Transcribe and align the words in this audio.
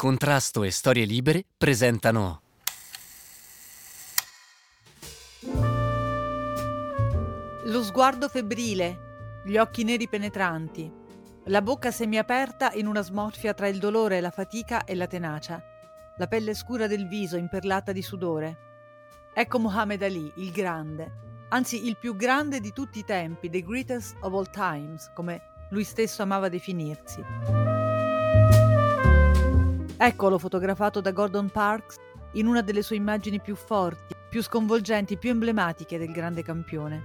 Contrasto 0.00 0.62
e 0.62 0.70
Storie 0.70 1.04
Libere 1.04 1.44
presentano 1.58 2.40
Lo 7.64 7.82
sguardo 7.82 8.30
febbrile, 8.30 9.42
gli 9.44 9.58
occhi 9.58 9.84
neri 9.84 10.08
penetranti, 10.08 10.90
la 11.44 11.60
bocca 11.60 11.90
semiaperta 11.90 12.72
in 12.72 12.86
una 12.86 13.02
smorfia 13.02 13.52
tra 13.52 13.68
il 13.68 13.78
dolore, 13.78 14.22
la 14.22 14.30
fatica 14.30 14.84
e 14.84 14.94
la 14.94 15.06
tenacia, 15.06 15.62
la 16.16 16.26
pelle 16.26 16.54
scura 16.54 16.86
del 16.86 17.06
viso 17.06 17.36
imperlata 17.36 17.92
di 17.92 18.00
sudore. 18.00 18.56
Ecco 19.34 19.58
Muhammad 19.58 20.00
Ali, 20.00 20.32
il 20.36 20.50
grande, 20.50 21.44
anzi 21.50 21.86
il 21.86 21.98
più 21.98 22.16
grande 22.16 22.60
di 22.60 22.72
tutti 22.72 23.00
i 23.00 23.04
tempi, 23.04 23.50
the 23.50 23.62
greatest 23.62 24.16
of 24.22 24.32
all 24.32 24.48
times, 24.48 25.10
come 25.14 25.42
lui 25.68 25.84
stesso 25.84 26.22
amava 26.22 26.48
definirsi. 26.48 27.80
Eccolo 30.02 30.38
fotografato 30.38 31.02
da 31.02 31.10
Gordon 31.10 31.50
Parks 31.50 31.96
in 32.32 32.46
una 32.46 32.62
delle 32.62 32.80
sue 32.80 32.96
immagini 32.96 33.38
più 33.38 33.54
forti, 33.54 34.14
più 34.30 34.42
sconvolgenti, 34.42 35.18
più 35.18 35.28
emblematiche 35.28 35.98
del 35.98 36.10
grande 36.10 36.42
campione. 36.42 37.02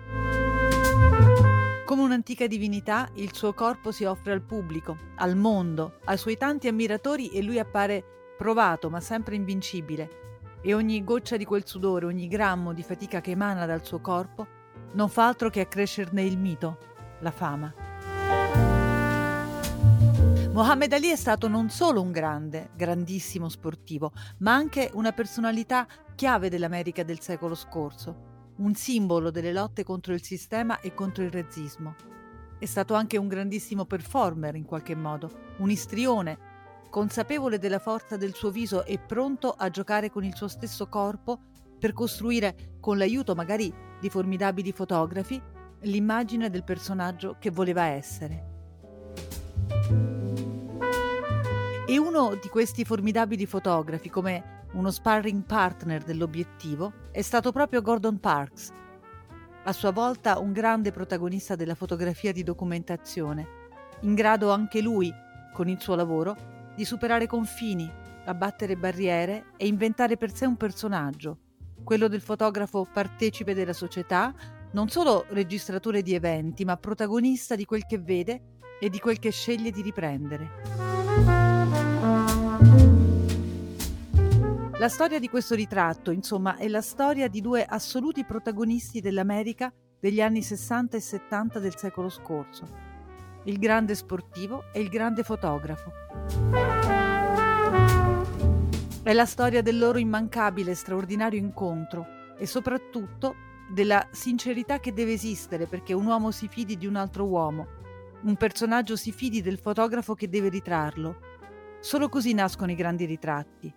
Come 1.84 2.02
un'antica 2.02 2.48
divinità, 2.48 3.10
il 3.16 3.34
suo 3.34 3.54
corpo 3.54 3.92
si 3.92 4.06
offre 4.06 4.32
al 4.32 4.44
pubblico, 4.44 4.98
al 5.16 5.36
mondo, 5.36 6.00
ai 6.06 6.18
suoi 6.18 6.38
tanti 6.38 6.70
ammiratori 6.70 7.32
e 7.32 7.44
lui 7.44 7.60
appare 7.60 8.32
provato 8.38 8.90
ma 8.90 9.02
sempre 9.02 9.36
invincibile. 9.36 10.40
E 10.62 10.74
ogni 10.74 11.04
goccia 11.04 11.36
di 11.36 11.44
quel 11.44 11.68
sudore, 11.68 12.06
ogni 12.06 12.30
grammo 12.30 12.72
di 12.72 12.82
fatica 12.82 13.20
che 13.20 13.32
emana 13.32 13.66
dal 13.66 13.86
suo 13.86 14.00
corpo, 14.00 14.48
non 14.94 15.10
fa 15.10 15.28
altro 15.28 15.50
che 15.50 15.60
accrescerne 15.60 16.24
il 16.24 16.38
mito, 16.38 16.78
la 17.20 17.32
fama. 17.32 17.74
Mohammed 20.56 20.94
Ali 20.94 21.10
è 21.10 21.18
stato 21.18 21.50
non 21.50 21.70
solo 21.70 22.02
un 22.02 22.14
grande, 22.14 22.70
grandissimo 22.78 23.50
sportivo, 23.50 24.14
ma 24.38 24.54
anche 24.54 24.90
una 24.94 25.12
personalità 25.12 25.86
chiave 26.16 26.50
dell'America 26.50 27.04
del 27.04 27.20
secolo 27.20 27.56
scorso, 27.56 28.54
un 28.60 28.74
simbolo 28.74 29.32
delle 29.32 29.52
lotte 29.52 29.84
contro 29.84 30.14
il 30.14 30.24
sistema 30.24 30.80
e 30.80 30.94
contro 30.94 31.26
il 31.26 31.30
razzismo. 31.30 31.96
È 32.58 32.66
stato 32.66 32.94
anche 32.94 33.18
un 33.18 33.28
grandissimo 33.28 33.84
performer 33.84 34.56
in 34.56 34.64
qualche 34.64 34.96
modo, 34.96 35.30
un 35.58 35.70
istrione, 35.70 36.38
consapevole 36.90 37.60
della 37.60 37.80
forza 37.80 38.16
del 38.16 38.34
suo 38.34 38.50
viso 38.50 38.86
e 38.86 38.98
pronto 38.98 39.52
a 39.52 39.70
giocare 39.70 40.10
con 40.10 40.24
il 40.24 40.38
suo 40.38 40.48
stesso 40.48 40.88
corpo 40.88 41.38
per 41.78 41.92
costruire, 41.92 42.78
con 42.80 42.98
l'aiuto 42.98 43.36
magari 43.36 43.74
di 44.00 44.10
formidabili 44.10 44.72
fotografi, 44.72 45.38
l'immagine 45.82 46.50
del 46.50 46.64
personaggio 46.64 47.36
che 47.40 47.52
voleva 47.52 47.88
essere. 47.88 48.55
E 51.96 51.98
uno 51.98 52.36
di 52.36 52.50
questi 52.50 52.84
formidabili 52.84 53.46
fotografi, 53.46 54.10
come 54.10 54.66
uno 54.74 54.92
sparring 54.92 55.44
partner 55.44 56.04
dell'obiettivo, 56.04 56.92
è 57.10 57.22
stato 57.22 57.54
proprio 57.54 57.82
Gordon 57.82 58.20
Parks, 58.20 58.74
a 59.64 59.72
sua 59.72 59.92
volta 59.92 60.38
un 60.40 60.52
grande 60.52 60.92
protagonista 60.92 61.56
della 61.56 61.74
fotografia 61.74 62.34
di 62.34 62.44
documentazione, 62.44 63.48
in 64.02 64.14
grado 64.14 64.52
anche 64.52 64.82
lui, 64.82 65.10
con 65.54 65.70
il 65.70 65.80
suo 65.80 65.96
lavoro, 65.96 66.36
di 66.76 66.84
superare 66.84 67.28
confini, 67.28 67.90
abbattere 68.26 68.76
barriere 68.76 69.52
e 69.56 69.66
inventare 69.66 70.18
per 70.18 70.36
sé 70.36 70.46
un 70.46 70.58
personaggio, 70.58 71.38
quello 71.82 72.10
del 72.10 72.20
fotografo 72.20 72.86
partecipe 72.92 73.54
della 73.54 73.72
società, 73.72 74.34
non 74.74 74.90
solo 74.90 75.24
registratore 75.30 76.02
di 76.02 76.14
eventi, 76.14 76.66
ma 76.66 76.76
protagonista 76.76 77.56
di 77.56 77.64
quel 77.64 77.86
che 77.86 78.00
vede 78.00 78.58
e 78.82 78.90
di 78.90 79.00
quel 79.00 79.18
che 79.18 79.32
sceglie 79.32 79.72
di 79.72 79.82
riprendere. 79.82 81.55
La 84.78 84.90
storia 84.90 85.20
di 85.20 85.30
questo 85.30 85.56
ritratto, 85.56 86.12
insomma, 86.12 86.58
è 86.58 86.68
la 86.68 86.82
storia 86.82 87.30
di 87.30 87.40
due 87.40 87.64
assoluti 87.64 88.26
protagonisti 88.26 89.00
dell'America 89.00 89.74
degli 89.98 90.20
anni 90.20 90.42
60 90.42 90.98
e 90.98 91.00
70 91.00 91.60
del 91.60 91.78
secolo 91.78 92.10
scorso, 92.10 92.68
il 93.46 93.58
grande 93.58 93.96
sportivo 93.96 94.66
e 94.74 94.82
il 94.82 94.90
grande 94.90 95.24
fotografo. 95.24 95.94
È 99.02 99.14
la 99.14 99.26
storia 99.26 99.62
del 99.62 99.80
loro 99.80 99.98
immancabile 99.98 100.72
e 100.72 100.76
straordinario 100.76 101.40
incontro 101.40 102.06
e 102.38 102.46
soprattutto 102.46 103.34
della 103.72 104.06
sincerità 104.12 104.82
che 104.82 104.92
deve 104.92 105.14
esistere 105.14 105.68
perché 105.68 105.94
un 105.94 106.06
uomo 106.06 106.32
si 106.32 106.50
fidi 106.50 106.76
di 106.76 106.86
un 106.86 106.98
altro 106.98 107.24
uomo, 107.24 107.68
un 108.24 108.36
personaggio 108.36 108.98
si 108.98 109.14
fidi 109.14 109.42
del 109.42 109.58
fotografo 109.58 110.16
che 110.16 110.28
deve 110.28 110.50
ritrarlo. 110.50 111.20
Solo 111.80 112.10
così 112.10 112.34
nascono 112.34 112.72
i 112.72 112.76
grandi 112.76 113.06
ritratti 113.06 113.74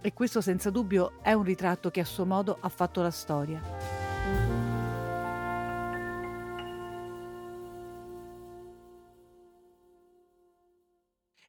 e 0.00 0.12
questo 0.12 0.40
senza 0.40 0.70
dubbio 0.70 1.20
è 1.22 1.32
un 1.32 1.42
ritratto 1.42 1.90
che 1.90 2.00
a 2.00 2.04
suo 2.04 2.24
modo 2.24 2.58
ha 2.60 2.68
fatto 2.68 3.02
la 3.02 3.10
storia. 3.10 3.60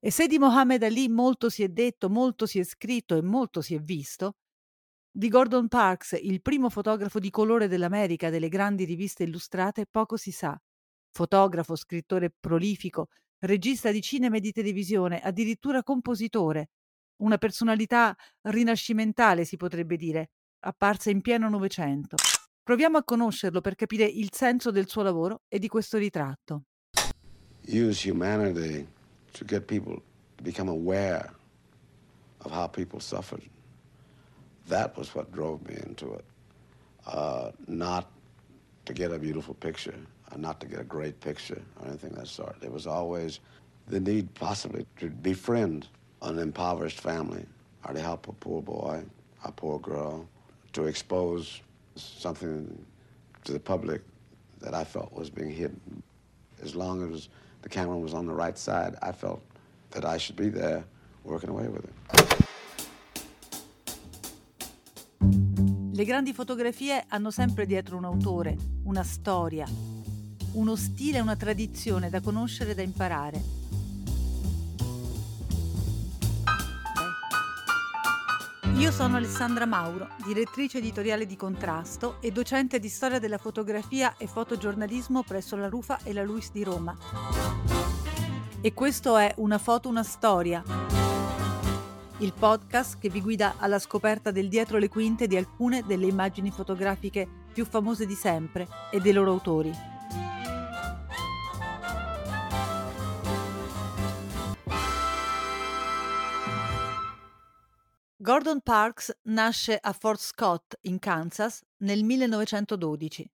E 0.01 0.11
se 0.11 0.27
di 0.27 0.39
Mohammed 0.39 0.81
Ali 0.83 1.09
molto 1.09 1.49
si 1.49 1.61
è 1.61 1.67
detto, 1.67 2.09
molto 2.09 2.45
si 2.45 2.57
è 2.59 2.63
scritto 2.63 3.15
e 3.15 3.21
molto 3.21 3.61
si 3.61 3.75
è 3.75 3.79
visto, 3.79 4.35
di 5.11 5.27
Gordon 5.27 5.67
Parks, 5.67 6.17
il 6.21 6.41
primo 6.41 6.69
fotografo 6.69 7.19
di 7.19 7.29
colore 7.29 7.67
dell'America 7.67 8.29
delle 8.29 8.47
grandi 8.47 8.85
riviste 8.85 9.23
illustrate, 9.23 9.85
poco 9.85 10.15
si 10.15 10.31
sa. 10.31 10.57
Fotografo, 11.11 11.75
scrittore 11.75 12.31
prolifico, 12.31 13.07
regista 13.39 13.91
di 13.91 14.01
cinema 14.01 14.38
e 14.38 14.39
di 14.39 14.51
televisione, 14.51 15.19
addirittura 15.19 15.83
compositore, 15.83 16.69
una 17.19 17.38
personalità 17.38 18.16
rinascimentale, 18.44 19.46
si 19.46 19.57
potrebbe 19.57 19.96
dire, 19.96 20.31
apparsa 20.59 21.09
in 21.09 21.22
pieno 21.22 21.50
Novecento. 21.50 22.16
Proviamo 22.63 22.97
a 22.97 23.03
conoscerlo 23.03 23.62
per 23.62 23.75
capire 23.75 24.06
il 24.06 24.30
senso 24.31 24.72
del 24.72 24.88
suo 24.88 25.02
lavoro 25.02 25.41
e 25.47 25.57
di 25.57 25.68
questo 25.68 25.97
ritratto. 25.97 26.63
Use 27.68 28.09
humanity 28.09 28.88
to 29.31 29.46
get 29.46 29.63
people 29.63 30.02
to 30.35 30.44
become 30.44 30.69
aware 30.69 31.30
of 32.40 32.52
how 32.52 32.68
people 32.68 33.00
suffered. 33.00 33.44
That 34.68 34.96
was 34.97 35.13
what 35.16 35.31
drove 35.31 35.62
me 35.68 35.75
into 35.86 36.13
it. 36.13 36.24
Uh, 37.06 37.51
not 37.68 38.07
to 38.86 38.94
get 38.94 39.12
a 39.12 39.18
beautiful 39.18 39.56
picture, 39.56 39.97
or 40.31 40.38
not 40.38 40.59
to 40.59 40.68
get 40.68 40.80
a 40.80 40.84
great 40.84 41.19
picture 41.19 41.62
or 41.80 41.88
anything 41.88 42.12
of 42.12 42.18
that 42.18 42.28
sort. 42.28 42.56
It 42.62 42.72
was 42.72 42.86
always 42.86 43.40
the 43.88 44.00
need 44.00 44.34
possibly 44.36 44.86
to 44.97 45.09
befriend 45.09 45.88
an 46.22 46.40
impoverished 46.40 47.00
family 47.00 47.46
or 47.88 47.94
to 47.94 48.00
help 48.00 48.28
a 48.28 48.34
poor 48.34 48.62
boy, 48.62 49.03
a 49.44 49.52
poor 49.52 49.80
girl, 49.80 50.28
to 50.74 50.85
expose 50.85 51.62
something 51.96 52.85
to 53.46 53.53
the 53.53 53.59
public 53.59 54.02
that 54.62 54.74
I 54.74 54.84
felt 54.84 55.12
was 55.13 55.30
being 55.30 55.52
hidden. 55.52 56.03
As 56.62 56.75
long 56.75 57.13
as 57.13 57.30
the 57.62 57.69
camera 57.69 57.97
was 57.97 58.13
on 58.13 58.25
the 58.25 58.34
right 58.34 58.57
side, 58.57 58.96
I 59.02 59.12
felt 59.12 59.41
that 59.91 60.06
I 60.06 60.18
should 60.18 60.35
be 60.35 60.50
there 60.50 60.84
working 61.24 61.50
away 61.50 61.68
with 61.68 61.85
it. 61.85 61.94
Le 65.94 66.06
grandi 66.06 66.34
fotografie 66.34 67.03
hanno 67.09 67.30
sempre 67.30 67.66
dietro 67.66 67.97
un 67.97 68.06
autore, 68.06 68.56
una 68.84 69.03
storia, 69.03 69.68
uno 70.53 70.75
stile 70.78 71.19
una 71.19 71.36
tradizione 71.36 72.09
da 72.09 72.22
conoscere 72.22 72.72
e 72.72 72.75
da 72.75 72.81
imparare. 72.81 73.58
Io 78.79 78.91
sono 78.91 79.17
Alessandra 79.17 79.66
Mauro, 79.66 80.07
direttrice 80.23 80.78
editoriale 80.78 81.25
di 81.25 81.35
Contrasto 81.35 82.16
e 82.22 82.31
docente 82.31 82.79
di 82.79 82.88
storia 82.88 83.19
della 83.19 83.38
fotografia 83.38 84.16
e 84.17 84.25
fotogiornalismo 84.25 85.22
presso 85.23 85.57
la 85.57 85.67
Rufa 85.67 86.00
e 86.03 86.13
la 86.13 86.23
Luis 86.23 86.50
di 86.53 86.63
Roma. 86.63 86.95
E 88.62 88.73
questo 88.73 89.18
è 89.18 89.34
Una 89.35 89.57
foto, 89.57 89.89
una 89.89 90.03
storia, 90.03 90.63
il 92.19 92.31
podcast 92.31 93.00
che 93.00 93.09
vi 93.09 93.21
guida 93.21 93.56
alla 93.57 93.80
scoperta 93.80 94.31
del 94.31 94.48
dietro 94.48 94.77
le 94.77 94.88
quinte 94.88 95.27
di 95.27 95.36
alcune 95.36 95.83
delle 95.86 96.07
immagini 96.07 96.50
fotografiche 96.50 97.27
più 97.51 97.65
famose 97.65 98.06
di 98.06 98.15
sempre 98.15 98.65
e 98.92 99.01
dei 99.01 99.12
loro 99.12 99.31
autori. 99.31 99.88
Gordon 108.39 108.62
Parks 108.62 109.13
nasce 109.24 109.77
a 109.77 109.91
Fort 109.91 110.21
Scott, 110.21 110.77
in 110.83 110.97
Kansas, 110.97 111.62
nel 111.80 112.06
1912. 112.06 113.30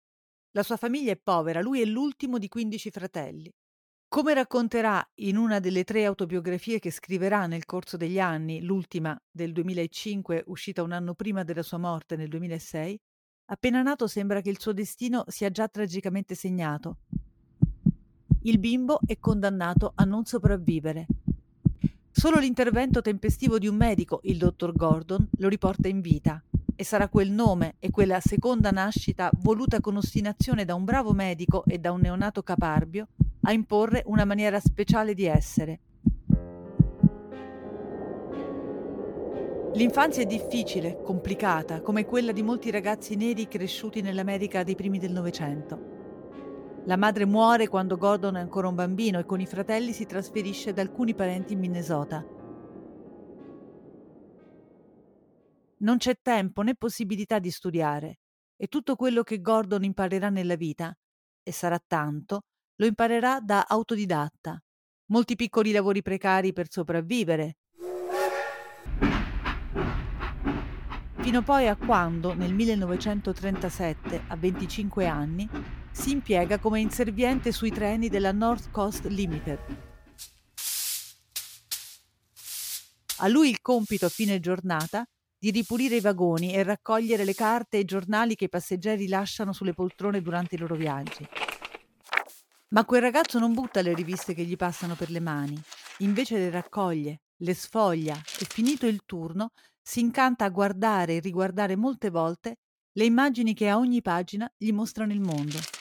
La 0.52 0.62
sua 0.62 0.78
famiglia 0.78 1.12
è 1.12 1.20
povera, 1.22 1.60
lui 1.60 1.82
è 1.82 1.84
l'ultimo 1.84 2.38
di 2.38 2.48
15 2.48 2.90
fratelli. 2.90 3.52
Come 4.08 4.32
racconterà 4.32 5.06
in 5.16 5.36
una 5.36 5.60
delle 5.60 5.84
tre 5.84 6.06
autobiografie 6.06 6.78
che 6.78 6.90
scriverà 6.90 7.46
nel 7.46 7.66
corso 7.66 7.98
degli 7.98 8.18
anni, 8.18 8.62
l'ultima 8.62 9.14
del 9.30 9.52
2005, 9.52 10.44
uscita 10.46 10.82
un 10.82 10.92
anno 10.92 11.12
prima 11.12 11.44
della 11.44 11.62
sua 11.62 11.76
morte 11.76 12.16
nel 12.16 12.30
2006, 12.30 12.98
appena 13.50 13.82
nato 13.82 14.06
sembra 14.06 14.40
che 14.40 14.48
il 14.48 14.58
suo 14.58 14.72
destino 14.72 15.24
sia 15.26 15.50
già 15.50 15.68
tragicamente 15.68 16.34
segnato. 16.34 17.00
Il 18.44 18.58
bimbo 18.58 19.00
è 19.04 19.18
condannato 19.18 19.92
a 19.94 20.04
non 20.04 20.24
sopravvivere 20.24 21.06
Solo 22.16 22.38
l'intervento 22.38 23.02
tempestivo 23.02 23.58
di 23.58 23.66
un 23.66 23.74
medico, 23.74 24.20
il 24.22 24.38
dottor 24.38 24.72
Gordon, 24.72 25.28
lo 25.38 25.48
riporta 25.48 25.88
in 25.88 26.00
vita 26.00 26.40
e 26.76 26.84
sarà 26.84 27.08
quel 27.08 27.32
nome 27.32 27.74
e 27.80 27.90
quella 27.90 28.20
seconda 28.20 28.70
nascita 28.70 29.32
voluta 29.40 29.80
con 29.80 29.96
ostinazione 29.96 30.64
da 30.64 30.76
un 30.76 30.84
bravo 30.84 31.12
medico 31.12 31.64
e 31.64 31.78
da 31.78 31.90
un 31.90 32.02
neonato 32.02 32.44
caparbio 32.44 33.08
a 33.42 33.52
imporre 33.52 34.04
una 34.06 34.24
maniera 34.24 34.60
speciale 34.60 35.12
di 35.12 35.24
essere. 35.24 35.80
L'infanzia 39.74 40.22
è 40.22 40.26
difficile, 40.26 41.00
complicata, 41.02 41.80
come 41.80 42.04
quella 42.04 42.30
di 42.30 42.44
molti 42.44 42.70
ragazzi 42.70 43.16
neri 43.16 43.48
cresciuti 43.48 44.02
nell'America 44.02 44.62
dei 44.62 44.76
primi 44.76 45.00
del 45.00 45.10
Novecento. 45.10 45.93
La 46.86 46.96
madre 46.98 47.24
muore 47.24 47.66
quando 47.66 47.96
Gordon 47.96 48.36
è 48.36 48.40
ancora 48.40 48.68
un 48.68 48.74
bambino 48.74 49.18
e 49.18 49.24
con 49.24 49.40
i 49.40 49.46
fratelli 49.46 49.94
si 49.94 50.04
trasferisce 50.04 50.74
da 50.74 50.82
alcuni 50.82 51.14
parenti 51.14 51.54
in 51.54 51.58
Minnesota. 51.58 52.22
Non 55.78 55.96
c'è 55.96 56.18
tempo 56.20 56.60
né 56.60 56.74
possibilità 56.74 57.38
di 57.38 57.50
studiare 57.50 58.18
e 58.56 58.66
tutto 58.66 58.96
quello 58.96 59.22
che 59.22 59.40
Gordon 59.40 59.82
imparerà 59.82 60.28
nella 60.28 60.56
vita, 60.56 60.94
e 61.42 61.52
sarà 61.52 61.82
tanto, 61.84 62.42
lo 62.76 62.86
imparerà 62.86 63.40
da 63.40 63.64
autodidatta. 63.66 64.62
Molti 65.06 65.36
piccoli 65.36 65.72
lavori 65.72 66.02
precari 66.02 66.52
per 66.52 66.70
sopravvivere. 66.70 67.56
Fino 71.16 71.42
poi 71.42 71.66
a 71.66 71.76
quando, 71.76 72.34
nel 72.34 72.52
1937, 72.52 74.24
a 74.28 74.36
25 74.36 75.06
anni, 75.06 75.48
si 75.94 76.10
impiega 76.10 76.58
come 76.58 76.80
inserviente 76.80 77.52
sui 77.52 77.70
treni 77.70 78.08
della 78.08 78.32
North 78.32 78.70
Coast 78.72 79.06
Limited. 79.06 79.58
A 83.18 83.28
lui 83.28 83.48
il 83.48 83.60
compito 83.60 84.04
a 84.04 84.10
fine 84.10 84.40
giornata 84.40 85.06
di 85.38 85.50
ripulire 85.52 85.96
i 85.96 86.00
vagoni 86.00 86.52
e 86.52 86.64
raccogliere 86.64 87.24
le 87.24 87.34
carte 87.34 87.76
e 87.76 87.80
i 87.80 87.84
giornali 87.84 88.34
che 88.34 88.46
i 88.46 88.48
passeggeri 88.48 89.06
lasciano 89.06 89.52
sulle 89.52 89.72
poltrone 89.72 90.20
durante 90.20 90.56
i 90.56 90.58
loro 90.58 90.74
viaggi. 90.74 91.26
Ma 92.70 92.84
quel 92.84 93.00
ragazzo 93.00 93.38
non 93.38 93.54
butta 93.54 93.80
le 93.80 93.94
riviste 93.94 94.34
che 94.34 94.42
gli 94.42 94.56
passano 94.56 94.96
per 94.96 95.10
le 95.10 95.20
mani, 95.20 95.58
invece 95.98 96.38
le 96.38 96.50
raccoglie, 96.50 97.20
le 97.36 97.54
sfoglia 97.54 98.20
e 98.40 98.44
finito 98.46 98.86
il 98.86 99.02
turno 99.06 99.52
si 99.80 100.00
incanta 100.00 100.44
a 100.44 100.50
guardare 100.50 101.16
e 101.16 101.20
riguardare 101.20 101.76
molte 101.76 102.10
volte 102.10 102.56
le 102.96 103.04
immagini 103.04 103.54
che 103.54 103.68
a 103.68 103.78
ogni 103.78 104.02
pagina 104.02 104.52
gli 104.56 104.72
mostrano 104.72 105.12
il 105.12 105.20
mondo. 105.20 105.73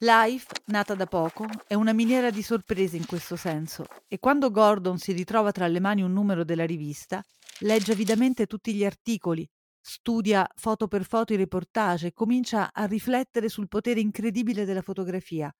Life, 0.00 0.46
nata 0.66 0.94
da 0.94 1.06
poco, 1.06 1.44
è 1.66 1.74
una 1.74 1.92
miniera 1.92 2.30
di 2.30 2.40
sorprese 2.40 2.96
in 2.96 3.04
questo 3.04 3.34
senso 3.34 3.84
e 4.06 4.20
quando 4.20 4.52
Gordon 4.52 4.96
si 4.96 5.10
ritrova 5.10 5.50
tra 5.50 5.66
le 5.66 5.80
mani 5.80 6.02
un 6.02 6.12
numero 6.12 6.44
della 6.44 6.64
rivista, 6.64 7.20
legge 7.62 7.90
avidamente 7.90 8.46
tutti 8.46 8.72
gli 8.72 8.84
articoli, 8.84 9.44
studia 9.80 10.48
foto 10.54 10.86
per 10.86 11.02
foto 11.02 11.32
i 11.32 11.36
reportage 11.36 12.06
e 12.06 12.12
comincia 12.12 12.70
a 12.72 12.84
riflettere 12.84 13.48
sul 13.48 13.66
potere 13.66 13.98
incredibile 13.98 14.64
della 14.64 14.82
fotografia, 14.82 15.52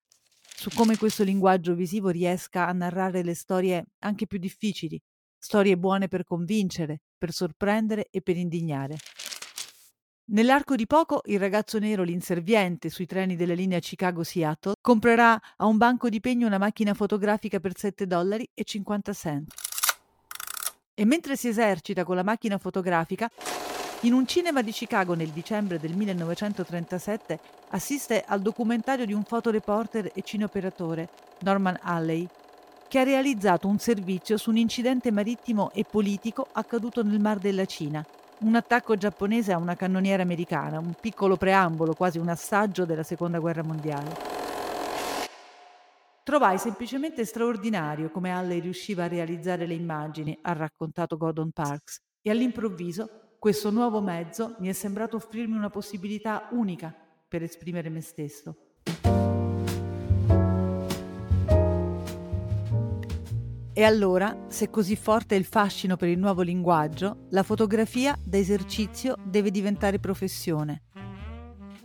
su 0.55 0.69
come 0.69 0.95
questo 0.95 1.25
linguaggio 1.25 1.75
visivo 1.75 2.07
riesca 2.07 2.65
a 2.65 2.71
narrare 2.71 3.23
le 3.23 3.33
storie 3.33 3.87
anche 3.99 4.25
più 4.25 4.37
difficili, 4.37 4.97
storie 5.37 5.77
buone 5.77 6.07
per 6.07 6.23
convincere, 6.23 7.01
per 7.17 7.33
sorprendere 7.33 8.07
e 8.09 8.21
per 8.21 8.37
indignare. 8.37 8.95
Nell'arco 10.31 10.75
di 10.75 10.85
poco 10.85 11.23
il 11.25 11.39
ragazzo 11.39 11.79
nero, 11.79 12.03
l'inserviente 12.03 12.89
sui 12.89 13.07
treni 13.07 13.35
della 13.35 13.55
linea 13.55 13.79
Chicago-Seattle, 13.79 14.75
comprerà 14.79 15.41
a 15.57 15.65
un 15.65 15.77
banco 15.77 16.07
di 16.07 16.19
pegno 16.19 16.45
una 16.45 16.59
macchina 16.59 16.93
fotografica 16.93 17.59
per 17.59 17.75
7 17.75 18.05
dollari 18.05 18.47
e 18.53 18.63
50 18.63 19.13
cent. 19.13 19.53
E 20.93 21.03
mentre 21.03 21.35
si 21.35 21.47
esercita 21.47 22.03
con 22.03 22.15
la 22.15 22.21
macchina 22.21 22.59
fotografica, 22.59 23.27
in 24.01 24.13
un 24.13 24.27
cinema 24.27 24.61
di 24.61 24.69
Chicago 24.71 25.15
nel 25.15 25.29
dicembre 25.29 25.79
del 25.79 25.95
1937 25.95 27.39
assiste 27.69 28.23
al 28.23 28.43
documentario 28.43 29.07
di 29.07 29.13
un 29.13 29.23
fotoreporter 29.23 30.11
e 30.13 30.21
cineoperatore, 30.21 31.09
Norman 31.39 31.79
Alley, 31.81 32.27
che 32.87 32.99
ha 32.99 33.03
realizzato 33.03 33.67
un 33.67 33.79
servizio 33.79 34.37
su 34.37 34.51
un 34.51 34.57
incidente 34.57 35.09
marittimo 35.09 35.71
e 35.73 35.85
politico 35.89 36.47
accaduto 36.51 37.01
nel 37.01 37.19
Mar 37.19 37.39
della 37.39 37.65
Cina– 37.65 38.05
un 38.41 38.55
attacco 38.55 38.95
giapponese 38.95 39.51
a 39.51 39.57
una 39.57 39.75
cannoniera 39.75 40.23
americana, 40.23 40.79
un 40.79 40.93
piccolo 40.99 41.35
preambolo, 41.35 41.93
quasi 41.93 42.19
un 42.19 42.29
assaggio 42.29 42.85
della 42.85 43.03
Seconda 43.03 43.39
Guerra 43.39 43.63
Mondiale. 43.63 44.15
Trovai 46.23 46.57
semplicemente 46.57 47.25
straordinario 47.25 48.11
come 48.11 48.31
Halley 48.31 48.59
riusciva 48.59 49.05
a 49.05 49.07
realizzare 49.07 49.65
le 49.65 49.73
immagini, 49.73 50.37
ha 50.41 50.53
raccontato 50.53 51.17
Gordon 51.17 51.51
Parks, 51.51 52.01
e 52.21 52.29
all'improvviso 52.29 53.35
questo 53.39 53.71
nuovo 53.71 53.99
mezzo 53.99 54.55
mi 54.59 54.69
è 54.69 54.73
sembrato 54.73 55.17
offrirmi 55.17 55.57
una 55.57 55.69
possibilità 55.69 56.47
unica 56.51 56.93
per 57.27 57.43
esprimere 57.43 57.89
me 57.89 58.01
stesso. 58.01 58.68
E 63.79 63.85
allora, 63.85 64.37
se 64.49 64.69
così 64.69 64.97
forte 64.97 65.35
è 65.35 65.37
il 65.37 65.45
fascino 65.45 65.95
per 65.95 66.09
il 66.09 66.19
nuovo 66.19 66.41
linguaggio, 66.41 67.27
la 67.29 67.43
fotografia 67.43 68.13
da 68.21 68.37
esercizio 68.37 69.15
deve 69.23 69.51
diventare 69.51 69.99
professione. 69.99 70.81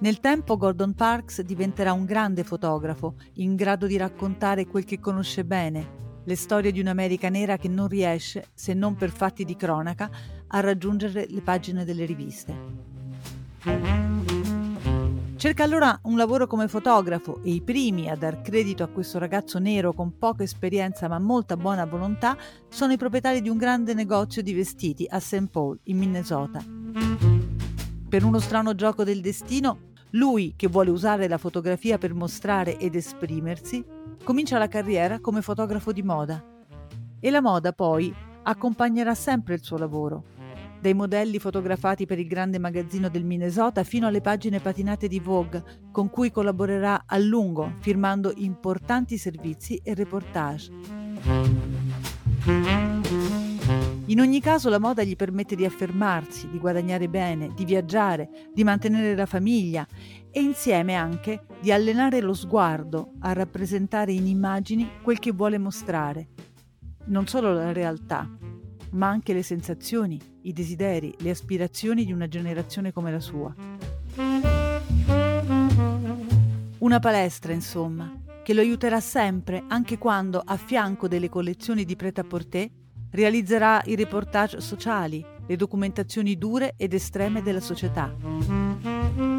Nel 0.00 0.18
tempo 0.18 0.56
Gordon 0.56 0.94
Parks 0.94 1.42
diventerà 1.42 1.92
un 1.92 2.04
grande 2.04 2.42
fotografo, 2.42 3.14
in 3.34 3.54
grado 3.54 3.86
di 3.86 3.96
raccontare 3.96 4.66
quel 4.66 4.82
che 4.82 4.98
conosce 4.98 5.44
bene, 5.44 6.22
le 6.24 6.34
storie 6.34 6.72
di 6.72 6.80
un'America 6.80 7.28
nera 7.28 7.58
che 7.58 7.68
non 7.68 7.86
riesce, 7.86 8.48
se 8.54 8.74
non 8.74 8.96
per 8.96 9.10
fatti 9.10 9.44
di 9.44 9.54
cronaca, 9.54 10.10
a 10.48 10.58
raggiungere 10.58 11.26
le 11.28 11.42
pagine 11.42 11.84
delle 11.84 12.06
riviste. 12.06 14.13
Cerca 15.44 15.62
allora 15.62 16.00
un 16.04 16.16
lavoro 16.16 16.46
come 16.46 16.68
fotografo 16.68 17.42
e 17.42 17.50
i 17.50 17.60
primi 17.60 18.08
a 18.08 18.16
dar 18.16 18.40
credito 18.40 18.82
a 18.82 18.86
questo 18.86 19.18
ragazzo 19.18 19.58
nero 19.58 19.92
con 19.92 20.16
poca 20.16 20.42
esperienza 20.42 21.06
ma 21.06 21.18
molta 21.18 21.58
buona 21.58 21.84
volontà 21.84 22.34
sono 22.70 22.94
i 22.94 22.96
proprietari 22.96 23.42
di 23.42 23.50
un 23.50 23.58
grande 23.58 23.92
negozio 23.92 24.40
di 24.40 24.54
vestiti 24.54 25.06
a 25.06 25.20
St. 25.20 25.48
Paul, 25.48 25.78
in 25.82 25.98
Minnesota. 25.98 26.64
Per 28.08 28.24
uno 28.24 28.38
strano 28.38 28.74
gioco 28.74 29.04
del 29.04 29.20
destino, 29.20 29.92
lui, 30.12 30.54
che 30.56 30.68
vuole 30.68 30.88
usare 30.88 31.28
la 31.28 31.36
fotografia 31.36 31.98
per 31.98 32.14
mostrare 32.14 32.78
ed 32.78 32.94
esprimersi, 32.94 33.84
comincia 34.24 34.56
la 34.56 34.68
carriera 34.68 35.20
come 35.20 35.42
fotografo 35.42 35.92
di 35.92 36.02
moda. 36.02 36.42
E 37.20 37.30
la 37.30 37.42
moda 37.42 37.74
poi 37.74 38.10
accompagnerà 38.44 39.14
sempre 39.14 39.52
il 39.52 39.62
suo 39.62 39.76
lavoro 39.76 40.24
dai 40.84 40.92
modelli 40.92 41.38
fotografati 41.38 42.04
per 42.04 42.18
il 42.18 42.26
grande 42.26 42.58
magazzino 42.58 43.08
del 43.08 43.24
Minnesota 43.24 43.84
fino 43.84 44.06
alle 44.06 44.20
pagine 44.20 44.60
patinate 44.60 45.08
di 45.08 45.18
Vogue, 45.18 45.64
con 45.90 46.10
cui 46.10 46.30
collaborerà 46.30 47.04
a 47.06 47.16
lungo, 47.16 47.76
firmando 47.78 48.34
importanti 48.36 49.16
servizi 49.16 49.80
e 49.82 49.94
reportage. 49.94 50.70
In 54.04 54.20
ogni 54.20 54.42
caso 54.42 54.68
la 54.68 54.78
moda 54.78 55.02
gli 55.02 55.16
permette 55.16 55.56
di 55.56 55.64
affermarsi, 55.64 56.50
di 56.50 56.58
guadagnare 56.58 57.08
bene, 57.08 57.54
di 57.54 57.64
viaggiare, 57.64 58.28
di 58.52 58.62
mantenere 58.62 59.16
la 59.16 59.24
famiglia 59.24 59.86
e 60.30 60.42
insieme 60.42 60.92
anche 60.92 61.46
di 61.62 61.72
allenare 61.72 62.20
lo 62.20 62.34
sguardo 62.34 63.12
a 63.20 63.32
rappresentare 63.32 64.12
in 64.12 64.26
immagini 64.26 64.86
quel 65.02 65.18
che 65.18 65.32
vuole 65.32 65.56
mostrare. 65.56 66.28
Non 67.06 67.26
solo 67.26 67.54
la 67.54 67.72
realtà, 67.72 68.28
ma 68.94 69.08
anche 69.08 69.32
le 69.32 69.42
sensazioni, 69.42 70.20
i 70.42 70.52
desideri, 70.52 71.14
le 71.18 71.30
aspirazioni 71.30 72.04
di 72.04 72.12
una 72.12 72.28
generazione 72.28 72.92
come 72.92 73.10
la 73.10 73.20
sua. 73.20 73.54
Una 76.78 76.98
palestra, 77.00 77.52
insomma, 77.52 78.12
che 78.42 78.54
lo 78.54 78.60
aiuterà 78.60 79.00
sempre, 79.00 79.64
anche 79.68 79.98
quando, 79.98 80.42
a 80.44 80.56
fianco 80.56 81.08
delle 81.08 81.28
collezioni 81.28 81.84
di 81.84 81.96
prêt-à-porter, 81.96 82.68
realizzerà 83.10 83.80
i 83.84 83.94
reportage 83.94 84.60
sociali, 84.60 85.24
le 85.46 85.56
documentazioni 85.56 86.36
dure 86.36 86.74
ed 86.76 86.92
estreme 86.94 87.42
della 87.42 87.60
società. 87.60 89.33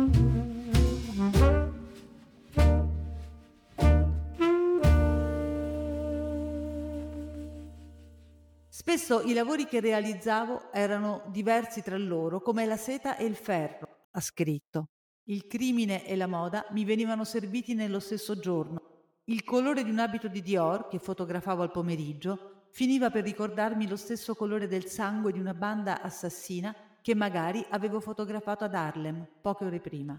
Spesso 8.87 9.21
i 9.21 9.33
lavori 9.33 9.65
che 9.65 9.79
realizzavo 9.79 10.71
erano 10.71 11.23
diversi 11.29 11.81
tra 11.81 11.97
loro, 11.97 12.39
come 12.39 12.67
la 12.67 12.77
seta 12.77 13.17
e 13.17 13.25
il 13.25 13.33
ferro, 13.33 14.09
ha 14.11 14.21
scritto. 14.21 14.89
Il 15.23 15.47
crimine 15.47 16.05
e 16.05 16.15
la 16.15 16.27
moda 16.27 16.67
mi 16.69 16.85
venivano 16.85 17.23
serviti 17.23 17.73
nello 17.73 17.99
stesso 17.99 18.37
giorno. 18.37 18.79
Il 19.23 19.43
colore 19.43 19.83
di 19.83 19.89
un 19.89 19.97
abito 19.97 20.27
di 20.27 20.43
Dior, 20.43 20.87
che 20.87 20.99
fotografavo 20.99 21.63
al 21.63 21.71
pomeriggio, 21.71 22.67
finiva 22.73 23.09
per 23.09 23.23
ricordarmi 23.23 23.87
lo 23.87 23.95
stesso 23.95 24.35
colore 24.35 24.67
del 24.67 24.85
sangue 24.85 25.31
di 25.31 25.39
una 25.39 25.55
banda 25.55 26.03
assassina 26.03 26.75
che 27.01 27.15
magari 27.15 27.65
avevo 27.71 27.99
fotografato 27.99 28.65
ad 28.65 28.75
Harlem 28.75 29.25
poche 29.41 29.65
ore 29.65 29.79
prima. 29.79 30.15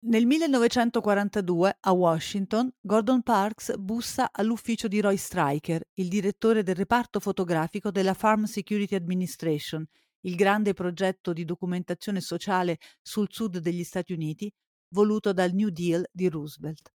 Nel 0.00 0.26
1942 0.26 1.78
a 1.80 1.90
Washington, 1.90 2.72
Gordon 2.80 3.20
Parks 3.22 3.76
bussa 3.76 4.28
all'ufficio 4.30 4.86
di 4.86 5.00
Roy 5.00 5.16
Stryker, 5.16 5.82
il 5.94 6.06
direttore 6.06 6.62
del 6.62 6.76
reparto 6.76 7.18
fotografico 7.18 7.90
della 7.90 8.14
Farm 8.14 8.44
Security 8.44 8.94
Administration, 8.94 9.84
il 10.20 10.36
grande 10.36 10.72
progetto 10.72 11.32
di 11.32 11.44
documentazione 11.44 12.20
sociale 12.20 12.78
sul 13.02 13.26
sud 13.28 13.58
degli 13.58 13.82
Stati 13.82 14.12
Uniti 14.12 14.48
voluto 14.90 15.32
dal 15.32 15.52
New 15.52 15.70
Deal 15.70 16.08
di 16.12 16.28
Roosevelt. 16.28 16.92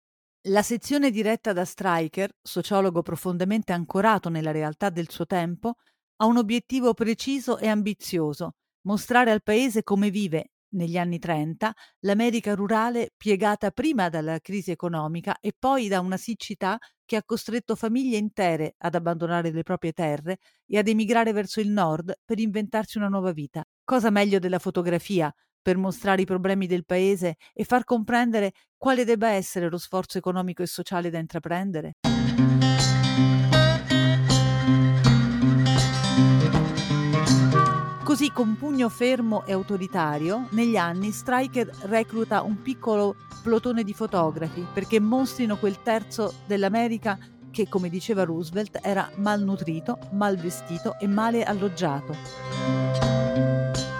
La 0.48 0.62
sezione 0.62 1.10
diretta 1.10 1.54
da 1.54 1.64
Stryker, 1.64 2.30
sociologo 2.42 3.00
profondamente 3.00 3.72
ancorato 3.72 4.28
nella 4.28 4.50
realtà 4.50 4.90
del 4.90 5.08
suo 5.08 5.24
tempo, 5.24 5.76
ha 6.16 6.26
un 6.26 6.36
obiettivo 6.36 6.92
preciso 6.92 7.56
e 7.56 7.66
ambizioso, 7.66 8.56
mostrare 8.82 9.30
al 9.30 9.42
paese 9.42 9.82
come 9.82 10.10
vive, 10.10 10.49
negli 10.70 10.96
anni 10.96 11.18
30, 11.18 11.72
l'America 12.00 12.54
rurale 12.54 13.12
piegata 13.16 13.70
prima 13.70 14.08
dalla 14.08 14.38
crisi 14.40 14.70
economica 14.70 15.38
e 15.40 15.52
poi 15.58 15.88
da 15.88 16.00
una 16.00 16.16
siccità 16.16 16.78
che 17.04 17.16
ha 17.16 17.24
costretto 17.24 17.74
famiglie 17.74 18.16
intere 18.16 18.74
ad 18.78 18.94
abbandonare 18.94 19.50
le 19.50 19.62
proprie 19.62 19.92
terre 19.92 20.38
e 20.66 20.78
ad 20.78 20.88
emigrare 20.88 21.32
verso 21.32 21.60
il 21.60 21.70
nord 21.70 22.14
per 22.24 22.38
inventarsi 22.38 22.98
una 22.98 23.08
nuova 23.08 23.32
vita. 23.32 23.64
Cosa 23.84 24.10
meglio 24.10 24.38
della 24.38 24.58
fotografia, 24.58 25.32
per 25.62 25.76
mostrare 25.76 26.22
i 26.22 26.26
problemi 26.26 26.66
del 26.66 26.84
paese 26.84 27.36
e 27.52 27.64
far 27.64 27.84
comprendere 27.84 28.52
quale 28.76 29.04
debba 29.04 29.30
essere 29.30 29.68
lo 29.68 29.78
sforzo 29.78 30.18
economico 30.18 30.62
e 30.62 30.66
sociale 30.66 31.10
da 31.10 31.18
intraprendere. 31.18 31.94
Così, 38.10 38.32
con 38.32 38.56
pugno 38.56 38.88
fermo 38.88 39.46
e 39.46 39.52
autoritario, 39.52 40.48
negli 40.50 40.76
anni 40.76 41.12
Stryker 41.12 41.70
recluta 41.82 42.42
un 42.42 42.60
piccolo 42.60 43.14
plotone 43.40 43.84
di 43.84 43.94
fotografi 43.94 44.66
perché 44.74 44.98
mostrino 44.98 45.56
quel 45.56 45.80
terzo 45.80 46.34
dell'America 46.44 47.16
che, 47.52 47.68
come 47.68 47.88
diceva 47.88 48.24
Roosevelt, 48.24 48.80
era 48.82 49.08
malnutrito, 49.18 49.96
mal 50.14 50.36
vestito 50.38 50.98
e 50.98 51.06
male 51.06 51.44
alloggiato 51.44 52.16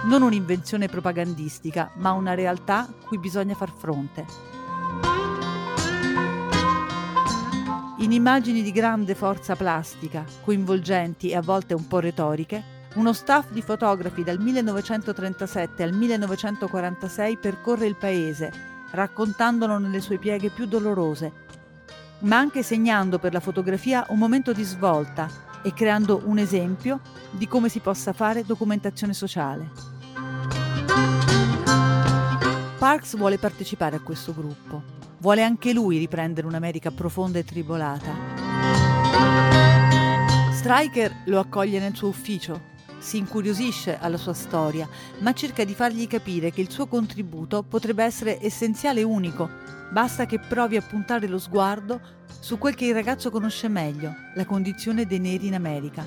non 0.07 0.23
un'invenzione 0.23 0.89
propagandistica, 0.89 1.91
ma 1.95 2.11
una 2.11 2.33
realtà 2.33 2.93
cui 3.05 3.17
bisogna 3.17 3.55
far 3.55 3.71
fronte. 3.71 4.25
In 7.99 8.11
immagini 8.11 8.61
di 8.61 8.73
grande 8.73 9.15
forza 9.15 9.55
plastica, 9.55 10.25
coinvolgenti 10.43 11.29
e 11.29 11.37
a 11.37 11.41
volte 11.41 11.73
un 11.73 11.87
po' 11.87 11.99
retoriche, 11.99 12.70
uno 12.95 13.13
staff 13.13 13.51
di 13.51 13.61
fotografi 13.61 14.23
dal 14.23 14.39
1937 14.39 15.83
al 15.83 15.93
1946 15.93 17.37
percorre 17.37 17.85
il 17.85 17.95
paese, 17.95 18.51
raccontandolo 18.91 19.77
nelle 19.77 20.01
sue 20.01 20.17
pieghe 20.17 20.49
più 20.49 20.65
dolorose, 20.65 21.31
ma 22.19 22.37
anche 22.37 22.63
segnando 22.63 23.17
per 23.17 23.31
la 23.31 23.39
fotografia 23.39 24.05
un 24.09 24.17
momento 24.17 24.51
di 24.51 24.63
svolta 24.63 25.29
e 25.61 25.73
creando 25.73 26.23
un 26.25 26.37
esempio 26.37 26.99
di 27.31 27.47
come 27.47 27.69
si 27.69 27.79
possa 27.79 28.11
fare 28.11 28.43
documentazione 28.43 29.13
sociale. 29.13 29.69
Parks 32.77 33.15
vuole 33.15 33.37
partecipare 33.37 33.95
a 33.95 34.01
questo 34.01 34.33
gruppo. 34.33 34.99
Vuole 35.19 35.43
anche 35.43 35.71
lui 35.71 35.99
riprendere 35.99 36.47
un'America 36.47 36.89
profonda 36.89 37.37
e 37.37 37.45
tribolata. 37.45 38.11
Stryker 40.51 41.23
lo 41.25 41.39
accoglie 41.39 41.79
nel 41.79 41.95
suo 41.95 42.07
ufficio, 42.07 42.69
si 43.01 43.17
incuriosisce 43.17 43.97
alla 43.99 44.17
sua 44.17 44.33
storia, 44.33 44.87
ma 45.19 45.33
cerca 45.33 45.63
di 45.65 45.73
fargli 45.73 46.07
capire 46.07 46.51
che 46.51 46.61
il 46.61 46.69
suo 46.69 46.85
contributo 46.85 47.63
potrebbe 47.63 48.03
essere 48.03 48.39
essenziale 48.41 49.01
e 49.01 49.03
unico. 49.03 49.49
Basta 49.91 50.25
che 50.25 50.39
provi 50.39 50.77
a 50.77 50.81
puntare 50.81 51.27
lo 51.27 51.39
sguardo 51.39 51.99
su 52.39 52.57
quel 52.57 52.75
che 52.75 52.85
il 52.85 52.93
ragazzo 52.93 53.29
conosce 53.31 53.67
meglio, 53.67 54.13
la 54.35 54.45
condizione 54.45 55.05
dei 55.05 55.19
neri 55.19 55.47
in 55.47 55.55
America. 55.55 56.05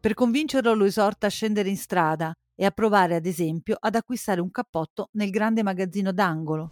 Per 0.00 0.14
convincerlo 0.14 0.74
lo 0.74 0.84
esorta 0.84 1.26
a 1.26 1.30
scendere 1.30 1.68
in 1.68 1.76
strada 1.76 2.32
e 2.54 2.64
a 2.64 2.70
provare, 2.70 3.14
ad 3.14 3.26
esempio, 3.26 3.76
ad 3.78 3.94
acquistare 3.94 4.40
un 4.40 4.50
cappotto 4.50 5.10
nel 5.12 5.30
grande 5.30 5.62
magazzino 5.62 6.12
d'angolo. 6.12 6.70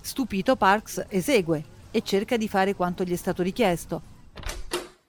Stupito, 0.00 0.56
Parks 0.56 1.04
esegue 1.08 1.64
e 1.90 2.02
cerca 2.02 2.36
di 2.36 2.48
fare 2.48 2.74
quanto 2.74 3.04
gli 3.04 3.12
è 3.12 3.16
stato 3.16 3.42
richiesto. 3.42 4.02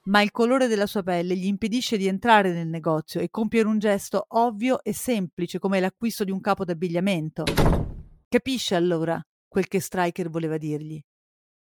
Ma 0.04 0.20
il 0.20 0.30
colore 0.30 0.66
della 0.66 0.86
sua 0.86 1.02
pelle 1.02 1.36
gli 1.36 1.46
impedisce 1.46 1.96
di 1.96 2.06
entrare 2.06 2.52
nel 2.52 2.66
negozio 2.66 3.20
e 3.20 3.30
compiere 3.30 3.68
un 3.68 3.78
gesto 3.78 4.24
ovvio 4.28 4.82
e 4.82 4.92
semplice 4.92 5.58
come 5.58 5.78
l'acquisto 5.78 6.24
di 6.24 6.30
un 6.30 6.40
capo 6.40 6.64
d'abbigliamento. 6.64 7.44
Capisce 8.28 8.74
allora 8.74 9.20
quel 9.46 9.68
che 9.68 9.80
Striker 9.80 10.28
voleva 10.28 10.56
dirgli. 10.56 11.00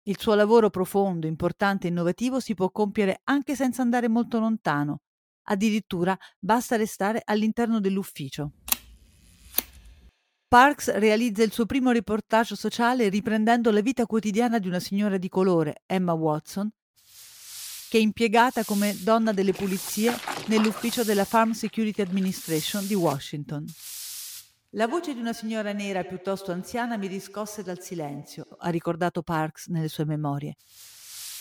Il 0.08 0.20
suo 0.20 0.34
lavoro 0.34 0.70
profondo, 0.70 1.28
importante 1.28 1.88
e 1.88 1.90
innovativo 1.90 2.40
si 2.40 2.54
può 2.54 2.70
compiere 2.72 3.22
anche 3.26 3.56
senza 3.56 3.82
andare 3.82 4.08
molto 4.08 4.40
lontano, 4.40 5.00
Addirittura 5.48 6.18
basta 6.40 6.76
restare 6.76 7.22
all'interno 7.24 7.80
dell'ufficio. 7.80 8.54
Parks 10.56 10.90
realizza 11.00 11.44
il 11.44 11.52
suo 11.52 11.66
primo 11.66 11.92
reportage 11.92 12.56
sociale 12.56 13.10
riprendendo 13.10 13.72
la 13.72 13.82
vita 13.82 14.06
quotidiana 14.06 14.58
di 14.58 14.70
una 14.70 14.80
signora 14.80 15.18
di 15.18 15.28
colore, 15.28 15.82
Emma 15.86 16.14
Watson, 16.14 16.72
che 17.90 17.98
è 17.98 18.00
impiegata 18.00 18.64
come 18.64 18.96
donna 19.02 19.34
delle 19.34 19.52
pulizie 19.52 20.14
nell'ufficio 20.46 21.04
della 21.04 21.26
Farm 21.26 21.52
Security 21.52 22.02
Administration 22.02 22.88
di 22.88 22.94
Washington. 22.94 23.66
La 24.70 24.88
voce 24.88 25.14
di 25.14 25.20
una 25.20 25.34
signora 25.34 25.74
nera 25.74 26.06
piuttosto 26.06 26.54
anziana 26.54 26.96
mi 26.96 27.08
riscosse 27.08 27.62
dal 27.62 27.82
silenzio, 27.82 28.48
ha 28.58 28.70
ricordato 28.70 29.24
Parks 29.24 29.68
nelle 29.68 29.90
sue 29.90 30.06
memorie. 30.06 30.56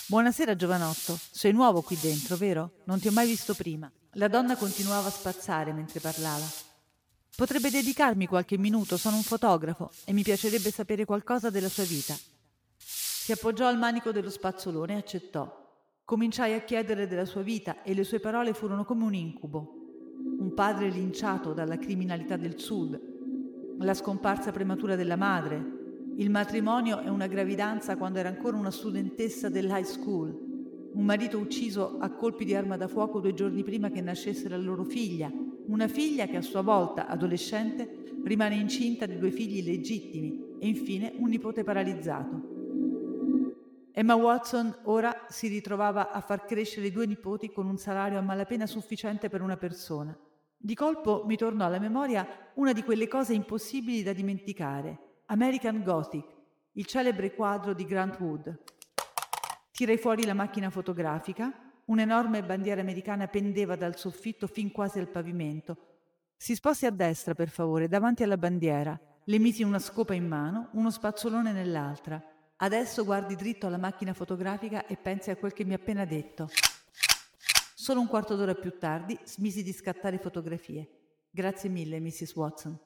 Buonasera 0.09 0.57
giovanotto, 0.57 1.17
sei 1.31 1.53
nuovo 1.53 1.83
qui 1.83 1.97
dentro, 2.01 2.35
vero? 2.35 2.83
Non 2.87 2.99
ti 2.99 3.07
ho 3.07 3.13
mai 3.13 3.29
visto 3.29 3.55
prima. 3.55 3.89
La 4.15 4.27
donna 4.27 4.57
continuava 4.57 5.07
a 5.07 5.13
spazzare 5.13 5.73
mentre 5.73 6.01
parlava. 6.01 6.73
Potrebbe 7.37 7.69
dedicarmi 7.69 8.29
qualche 8.29 8.57
minuto, 8.57 8.97
sono 8.97 9.17
un 9.17 9.25
fotografo 9.25 9.91
e 10.05 10.13
mi 10.13 10.23
piacerebbe 10.23 10.71
sapere 10.71 11.05
qualcosa 11.05 11.51
della 11.51 11.69
sua 11.69 11.83
vita. 11.83 12.15
Si 12.77 13.33
appoggiò 13.33 13.67
al 13.67 13.77
manico 13.77 14.13
dello 14.13 14.31
spazzolone 14.31 14.93
e 14.93 14.99
accettò. 14.99 15.63
Cominciai 16.05 16.53
a 16.53 16.61
chiedere 16.61 17.09
della 17.09 17.25
sua 17.25 17.43
vita 17.43 17.83
e 17.83 17.93
le 17.93 18.05
sue 18.05 18.21
parole 18.21 18.55
furono 18.55 18.85
come 18.85 19.03
un 19.03 19.15
incubo. 19.15 19.75
Un 20.39 20.55
padre 20.55 20.89
linciato 20.91 21.53
dalla 21.53 21.77
criminalità 21.77 22.37
del 22.37 22.61
sud, 22.61 23.01
la 23.81 23.95
scomparsa 23.95 24.53
prematura 24.53 24.95
della 24.95 25.17
madre, 25.17 26.13
il 26.17 26.31
matrimonio 26.31 27.01
e 27.01 27.09
una 27.09 27.27
gravidanza 27.27 27.97
quando 27.97 28.21
era 28.21 28.29
ancora 28.29 28.57
una 28.57 28.71
studentessa 28.71 29.49
dell'high 29.49 29.85
school. 29.85 30.29
Un 30.93 31.05
marito 31.05 31.39
ucciso 31.39 31.99
a 31.99 32.11
colpi 32.11 32.45
di 32.45 32.55
arma 32.55 32.77
da 32.77 32.87
fuoco 32.87 33.19
due 33.19 33.35
giorni 33.35 33.65
prima 33.65 33.91
che 33.91 34.01
nascesse 34.01 34.49
la 34.49 34.57
loro 34.57 34.85
figlia. 34.85 35.33
Una 35.67 35.89
figlia 35.89 36.27
che 36.27 36.37
a 36.37 36.43
sua 36.43 36.61
volta, 36.61 37.07
adolescente, 37.07 38.19
rimane 38.25 38.55
incinta 38.55 39.07
di 39.07 39.19
due 39.19 39.31
figli 39.31 39.65
legittimi 39.65 40.57
e 40.59 40.69
infine 40.69 41.15
un 41.17 41.29
nipote 41.29 41.65
paralizzato. 41.65 42.53
Emma 43.93 44.15
Watson 44.15 44.77
ora 44.85 45.27
si 45.29 45.49
ritrovava 45.49 46.11
a 46.11 46.21
far 46.21 46.45
crescere 46.45 46.91
due 46.91 47.07
nipoti 47.07 47.51
con 47.51 47.67
un 47.67 47.79
salario 47.79 48.19
a 48.19 48.23
malapena 48.23 48.67
sufficiente 48.67 49.29
per 49.29 49.41
una 49.41 49.57
persona. 49.57 50.17
Di 50.57 50.75
colpo 50.75 51.25
mi 51.27 51.37
tornò 51.37 51.65
alla 51.65 51.79
memoria 51.79 52.27
una 52.55 52.73
di 52.73 52.83
quelle 52.83 53.07
cose 53.09 53.35
impossibili 53.35 54.03
da 54.03 54.13
dimenticare, 54.13 55.23
American 55.27 55.83
Gothic, 55.83 56.27
il 56.73 56.87
celebre 56.87 57.35
quadro 57.35 57.73
di 57.73 57.85
Grant 57.85 58.19
Wood. 58.19 58.63
Tirai 59.71 59.97
fuori 59.97 60.25
la 60.25 60.35
macchina 60.35 60.71
fotografica, 60.71 61.64
un'enorme 61.87 62.43
bandiera 62.43 62.81
americana 62.81 63.27
pendeva 63.27 63.77
dal 63.77 63.97
soffitto 63.97 64.47
fin 64.47 64.71
quasi 64.71 64.99
al 64.99 65.09
pavimento. 65.09 65.77
Si 66.37 66.55
sposti 66.55 66.87
a 66.87 66.91
destra, 66.91 67.35
per 67.35 67.49
favore, 67.49 67.89
davanti 67.89 68.23
alla 68.23 68.37
bandiera. 68.37 68.99
Le 69.25 69.39
misi 69.39 69.63
una 69.63 69.79
scopa 69.79 70.15
in 70.15 70.27
mano, 70.27 70.69
uno 70.73 70.91
spazzolone 70.91 71.53
nell'altra. 71.53 72.23
Adesso 72.57 73.05
guardi 73.05 73.35
dritto 73.35 73.67
alla 73.67 73.79
macchina 73.79 74.13
fotografica 74.13 74.87
e 74.87 74.97
pensi 74.97 75.31
a 75.31 75.37
quel 75.37 75.53
che 75.53 75.65
mi 75.65 75.73
ha 75.73 75.77
appena 75.77 76.05
detto. 76.05 76.49
Solo 77.75 78.01
un 78.01 78.07
quarto 78.07 78.37
d'ora 78.37 78.55
più 78.55 78.79
tardi 78.79 79.19
smisi 79.25 79.63
di 79.63 79.73
scattare 79.73 80.19
fotografie. 80.19 80.89
Grazie 81.31 81.69
mille, 81.69 82.01
Mrs. 82.01 82.35
Watson. 82.35 82.79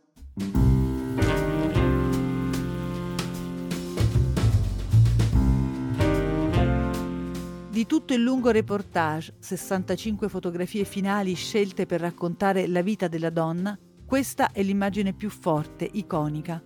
Di 7.78 7.86
tutto 7.86 8.12
il 8.12 8.20
lungo 8.20 8.50
reportage, 8.50 9.34
65 9.38 10.28
fotografie 10.28 10.82
finali 10.82 11.34
scelte 11.34 11.86
per 11.86 12.00
raccontare 12.00 12.66
la 12.66 12.82
vita 12.82 13.06
della 13.06 13.30
donna, 13.30 13.78
questa 14.04 14.50
è 14.50 14.64
l'immagine 14.64 15.12
più 15.12 15.30
forte, 15.30 15.88
iconica. 15.88 16.60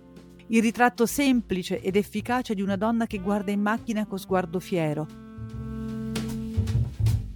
Il 0.47 0.63
ritratto 0.63 1.05
semplice 1.05 1.79
ed 1.81 1.97
efficace 1.97 2.55
di 2.55 2.63
una 2.63 2.77
donna 2.77 3.05
che 3.05 3.19
guarda 3.19 3.51
in 3.51 3.61
macchina 3.61 4.07
con 4.07 4.17
sguardo 4.17 4.59
fiero. 4.59 5.05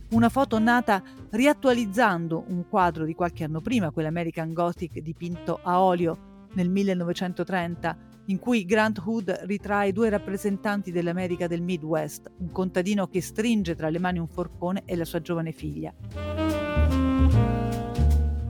una 0.10 0.30
foto 0.30 0.58
nata 0.58 1.04
riattualizzando 1.30 2.46
un 2.48 2.68
quadro 2.68 3.06
di 3.06 3.14
qualche 3.14 3.44
anno 3.44 3.62
prima, 3.62 3.92
quell'American 3.92 4.54
Gothic 4.54 5.02
dipinto 5.02 5.60
a 5.62 5.84
olio 5.84 6.48
nel 6.54 6.68
1930, 6.68 7.98
in 8.28 8.40
cui 8.40 8.66
Grant 8.66 9.02
Hood 9.04 9.42
ritrae 9.44 9.92
due 9.92 10.10
rappresentanti 10.10 10.92
dell'America 10.92 11.48
del 11.48 11.62
Midwest, 11.62 12.32
un 12.38 12.52
contadino 12.52 13.08
che 13.08 13.22
stringe 13.22 13.76
tra 13.76 13.90
le 13.90 14.00
mani 14.00 14.20
un 14.20 14.28
forcone 14.28 14.84
e 14.86 14.96
la 14.96 15.06
sua 15.06 15.22
giovane 15.22 15.52
figlia. 15.52 15.94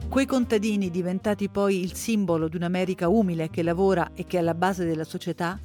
Quei 0.09 0.25
contadini, 0.25 0.89
diventati 0.89 1.47
poi 1.47 1.81
il 1.81 1.93
simbolo 1.93 2.47
di 2.47 2.55
un'America 2.55 3.07
umile 3.07 3.49
che 3.49 3.61
lavora 3.61 4.11
e 4.15 4.25
che 4.25 4.37
è 4.37 4.39
alla 4.39 4.55
base 4.55 4.83
della 4.83 5.03
società, 5.03 5.59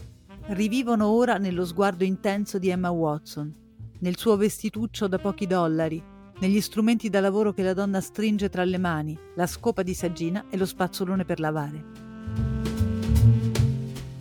rivivono 0.49 1.07
ora 1.07 1.39
nello 1.39 1.65
sguardo 1.65 2.05
intenso 2.05 2.59
di 2.59 2.69
Emma 2.69 2.91
Watson, 2.91 3.55
nel 4.01 4.19
suo 4.19 4.37
vestituccio 4.37 5.07
da 5.07 5.19
pochi 5.19 5.47
dollari, 5.47 6.03
negli 6.41 6.61
strumenti 6.61 7.09
da 7.09 7.21
lavoro 7.21 7.53
che 7.53 7.63
la 7.63 7.73
donna 7.73 8.01
stringe 8.01 8.51
tra 8.51 8.65
le 8.65 8.79
mani, 8.79 9.17
la 9.37 9.47
scopa 9.47 9.83
di 9.83 9.95
saggina 9.95 10.45
e 10.51 10.59
lo 10.59 10.67
spazzolone 10.67 11.25
per 11.25 11.41
lavare. 11.41 12.02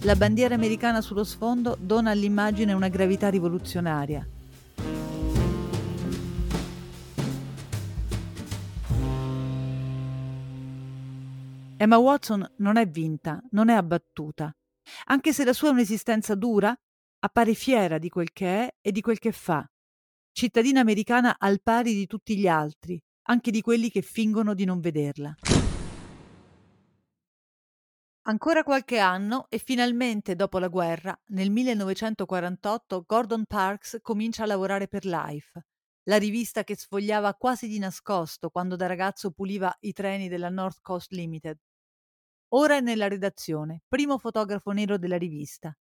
La 0.04 0.16
bandiera 0.16 0.56
americana 0.56 1.00
sullo 1.00 1.24
sfondo 1.24 1.78
dona 1.80 2.10
all'immagine 2.10 2.74
una 2.74 2.88
gravità 2.88 3.30
rivoluzionaria. 3.30 4.28
Emma 11.78 11.98
Watson 12.00 12.52
non 12.58 12.78
è 12.78 12.88
vinta, 12.88 13.44
non 13.52 13.70
è 13.70 13.76
abbattuta. 13.76 14.52
Anche 15.06 15.34
se 15.34 15.46
la 15.46 15.54
sua 15.54 15.70
è 15.70 15.72
un'esistenza 15.74 16.34
dura, 16.34 16.76
appare 17.20 17.54
fiera 17.54 18.00
di 18.00 18.10
quel 18.10 18.32
che 18.32 18.48
è 18.48 18.74
e 18.82 18.92
di 18.92 19.02
quel 19.02 19.20
che 19.20 19.32
fa. 19.32 19.64
Cittadina 20.32 20.80
americana 20.80 21.36
al 21.38 21.62
pari 21.62 21.94
di 21.94 22.08
tutti 22.08 22.36
gli 22.36 22.48
altri, 22.48 23.00
anche 23.28 23.52
di 23.52 23.62
quelli 23.62 23.92
che 23.92 24.02
fingono 24.02 24.56
di 24.56 24.66
non 24.66 24.80
vederla. 24.80 25.36
Ancora 28.26 28.64
qualche 28.64 29.00
anno 29.00 29.48
e 29.50 29.58
finalmente 29.58 30.36
dopo 30.36 30.60
la 30.60 30.68
guerra, 30.68 31.20
nel 31.30 31.50
1948, 31.50 33.04
Gordon 33.08 33.46
Parks 33.46 33.98
comincia 34.04 34.44
a 34.44 34.46
lavorare 34.46 34.88
per 34.88 35.06
Life, 35.06 35.66
la 36.04 36.18
rivista 36.18 36.64
che 36.64 36.78
sfogliava 36.78 37.34
quasi 37.34 37.68
di 37.68 37.80
nascosto 37.80 38.52
quando 38.52 38.76
da 38.76 38.86
ragazzo 38.86 39.32
puliva 39.32 39.76
i 39.80 39.92
treni 39.92 40.30
della 40.30 40.50
North 40.50 40.82
Coast 40.82 41.12
Limited. 41.14 41.58
Ora 42.50 42.76
è 42.76 42.80
nella 42.82 43.08
redazione, 43.08 43.82
primo 43.88 44.20
fotografo 44.20 44.70
nero 44.70 45.00
della 45.00 45.18
rivista. 45.18 45.76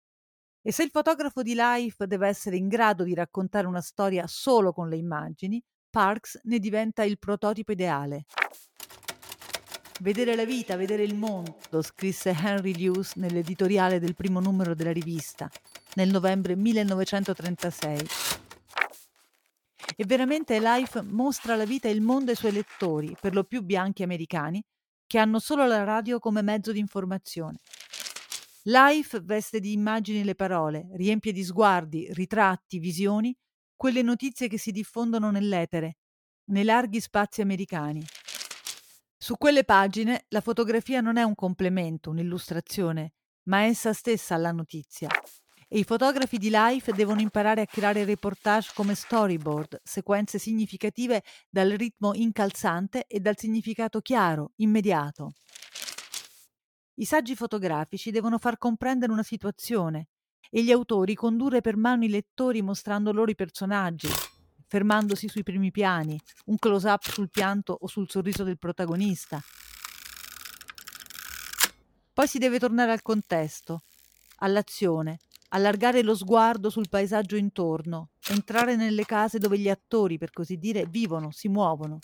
E 0.60 0.72
se 0.72 0.82
il 0.82 0.90
fotografo 0.90 1.40
di 1.40 1.54
Life 1.56 2.06
deve 2.06 2.28
essere 2.28 2.58
in 2.58 2.68
grado 2.68 3.04
di 3.04 3.14
raccontare 3.14 3.66
una 3.66 3.80
storia 3.80 4.26
solo 4.26 4.74
con 4.74 4.90
le 4.90 4.96
immagini, 4.96 5.62
Parks 5.88 6.40
ne 6.42 6.58
diventa 6.58 7.02
il 7.02 7.18
prototipo 7.18 7.72
ideale. 7.72 8.26
Vedere 10.00 10.36
la 10.36 10.44
vita, 10.44 10.76
vedere 10.76 11.04
il 11.04 11.14
mondo, 11.14 11.80
scrisse 11.80 12.30
Henry 12.30 12.76
Lewis 12.76 13.14
nell'editoriale 13.14 13.98
del 13.98 14.14
primo 14.14 14.40
numero 14.40 14.74
della 14.74 14.92
rivista, 14.92 15.50
nel 15.94 16.10
novembre 16.10 16.54
1936. 16.54 18.06
E 19.96 20.04
veramente 20.04 20.60
Life 20.60 21.00
mostra 21.00 21.56
la 21.56 21.64
vita 21.64 21.88
e 21.88 21.92
il 21.92 22.02
mondo 22.02 22.30
ai 22.30 22.36
suoi 22.36 22.52
lettori, 22.52 23.16
per 23.18 23.32
lo 23.32 23.44
più 23.44 23.62
bianchi 23.62 24.02
americani, 24.02 24.62
che 25.06 25.18
hanno 25.18 25.38
solo 25.38 25.66
la 25.66 25.82
radio 25.82 26.18
come 26.18 26.42
mezzo 26.42 26.72
di 26.72 26.78
informazione. 26.78 27.60
Life 28.64 29.20
veste 29.22 29.60
di 29.60 29.72
immagini 29.72 30.24
le 30.24 30.34
parole, 30.34 30.88
riempie 30.92 31.32
di 31.32 31.42
sguardi, 31.42 32.12
ritratti, 32.12 32.78
visioni, 32.78 33.34
quelle 33.74 34.02
notizie 34.02 34.48
che 34.48 34.58
si 34.58 34.72
diffondono 34.72 35.30
nell'etere, 35.30 35.96
nei 36.50 36.64
larghi 36.64 37.00
spazi 37.00 37.40
americani. 37.40 38.04
Su 39.18 39.36
quelle 39.38 39.64
pagine 39.64 40.26
la 40.28 40.42
fotografia 40.42 41.00
non 41.00 41.16
è 41.16 41.22
un 41.22 41.34
complemento, 41.34 42.10
un'illustrazione, 42.10 43.14
ma 43.44 43.62
è 43.62 43.68
essa 43.68 43.94
stessa 43.94 44.36
la 44.36 44.52
notizia. 44.52 45.08
E 45.68 45.78
i 45.78 45.84
fotografi 45.84 46.36
di 46.36 46.50
Life 46.50 46.92
devono 46.92 47.22
imparare 47.22 47.62
a 47.62 47.66
creare 47.66 48.04
reportage 48.04 48.72
come 48.74 48.94
storyboard, 48.94 49.80
sequenze 49.82 50.38
significative 50.38 51.22
dal 51.48 51.70
ritmo 51.70 52.14
incalzante 52.14 53.06
e 53.06 53.18
dal 53.18 53.38
significato 53.38 54.00
chiaro, 54.00 54.52
immediato. 54.56 55.32
I 56.98 57.04
saggi 57.06 57.34
fotografici 57.34 58.10
devono 58.10 58.38
far 58.38 58.58
comprendere 58.58 59.12
una 59.12 59.22
situazione 59.22 60.08
e 60.50 60.62
gli 60.62 60.70
autori 60.70 61.14
condurre 61.14 61.62
per 61.62 61.76
mano 61.76 62.04
i 62.04 62.08
lettori 62.08 62.62
mostrando 62.62 63.12
loro 63.12 63.30
i 63.30 63.34
personaggi, 63.34 64.08
fermandosi 64.66 65.28
sui 65.28 65.42
primi 65.42 65.70
piani, 65.70 66.20
un 66.46 66.56
close-up 66.56 67.10
sul 67.10 67.30
pianto 67.30 67.76
o 67.80 67.86
sul 67.86 68.08
sorriso 68.10 68.44
del 68.44 68.58
protagonista. 68.58 69.40
Poi 72.12 72.26
si 72.26 72.38
deve 72.38 72.58
tornare 72.58 72.92
al 72.92 73.02
contesto, 73.02 73.82
all'azione, 74.38 75.18
allargare 75.50 76.02
lo 76.02 76.14
sguardo 76.14 76.70
sul 76.70 76.88
paesaggio 76.88 77.36
intorno, 77.36 78.10
entrare 78.28 78.76
nelle 78.76 79.04
case 79.04 79.38
dove 79.38 79.58
gli 79.58 79.68
attori, 79.68 80.18
per 80.18 80.30
così 80.30 80.56
dire, 80.56 80.86
vivono, 80.86 81.30
si 81.30 81.48
muovono, 81.48 81.98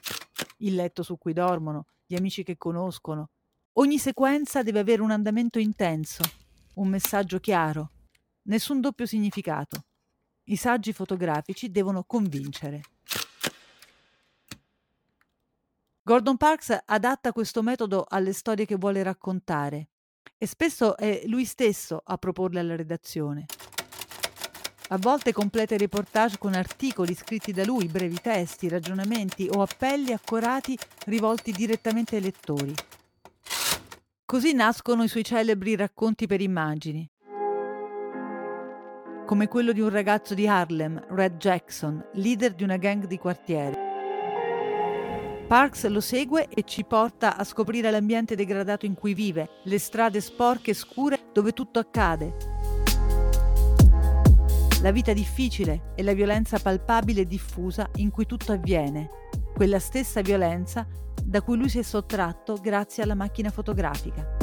il 0.59 0.75
letto 0.75 1.03
su 1.03 1.19
cui 1.19 1.33
dormono, 1.33 1.87
gli 2.07 2.15
amici 2.15 2.43
che 2.43 2.57
conoscono, 2.59 3.31
Ogni 3.77 3.97
sequenza 3.97 4.63
deve 4.63 4.81
avere 4.81 5.01
un 5.01 5.11
andamento 5.11 5.59
intenso, 5.59 6.23
un 6.75 6.89
messaggio 6.89 7.41
chiaro, 7.41 7.91
nessun 8.43 8.83
doppio 8.83 9.07
significato. 9.07 9.85
I 10.45 10.57
saggi 10.57 10.93
fotografici 10.93 11.71
devono 11.71 12.03
convincere. 12.05 12.81
Gordon 16.03 16.37
Parks 16.37 16.77
adatta 16.85 17.33
questo 17.33 17.63
metodo 17.63 18.05
alle 18.09 18.33
storie 18.33 18.67
che 18.67 18.75
vuole 18.75 19.05
raccontare 19.05 19.91
e 20.37 20.47
spesso 20.47 20.97
è 20.97 21.23
lui 21.27 21.45
stesso 21.45 22.03
a 22.05 22.19
proporle 22.19 22.59
alla 22.59 22.75
redazione. 22.75 23.47
A 24.89 24.99
volte 24.99 25.33
completa 25.33 25.77
i 25.77 25.79
reportage 25.79 26.39
con 26.39 26.55
articoli 26.55 27.15
scritti 27.15 27.53
da 27.53 27.65
lui, 27.65 27.87
brevi 27.87 28.21
testi, 28.21 28.69
ragionamenti 28.69 29.49
o 29.49 29.63
appelli 29.63 30.13
accorati 30.13 30.77
rivolti 31.07 31.53
direttamente 31.53 32.17
ai 32.17 32.23
lettori. 32.23 32.75
Così 34.25 34.53
nascono 34.55 35.05
i 35.05 35.09
suoi 35.09 35.25
celebri 35.25 35.77
racconti 35.77 36.27
per 36.27 36.41
immagini, 36.41 37.09
come 39.33 39.49
quello 39.49 39.73
di 39.73 39.81
un 39.81 39.89
ragazzo 39.89 40.35
di 40.35 40.47
Harlem, 40.47 41.07
Red 41.09 41.39
Jackson, 41.39 42.05
leader 42.17 42.53
di 42.53 42.65
una 42.65 42.77
gang 42.77 43.07
di 43.07 43.17
quartiere. 43.17 43.79
Parks 45.49 45.87
lo 45.87 46.03
segue 46.03 46.49
e 46.51 46.65
ci 46.65 46.85
porta 46.85 47.39
a 47.39 47.43
scoprire 47.43 47.91
l'ambiente 47.91 48.35
degradato 48.37 48.85
in 48.85 48.93
cui 48.93 49.15
vive, 49.15 49.49
le 49.65 49.79
strade 49.79 50.21
sporche 50.21 50.73
e 50.73 50.75
scure 50.75 51.19
dove 51.33 51.53
tutto 51.53 51.79
accade. 51.79 52.37
La 54.83 54.91
vita 54.91 55.15
difficile 55.15 55.95
e 55.95 56.03
la 56.03 56.13
violenza 56.13 56.59
palpabile 56.59 57.23
e 57.23 57.27
diffusa 57.27 57.89
in 57.97 58.11
cui 58.11 58.27
tutto 58.27 58.53
avviene, 58.53 59.09
quella 59.55 59.79
stessa 59.79 60.21
violenza 60.21 60.87
da 61.25 61.41
cui 61.41 61.57
lui 61.57 61.71
si 61.71 61.79
è 61.79 61.83
sottratto 61.83 62.59
grazie 62.61 63.03
alla 63.03 63.15
macchina 63.15 63.49
fotografica. 63.49 64.42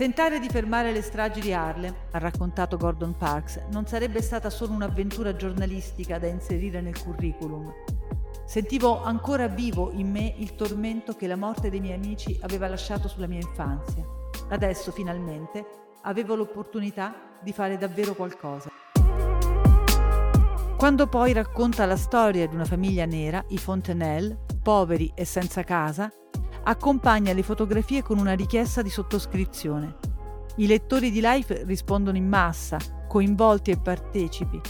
Tentare 0.00 0.40
di 0.40 0.48
fermare 0.48 0.92
le 0.92 1.02
stragi 1.02 1.42
di 1.42 1.52
Harlem, 1.52 1.94
ha 2.12 2.18
raccontato 2.18 2.78
Gordon 2.78 3.18
Parks, 3.18 3.60
non 3.70 3.86
sarebbe 3.86 4.22
stata 4.22 4.48
solo 4.48 4.72
un'avventura 4.72 5.36
giornalistica 5.36 6.18
da 6.18 6.26
inserire 6.26 6.80
nel 6.80 6.98
curriculum. 6.98 7.70
Sentivo 8.46 9.02
ancora 9.02 9.46
vivo 9.46 9.90
in 9.92 10.10
me 10.10 10.36
il 10.38 10.54
tormento 10.54 11.12
che 11.12 11.26
la 11.26 11.36
morte 11.36 11.68
dei 11.68 11.80
miei 11.80 11.96
amici 11.96 12.34
aveva 12.40 12.66
lasciato 12.66 13.08
sulla 13.08 13.26
mia 13.26 13.40
infanzia. 13.40 14.02
Adesso, 14.48 14.90
finalmente, 14.90 15.66
avevo 16.04 16.34
l'opportunità 16.34 17.36
di 17.42 17.52
fare 17.52 17.76
davvero 17.76 18.14
qualcosa. 18.14 18.70
Quando 20.78 21.06
poi 21.08 21.34
racconta 21.34 21.84
la 21.84 21.98
storia 21.98 22.48
di 22.48 22.54
una 22.54 22.64
famiglia 22.64 23.04
nera, 23.04 23.44
i 23.48 23.58
Fontenelle, 23.58 24.46
poveri 24.62 25.12
e 25.14 25.26
senza 25.26 25.62
casa, 25.62 26.10
accompagna 26.64 27.32
le 27.32 27.42
fotografie 27.42 28.02
con 28.02 28.18
una 28.18 28.34
richiesta 28.34 28.82
di 28.82 28.90
sottoscrizione. 28.90 29.96
I 30.56 30.66
lettori 30.66 31.10
di 31.10 31.20
Life 31.20 31.64
rispondono 31.64 32.16
in 32.16 32.28
massa, 32.28 32.78
coinvolti 33.08 33.70
e 33.70 33.78
partecipi. 33.78 34.60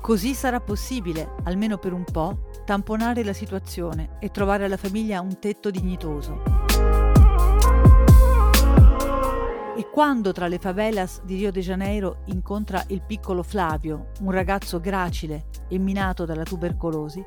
Così 0.00 0.34
sarà 0.34 0.60
possibile, 0.60 1.34
almeno 1.44 1.78
per 1.78 1.92
un 1.92 2.04
po', 2.04 2.50
tamponare 2.64 3.24
la 3.24 3.32
situazione 3.32 4.18
e 4.20 4.30
trovare 4.30 4.64
alla 4.64 4.76
famiglia 4.76 5.20
un 5.20 5.38
tetto 5.38 5.70
dignitoso. 5.70 6.42
E 9.76 9.90
quando 9.90 10.32
tra 10.32 10.46
le 10.46 10.58
favelas 10.58 11.22
di 11.22 11.36
Rio 11.36 11.50
de 11.50 11.60
Janeiro 11.60 12.22
incontra 12.26 12.82
il 12.88 13.02
piccolo 13.02 13.42
Flavio, 13.42 14.12
un 14.20 14.30
ragazzo 14.30 14.80
gracile 14.80 15.48
e 15.68 15.76
minato 15.78 16.24
dalla 16.24 16.44
tubercolosi, 16.44 17.22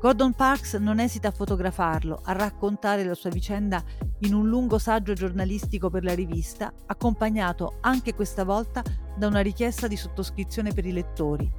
Gordon 0.00 0.32
Parks 0.32 0.76
non 0.76 0.98
esita 0.98 1.28
a 1.28 1.30
fotografarlo, 1.30 2.22
a 2.24 2.32
raccontare 2.32 3.04
la 3.04 3.12
sua 3.12 3.28
vicenda 3.28 3.84
in 4.20 4.32
un 4.32 4.48
lungo 4.48 4.78
saggio 4.78 5.12
giornalistico 5.12 5.90
per 5.90 6.04
la 6.04 6.14
rivista, 6.14 6.72
accompagnato 6.86 7.76
anche 7.82 8.14
questa 8.14 8.44
volta 8.44 8.82
da 9.14 9.26
una 9.26 9.40
richiesta 9.40 9.88
di 9.88 9.96
sottoscrizione 9.96 10.72
per 10.72 10.86
i 10.86 10.92
lettori. 10.92 11.52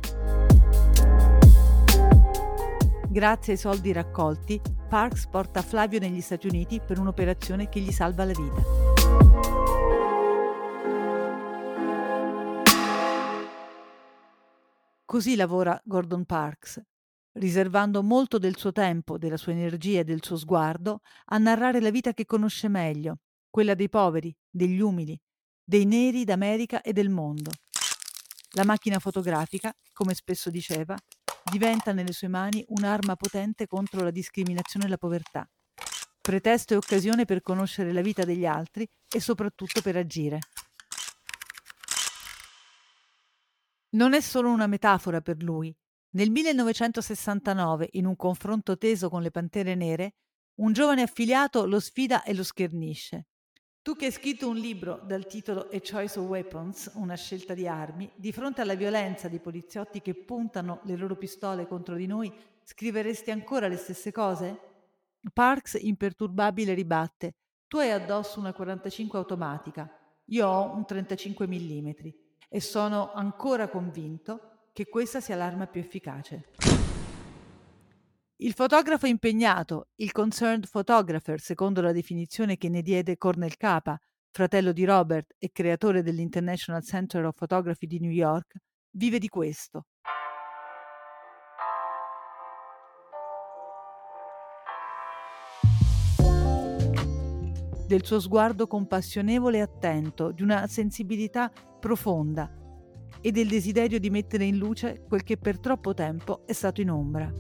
Grazie 3.10 3.54
ai 3.54 3.60
soldi 3.60 3.92
raccolti, 3.92 4.60
Parks 4.90 5.28
porta 5.28 5.62
Flavio 5.62 6.00
negli 6.00 6.22
Stati 6.22 6.48
Uniti 6.48 6.82
per 6.84 6.98
un'operazione 6.98 7.70
che 7.70 7.80
gli 7.80 7.92
salva 7.92 8.26
la 8.26 8.34
vita. 8.34 8.62
Così 15.06 15.36
lavora 15.36 15.80
Gordon 15.84 16.26
Parks, 16.26 16.82
riservando 17.34 18.04
molto 18.04 18.38
del 18.38 18.58
suo 18.58 18.72
tempo, 18.72 19.18
della 19.18 19.38
sua 19.38 19.52
energia 19.52 20.02
e 20.02 20.04
del 20.04 20.24
suo 20.24 20.38
sguardo 20.38 21.02
a 21.26 21.38
narrare 21.38 21.80
la 21.80 21.92
vita 21.92 22.14
che 22.14 22.26
conosce 22.26 22.68
meglio, 22.68 23.20
quella 23.50 23.74
dei 23.74 23.90
poveri, 23.90 24.36
degli 24.50 24.80
umili, 24.80 25.20
dei 25.64 25.86
neri 25.86 26.24
d'America 26.24 26.82
e 26.82 26.94
del 26.94 27.10
mondo. 27.10 27.52
La 28.52 28.66
macchina 28.66 29.00
fotografica, 29.00 29.74
come 29.94 30.14
spesso 30.14 30.50
diceva, 30.50 30.98
diventa 31.50 31.94
nelle 31.94 32.12
sue 32.12 32.28
mani 32.28 32.64
un'arma 32.68 33.16
potente 33.16 33.68
contro 33.68 34.04
la 34.04 34.12
discriminazione 34.12 34.86
e 34.86 34.90
la 34.90 34.98
povertà, 34.98 35.50
pretesto 36.20 36.74
e 36.74 36.78
occasione 36.78 37.26
per 37.26 37.42
conoscere 37.42 37.94
la 37.94 38.02
vita 38.02 38.26
degli 38.26 38.46
altri 38.46 38.88
e 39.10 39.20
soprattutto 39.20 39.82
per 39.82 39.96
agire. 39.96 40.40
Non 43.94 44.14
è 44.14 44.22
solo 44.22 44.50
una 44.50 44.68
metafora 44.68 45.22
per 45.22 45.42
lui. 45.44 45.76
Nel 46.14 46.30
1969, 46.30 47.88
in 47.94 48.06
un 48.06 48.18
confronto 48.18 48.78
teso 48.78 49.10
con 49.10 49.22
le 49.22 49.32
Pantere 49.32 49.76
Nere, 49.76 50.16
un 50.56 50.74
giovane 50.74 51.04
affiliato 51.04 51.66
lo 51.66 51.80
sfida 51.80 52.24
e 52.24 52.34
lo 52.34 52.44
schernisce. 52.44 53.28
Tu 53.82 53.96
che 53.96 54.08
hai 54.08 54.12
scritto 54.12 54.50
un 54.50 54.58
libro 54.58 55.00
dal 55.06 55.26
titolo 55.26 55.70
A 55.72 55.80
Choice 55.80 56.20
of 56.20 56.28
Weapons, 56.28 56.92
una 56.96 57.16
scelta 57.16 57.54
di 57.54 57.66
armi, 57.66 58.12
di 58.14 58.34
fronte 58.34 58.60
alla 58.60 58.76
violenza 58.76 59.30
dei 59.30 59.40
poliziotti 59.40 60.02
che 60.02 60.14
puntano 60.14 60.82
le 60.84 60.98
loro 60.98 61.16
pistole 61.16 61.66
contro 61.66 61.96
di 61.96 62.08
noi, 62.08 62.30
scriveresti 62.66 63.32
ancora 63.32 63.70
le 63.70 63.78
stesse 63.78 64.12
cose? 64.12 64.60
Parks, 65.32 65.78
imperturbabile, 65.80 66.74
ribatte. 66.74 67.36
Tu 67.68 67.78
hai 67.78 67.92
addosso 67.92 68.38
una 68.38 68.52
45 68.52 69.18
automatica, 69.18 69.90
io 70.26 70.46
ho 70.46 70.76
un 70.76 70.86
35 70.86 71.48
mm 71.48 71.90
e 72.50 72.60
sono 72.60 73.14
ancora 73.14 73.70
convinto 73.70 74.51
che 74.74 74.86
questa 74.86 75.20
sia 75.20 75.36
l'arma 75.36 75.68
più 75.68 75.82
efficace. 75.82 76.46
Il 78.38 78.54
fotografo 78.54 79.06
impegnato, 79.06 79.90
il 79.98 80.12
concerned 80.12 80.68
photographer, 80.68 81.40
secondo 81.40 81.80
la 81.82 81.92
definizione 81.92 82.58
che 82.58 82.70
ne 82.70 82.82
diede 82.82 83.18
Cornel 83.18 83.56
Capa, 83.56 84.00
fratello 84.32 84.72
di 84.72 84.84
Robert 84.84 85.36
e 85.38 85.52
creatore 85.52 86.02
dell'International 86.02 86.84
Center 86.84 87.26
of 87.26 87.36
Photography 87.36 87.86
di 87.86 88.00
New 88.00 88.10
York, 88.10 88.56
vive 88.92 89.20
di 89.20 89.28
questo. 89.28 89.86
Del 97.86 98.06
suo 98.06 98.20
sguardo 98.22 98.68
compassionevole 98.68 99.58
e 99.58 99.62
attento, 99.62 100.32
di 100.32 100.42
una 100.42 100.66
sensibilità 100.66 101.52
profonda 101.80 102.61
e 103.22 103.32
del 103.32 103.48
desiderio 103.48 104.00
di 104.00 104.10
mettere 104.10 104.46
in 104.46 104.58
luce 104.58 105.04
quel 105.08 105.24
che 105.24 105.38
per 105.38 105.60
troppo 105.60 105.94
tempo 105.94 106.46
è 106.46 106.54
stato 106.54 106.82
in 106.82 106.90
ombra. 106.90 107.32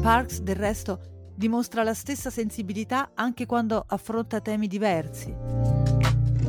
Parks, 0.00 0.40
del 0.40 0.56
resto, 0.56 1.30
dimostra 1.34 1.82
la 1.82 1.94
stessa 1.94 2.30
sensibilità 2.30 3.12
anche 3.14 3.46
quando 3.46 3.84
affronta 3.86 4.40
temi 4.40 4.66
diversi. 4.66 5.34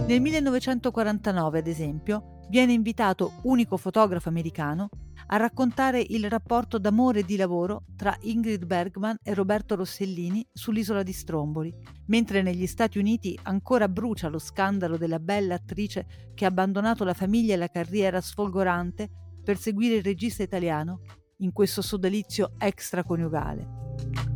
Nel 0.08 0.22
1949, 0.22 1.60
ad 1.60 1.68
esempio, 1.68 2.42
viene 2.50 2.74
invitato, 2.74 3.34
unico 3.44 3.78
fotografo 3.78 4.30
americano, 4.30 4.90
a 5.34 5.38
raccontare 5.38 6.06
il 6.10 6.30
rapporto 6.30 6.78
d'amore 6.78 7.22
e 7.22 7.24
di 7.24 7.38
lavoro 7.38 7.86
tra 7.96 8.16
Ingrid 8.22 8.66
Bergman 8.66 9.18
e 9.24 9.34
Roberto 9.34 9.74
Rossellini 9.74 10.48
sull'isola 10.54 11.02
di 11.02 11.12
Stromboli, 11.12 11.74
mentre 12.08 12.44
negli 12.44 12.68
Stati 12.68 13.00
Uniti 13.00 13.38
ancora 13.42 13.88
brucia 13.88 14.28
lo 14.28 14.38
scandalo 14.38 14.96
della 14.96 15.18
bella 15.18 15.56
attrice 15.56 16.30
che 16.36 16.46
ha 16.46 16.50
abbandonato 16.50 17.04
la 17.04 17.16
famiglia 17.16 17.56
e 17.56 17.58
la 17.58 17.68
carriera 17.68 18.22
sfolgorante 18.22 19.10
per 19.44 19.58
seguire 19.58 19.96
il 19.96 20.04
regista 20.04 20.44
italiano 20.44 21.02
in 21.38 21.52
questo 21.52 21.82
sodalizio 21.82 22.54
extraconiugale. 22.60 24.33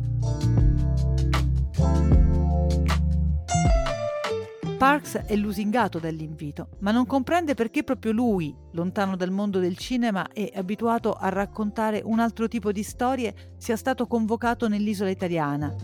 Parks 4.78 5.16
è 5.26 5.34
lusingato 5.34 5.98
dall'invito, 5.98 6.68
ma 6.78 6.92
non 6.92 7.04
comprende 7.04 7.54
perché 7.54 7.82
proprio 7.82 8.12
lui, 8.12 8.54
lontano 8.74 9.16
dal 9.16 9.32
mondo 9.32 9.58
del 9.58 9.76
cinema 9.76 10.28
e 10.32 10.52
abituato 10.54 11.14
a 11.14 11.30
raccontare 11.30 12.00
un 12.04 12.20
altro 12.20 12.46
tipo 12.46 12.70
di 12.70 12.84
storie, 12.84 13.54
sia 13.56 13.74
stato 13.74 14.06
convocato 14.06 14.68
nell'isola 14.68 15.10
italiana. 15.10 15.74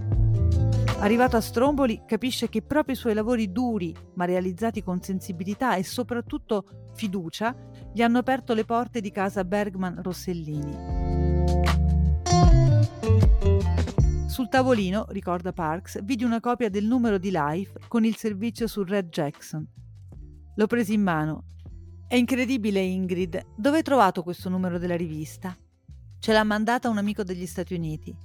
Arrivato 1.01 1.37
a 1.37 1.41
Stromboli, 1.41 2.03
capisce 2.07 2.49
che 2.49 2.63
proprio 2.63 2.95
i 2.95 2.99
suoi 2.99 3.15
lavori 3.15 3.51
duri, 3.51 3.93
ma 4.15 4.27
realizzati 4.27 4.81
con 4.85 5.03
sensibilità 5.03 5.75
e 5.75 5.83
soprattutto 5.83 6.93
fiducia, 6.95 7.53
gli 7.93 8.01
hanno 8.01 8.19
aperto 8.19 8.55
le 8.55 8.65
porte 8.65 9.01
di 9.01 9.11
casa 9.11 9.45
Bergman 9.45 10.03
Rossellini. 10.03 11.03
Tavolino, 14.55 15.07
ricorda 15.09 15.53
Parks, 15.53 16.01
vidi 16.05 16.23
una 16.23 16.39
copia 16.39 16.71
del 16.71 16.85
numero 16.85 17.19
di 17.19 17.33
Life 17.33 17.77
con 17.89 18.05
il 18.05 18.15
servizio 18.15 18.69
su 18.69 18.85
Red 18.85 19.09
Jackson. 19.09 19.67
L'ho 20.55 20.67
preso 20.69 20.93
in 20.93 21.03
mano. 21.03 21.47
È 22.07 22.15
incredibile, 22.15 22.79
Ingrid. 22.79 23.47
Dove 23.57 23.79
hai 23.79 23.83
trovato 23.83 24.23
questo 24.23 24.49
numero 24.49 24.79
della 24.79 24.95
rivista? 24.95 25.57
Ce 26.21 26.33
l'ha 26.33 26.45
mandata 26.45 26.89
un 26.89 26.99
amico 26.99 27.25
degli 27.25 27.47
Stati 27.47 27.75
Uniti. 27.75 28.17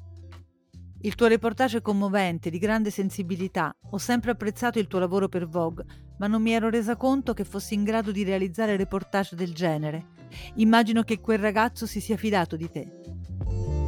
Il 1.01 1.15
tuo 1.15 1.25
reportage 1.25 1.79
è 1.79 1.81
commovente, 1.81 2.51
di 2.51 2.59
grande 2.59 2.91
sensibilità. 2.91 3.75
Ho 3.89 3.97
sempre 3.97 4.29
apprezzato 4.29 4.77
il 4.77 4.85
tuo 4.85 4.99
lavoro 4.99 5.29
per 5.29 5.47
Vogue, 5.47 5.83
ma 6.19 6.27
non 6.27 6.43
mi 6.43 6.51
ero 6.51 6.69
resa 6.69 6.95
conto 6.95 7.33
che 7.33 7.43
fossi 7.43 7.73
in 7.73 7.83
grado 7.83 8.11
di 8.11 8.23
realizzare 8.23 8.77
reportage 8.77 9.35
del 9.35 9.55
genere. 9.55 10.09
Immagino 10.57 11.01
che 11.01 11.21
quel 11.21 11.39
ragazzo 11.39 11.87
si 11.87 11.99
sia 11.99 12.17
fidato 12.17 12.55
di 12.55 12.69
te. 12.69 13.78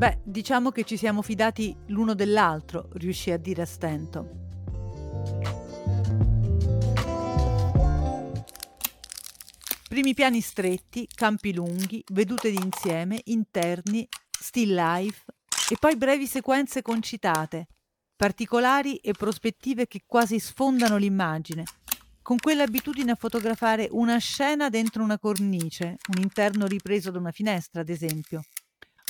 Beh, 0.00 0.20
diciamo 0.24 0.70
che 0.70 0.84
ci 0.84 0.96
siamo 0.96 1.20
fidati 1.20 1.76
l'uno 1.88 2.14
dell'altro, 2.14 2.88
riuscì 2.92 3.32
a 3.32 3.36
dire 3.36 3.60
a 3.60 3.66
stento. 3.66 4.30
Primi 9.86 10.14
piani 10.14 10.40
stretti, 10.40 11.06
campi 11.14 11.52
lunghi, 11.52 12.02
vedute 12.12 12.50
d'insieme, 12.50 13.20
interni, 13.24 14.08
still 14.30 14.74
life 14.74 15.22
e 15.68 15.76
poi 15.78 15.98
brevi 15.98 16.26
sequenze 16.26 16.80
concitate, 16.80 17.66
particolari 18.16 18.96
e 18.96 19.12
prospettive 19.12 19.86
che 19.86 20.04
quasi 20.06 20.38
sfondano 20.38 20.96
l'immagine, 20.96 21.64
con 22.22 22.38
quell'abitudine 22.38 23.10
a 23.10 23.16
fotografare 23.16 23.86
una 23.90 24.16
scena 24.16 24.70
dentro 24.70 25.02
una 25.02 25.18
cornice, 25.18 25.98
un 26.16 26.22
interno 26.22 26.64
ripreso 26.64 27.10
da 27.10 27.18
una 27.18 27.32
finestra, 27.32 27.82
ad 27.82 27.90
esempio 27.90 28.40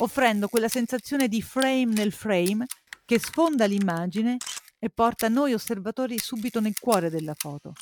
offrendo 0.01 0.49
quella 0.49 0.69
sensazione 0.69 1.29
di 1.29 1.43
frame 1.43 1.93
nel 1.93 2.13
frame 2.13 2.67
che 3.05 3.19
sfonda 3.19 3.67
l'immagine 3.67 4.37
e 4.79 4.89
porta 4.89 5.29
noi 5.29 5.53
osservatori 5.53 6.19
subito 6.19 6.61
nel 6.61 6.79
cuore 6.79 7.11
della 7.11 7.35
foto. 7.35 7.73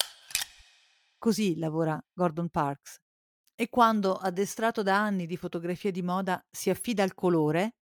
Così 1.16 1.56
lavora 1.58 2.00
Gordon 2.12 2.48
Parks. 2.48 3.00
E 3.54 3.68
quando, 3.68 4.14
addestrato 4.14 4.82
da 4.82 4.96
anni 4.96 5.26
di 5.26 5.36
fotografia 5.36 5.90
di 5.90 6.02
moda, 6.02 6.44
si 6.50 6.70
affida 6.70 7.02
al 7.02 7.14
colore, 7.14 7.74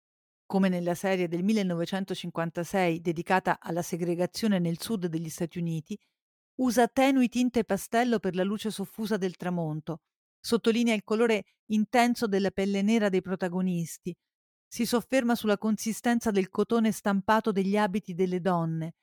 come 0.45 0.69
nella 0.69 0.95
serie 0.95 1.27
del 1.27 1.43
1956 1.43 3.01
dedicata 3.01 3.57
alla 3.59 3.81
segregazione 3.81 4.59
nel 4.59 4.81
sud 4.81 5.07
degli 5.07 5.29
Stati 5.29 5.59
Uniti, 5.59 5.97
usa 6.55 6.87
tenui 6.87 7.27
tinte 7.27 7.63
pastello 7.63 8.19
per 8.19 8.35
la 8.35 8.43
luce 8.43 8.69
soffusa 8.69 9.17
del 9.17 9.35
tramonto, 9.35 10.01
sottolinea 10.45 10.93
il 10.93 11.03
colore 11.03 11.45
intenso 11.71 12.27
della 12.27 12.51
pelle 12.51 12.83
nera 12.83 13.09
dei 13.09 13.21
protagonisti, 13.21 14.15
si 14.67 14.85
sofferma 14.85 15.33
sulla 15.33 15.57
consistenza 15.57 16.29
del 16.29 16.49
cotone 16.49 16.91
stampato 16.91 17.51
degli 17.51 17.75
abiti 17.75 18.13
delle 18.13 18.39
donne, 18.39 18.93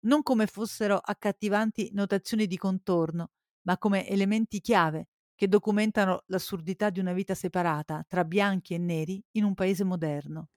non 0.00 0.22
come 0.22 0.46
fossero 0.46 0.98
accattivanti 1.02 1.88
notazioni 1.94 2.46
di 2.46 2.58
contorno, 2.58 3.30
ma 3.62 3.78
come 3.78 4.06
elementi 4.06 4.60
chiave 4.60 5.08
che 5.34 5.48
documentano 5.48 6.24
l'assurdità 6.26 6.90
di 6.90 7.00
una 7.00 7.14
vita 7.14 7.34
separata 7.34 8.04
tra 8.06 8.24
bianchi 8.24 8.74
e 8.74 8.78
neri 8.78 9.22
in 9.32 9.44
un 9.44 9.54
paese 9.54 9.84
moderno. 9.84 10.50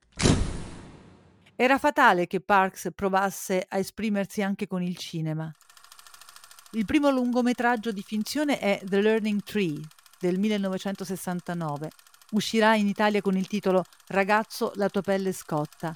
Era 1.55 1.77
fatale 1.77 2.27
che 2.27 2.41
Parks 2.41 2.89
provasse 2.93 3.65
a 3.65 3.77
esprimersi 3.77 4.41
anche 4.41 4.67
con 4.67 4.83
il 4.83 4.97
cinema. 4.97 5.49
Il 6.73 6.83
primo 6.83 7.09
lungometraggio 7.09 7.93
di 7.93 8.01
finzione 8.01 8.59
è 8.59 8.81
The 8.83 8.99
Learning 8.99 9.41
Tree 9.41 9.79
del 10.19 10.39
1969, 10.39 11.89
uscirà 12.31 12.75
in 12.75 12.87
Italia 12.87 13.21
con 13.21 13.37
il 13.37 13.47
titolo 13.47 13.83
Ragazzo, 14.07 14.71
la 14.75 14.89
tua 14.89 15.01
pelle 15.01 15.31
scotta. 15.31 15.91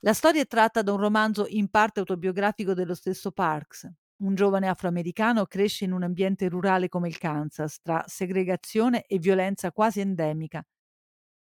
La 0.00 0.12
storia 0.12 0.42
è 0.42 0.46
tratta 0.46 0.82
da 0.82 0.92
un 0.92 0.98
romanzo 0.98 1.46
in 1.48 1.68
parte 1.68 2.00
autobiografico 2.00 2.74
dello 2.74 2.94
stesso 2.94 3.30
Parks. 3.32 3.88
Un 4.18 4.34
giovane 4.34 4.68
afroamericano 4.68 5.46
cresce 5.46 5.84
in 5.84 5.92
un 5.92 6.02
ambiente 6.02 6.48
rurale 6.48 6.88
come 6.88 7.08
il 7.08 7.18
Kansas, 7.18 7.80
tra 7.80 8.04
segregazione 8.06 9.04
e 9.06 9.18
violenza 9.18 9.72
quasi 9.72 10.00
endemica. 10.00 10.64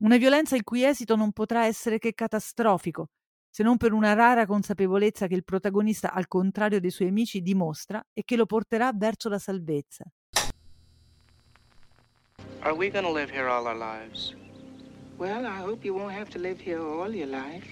Una 0.02 0.16
violenza 0.16 0.56
il 0.56 0.64
cui 0.64 0.84
esito 0.84 1.16
non 1.16 1.32
potrà 1.32 1.66
essere 1.66 1.98
che 1.98 2.14
catastrofico, 2.14 3.08
se 3.50 3.64
non 3.64 3.76
per 3.76 3.92
una 3.92 4.12
rara 4.12 4.46
consapevolezza 4.46 5.26
che 5.26 5.34
il 5.34 5.44
protagonista, 5.44 6.12
al 6.12 6.28
contrario 6.28 6.80
dei 6.80 6.90
suoi 6.90 7.08
amici, 7.08 7.42
dimostra 7.42 8.02
e 8.12 8.22
che 8.24 8.36
lo 8.36 8.46
porterà 8.46 8.92
verso 8.94 9.28
la 9.28 9.38
salvezza. 9.38 10.04
Are 12.62 12.74
we 12.74 12.90
gonna 12.90 13.10
live 13.10 13.30
here 13.30 13.48
all 13.48 13.66
our 13.66 13.74
lives? 13.74 14.34
Well, 15.16 15.46
I 15.46 15.56
hope 15.56 15.82
you 15.82 15.94
won't 15.94 16.12
have 16.12 16.28
to 16.30 16.38
live 16.38 16.60
here 16.60 16.82
all 16.82 17.14
your 17.14 17.26
life. 17.26 17.66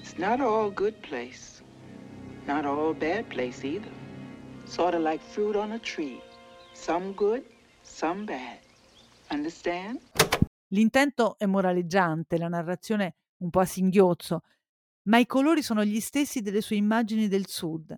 It's 0.00 0.18
not 0.18 0.40
all 0.40 0.70
good 0.70 1.00
place. 1.02 1.62
Not 2.48 2.64
all 2.64 2.92
bad 2.94 3.28
place 3.28 3.64
either. 3.64 3.92
Sort 4.64 4.94
of 4.94 5.02
like 5.02 5.22
fruit 5.22 5.54
on 5.54 5.70
a 5.70 5.78
tree. 5.78 6.20
Some 6.72 7.12
good, 7.12 7.44
some 7.82 8.24
bad. 8.24 8.58
Understand? 9.30 10.00
L'intento 10.72 11.38
è 11.38 11.46
moraleggiante, 11.46 12.38
la 12.38 12.48
narrazione 12.48 13.14
un 13.38 13.50
po' 13.50 13.60
a 13.60 13.64
singhiozzo, 13.64 14.42
ma 15.04 15.18
i 15.18 15.26
colori 15.26 15.62
sono 15.62 15.84
gli 15.84 16.00
stessi 16.00 16.40
delle 16.40 16.60
sue 16.60 16.74
immagini 16.74 17.28
del 17.28 17.46
sud. 17.46 17.96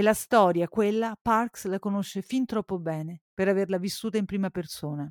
E 0.00 0.02
la 0.02 0.14
storia, 0.14 0.66
quella, 0.66 1.14
Parks 1.20 1.66
la 1.66 1.78
conosce 1.78 2.22
fin 2.22 2.46
troppo 2.46 2.78
bene 2.78 3.20
per 3.34 3.48
averla 3.48 3.76
vissuta 3.76 4.16
in 4.16 4.24
prima 4.24 4.48
persona. 4.48 5.06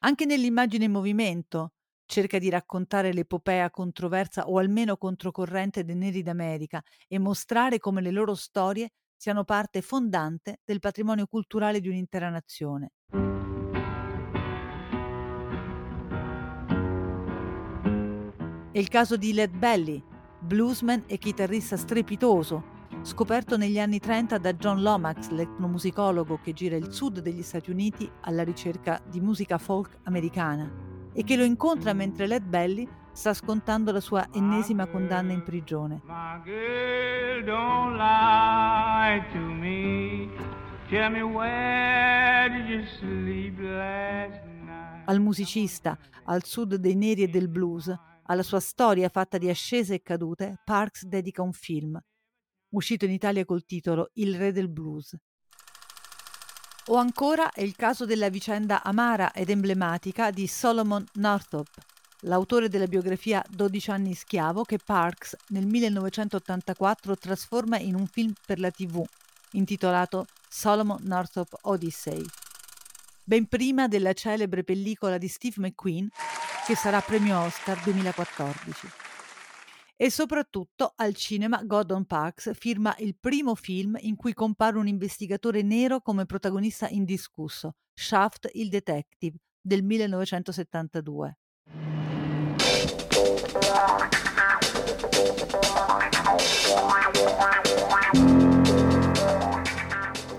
Anche 0.00 0.26
nell'immagine 0.26 0.84
in 0.84 0.90
movimento 0.90 1.72
cerca 2.04 2.38
di 2.38 2.50
raccontare 2.50 3.14
l'epopea 3.14 3.70
controversa 3.70 4.46
o 4.46 4.58
almeno 4.58 4.98
controcorrente 4.98 5.84
dei 5.84 5.94
neri 5.94 6.22
d'America 6.22 6.82
e 7.08 7.18
mostrare 7.18 7.78
come 7.78 8.02
le 8.02 8.10
loro 8.10 8.34
storie 8.34 8.90
siano 9.16 9.44
parte 9.44 9.80
fondante 9.80 10.60
del 10.62 10.80
patrimonio 10.80 11.26
culturale 11.26 11.80
di 11.80 11.88
un'intera 11.88 12.28
nazione. 12.28 12.90
È 18.70 18.78
il 18.78 18.88
caso 18.88 19.16
di 19.16 19.32
Led 19.32 19.56
Belly, 19.56 20.09
bluesman 20.50 21.04
e 21.06 21.16
chitarrista 21.16 21.76
strepitoso, 21.76 22.78
scoperto 23.02 23.56
negli 23.56 23.78
anni 23.78 24.00
30 24.00 24.36
da 24.38 24.52
John 24.54 24.82
Lomax, 24.82 25.28
l'etnomusicologo 25.28 26.40
che 26.42 26.52
gira 26.52 26.74
il 26.74 26.92
sud 26.92 27.20
degli 27.20 27.42
Stati 27.42 27.70
Uniti 27.70 28.10
alla 28.22 28.42
ricerca 28.42 29.00
di 29.08 29.20
musica 29.20 29.58
folk 29.58 29.98
americana, 30.02 30.68
e 31.12 31.22
che 31.22 31.36
lo 31.36 31.44
incontra 31.44 31.92
mentre 31.92 32.26
Led 32.26 32.42
Belly 32.42 32.88
sta 33.12 33.32
scontando 33.32 33.92
la 33.92 34.00
sua 34.00 34.26
ennesima 34.32 34.88
condanna 34.88 35.32
in 35.32 35.44
prigione. 35.44 36.02
Al 45.04 45.20
musicista, 45.20 45.96
al 46.24 46.42
sud 46.42 46.74
dei 46.74 46.96
neri 46.96 47.22
e 47.22 47.28
del 47.28 47.48
blues, 47.48 47.96
alla 48.30 48.42
sua 48.44 48.60
storia 48.60 49.08
fatta 49.08 49.38
di 49.38 49.48
ascese 49.48 49.94
e 49.94 50.02
cadute, 50.02 50.60
Parks 50.64 51.04
dedica 51.04 51.42
un 51.42 51.52
film, 51.52 52.00
uscito 52.70 53.04
in 53.04 53.10
Italia 53.10 53.44
col 53.44 53.64
titolo 53.64 54.10
Il 54.14 54.36
re 54.38 54.52
del 54.52 54.68
blues. 54.68 55.16
O 56.86 56.94
ancora 56.94 57.50
è 57.50 57.62
il 57.62 57.74
caso 57.74 58.06
della 58.06 58.28
vicenda 58.28 58.84
amara 58.84 59.32
ed 59.32 59.50
emblematica 59.50 60.30
di 60.30 60.46
Solomon 60.46 61.04
Northup, 61.14 61.68
l'autore 62.20 62.68
della 62.68 62.86
biografia 62.86 63.44
12 63.48 63.90
anni 63.90 64.14
schiavo 64.14 64.62
che 64.62 64.78
Parks 64.78 65.34
nel 65.48 65.66
1984 65.66 67.16
trasforma 67.16 67.78
in 67.78 67.96
un 67.96 68.06
film 68.06 68.32
per 68.46 68.60
la 68.60 68.70
TV 68.70 69.04
intitolato 69.52 70.26
Solomon 70.48 71.00
Northup 71.02 71.52
Odyssey, 71.62 72.24
ben 73.30 73.46
prima 73.46 73.86
della 73.86 74.12
celebre 74.12 74.64
pellicola 74.64 75.16
di 75.16 75.28
Steve 75.28 75.54
McQueen 75.58 76.08
che 76.66 76.74
sarà 76.74 77.00
premio 77.00 77.38
Oscar 77.38 77.80
2014. 77.80 78.88
E 79.94 80.10
soprattutto 80.10 80.94
al 80.96 81.14
cinema 81.14 81.62
Gordon 81.62 82.06
Parks 82.06 82.50
firma 82.54 82.92
il 82.98 83.14
primo 83.20 83.54
film 83.54 83.96
in 84.00 84.16
cui 84.16 84.34
compare 84.34 84.78
un 84.78 84.88
investigatore 84.88 85.62
nero 85.62 86.00
come 86.00 86.26
protagonista 86.26 86.88
indiscusso, 86.88 87.76
Shaft 87.94 88.50
il 88.54 88.68
Detective, 88.68 89.36
del 89.60 89.84
1972. 89.84 91.38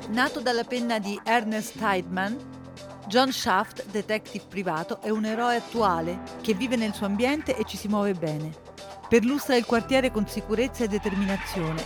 Nato 0.10 0.42
dalla 0.42 0.66
penna 0.66 1.00
di 1.00 1.18
Ernest 1.24 1.78
Tideman, 1.78 2.60
John 3.12 3.34
Shaft, 3.34 3.88
detective 3.88 4.46
privato, 4.48 5.02
è 5.02 5.10
un 5.10 5.26
eroe 5.26 5.58
attuale 5.58 6.22
che 6.40 6.54
vive 6.54 6.78
nel 6.78 6.94
suo 6.94 7.08
ambiente 7.08 7.58
e 7.58 7.66
ci 7.66 7.76
si 7.76 7.90
muove 7.90 8.14
bene. 8.14 8.54
Perlustra 9.10 9.58
il 9.58 9.66
quartiere 9.66 10.12
con 10.12 10.26
sicurezza 10.28 10.86
e 10.86 10.88
determinazione. 10.88 11.84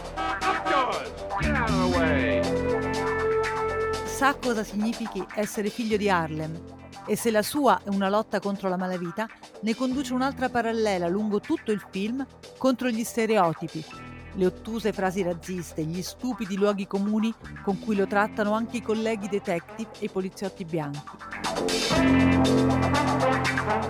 Sa 4.05 4.35
cosa 4.35 4.63
significhi 4.63 5.25
essere 5.33 5.69
figlio 5.69 5.97
di 5.97 6.11
Harlem 6.11 6.61
e 7.07 7.15
se 7.15 7.31
la 7.31 7.41
sua 7.41 7.81
è 7.83 7.89
una 7.89 8.09
lotta 8.09 8.39
contro 8.39 8.69
la 8.69 8.77
malavita, 8.77 9.27
ne 9.61 9.75
conduce 9.75 10.13
un'altra 10.13 10.49
parallela 10.49 11.07
lungo 11.07 11.39
tutto 11.39 11.71
il 11.71 11.83
film 11.89 12.23
contro 12.59 12.89
gli 12.89 13.03
stereotipi, 13.03 13.83
le 14.36 14.45
ottuse 14.45 14.91
frasi 14.93 15.24
razziste, 15.24 15.84
gli 15.84 16.02
stupidi 16.02 16.56
luoghi 16.58 16.88
comuni 16.88 17.34
con 17.63 17.80
cui 17.80 17.95
lo 17.95 18.08
trattano 18.08 18.54
anche 18.54 18.78
i 18.78 18.82
colleghi 18.82 19.28
detective 19.28 19.89
e 20.00 20.06
i 20.06 20.10
poliziotti 20.10 20.65
bianchi. 20.65 21.12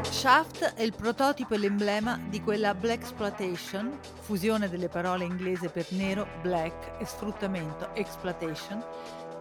Shaft 0.09 0.73
è 0.75 0.81
il 0.81 0.93
prototipo 0.95 1.53
e 1.53 1.57
l'emblema 1.57 2.19
di 2.29 2.41
quella 2.41 2.73
black 2.73 3.01
exploitation, 3.01 3.99
fusione 4.21 4.69
delle 4.69 4.87
parole 4.87 5.25
inglese 5.25 5.69
per 5.69 5.87
nero, 5.89 6.27
black 6.41 7.01
e 7.01 7.05
sfruttamento, 7.05 7.93
exploitation, 7.93 8.83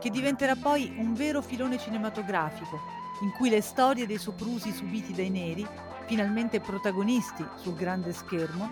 che 0.01 0.11
diventerà 0.11 0.57
poi 0.57 0.95
un 0.99 1.14
vero 1.14 1.40
filone 1.40 1.79
cinematografico, 1.79 2.79
in 3.23 3.31
cui 3.33 3.49
le 3.49 3.61
storie 3.61 4.07
dei 4.07 4.19
soprusi 4.19 4.73
subiti 4.73 5.12
dai 5.12 5.31
neri, 5.31 5.67
finalmente 6.07 6.61
protagonisti 6.61 7.45
sul 7.57 7.75
grande 7.75 8.12
schermo, 8.12 8.69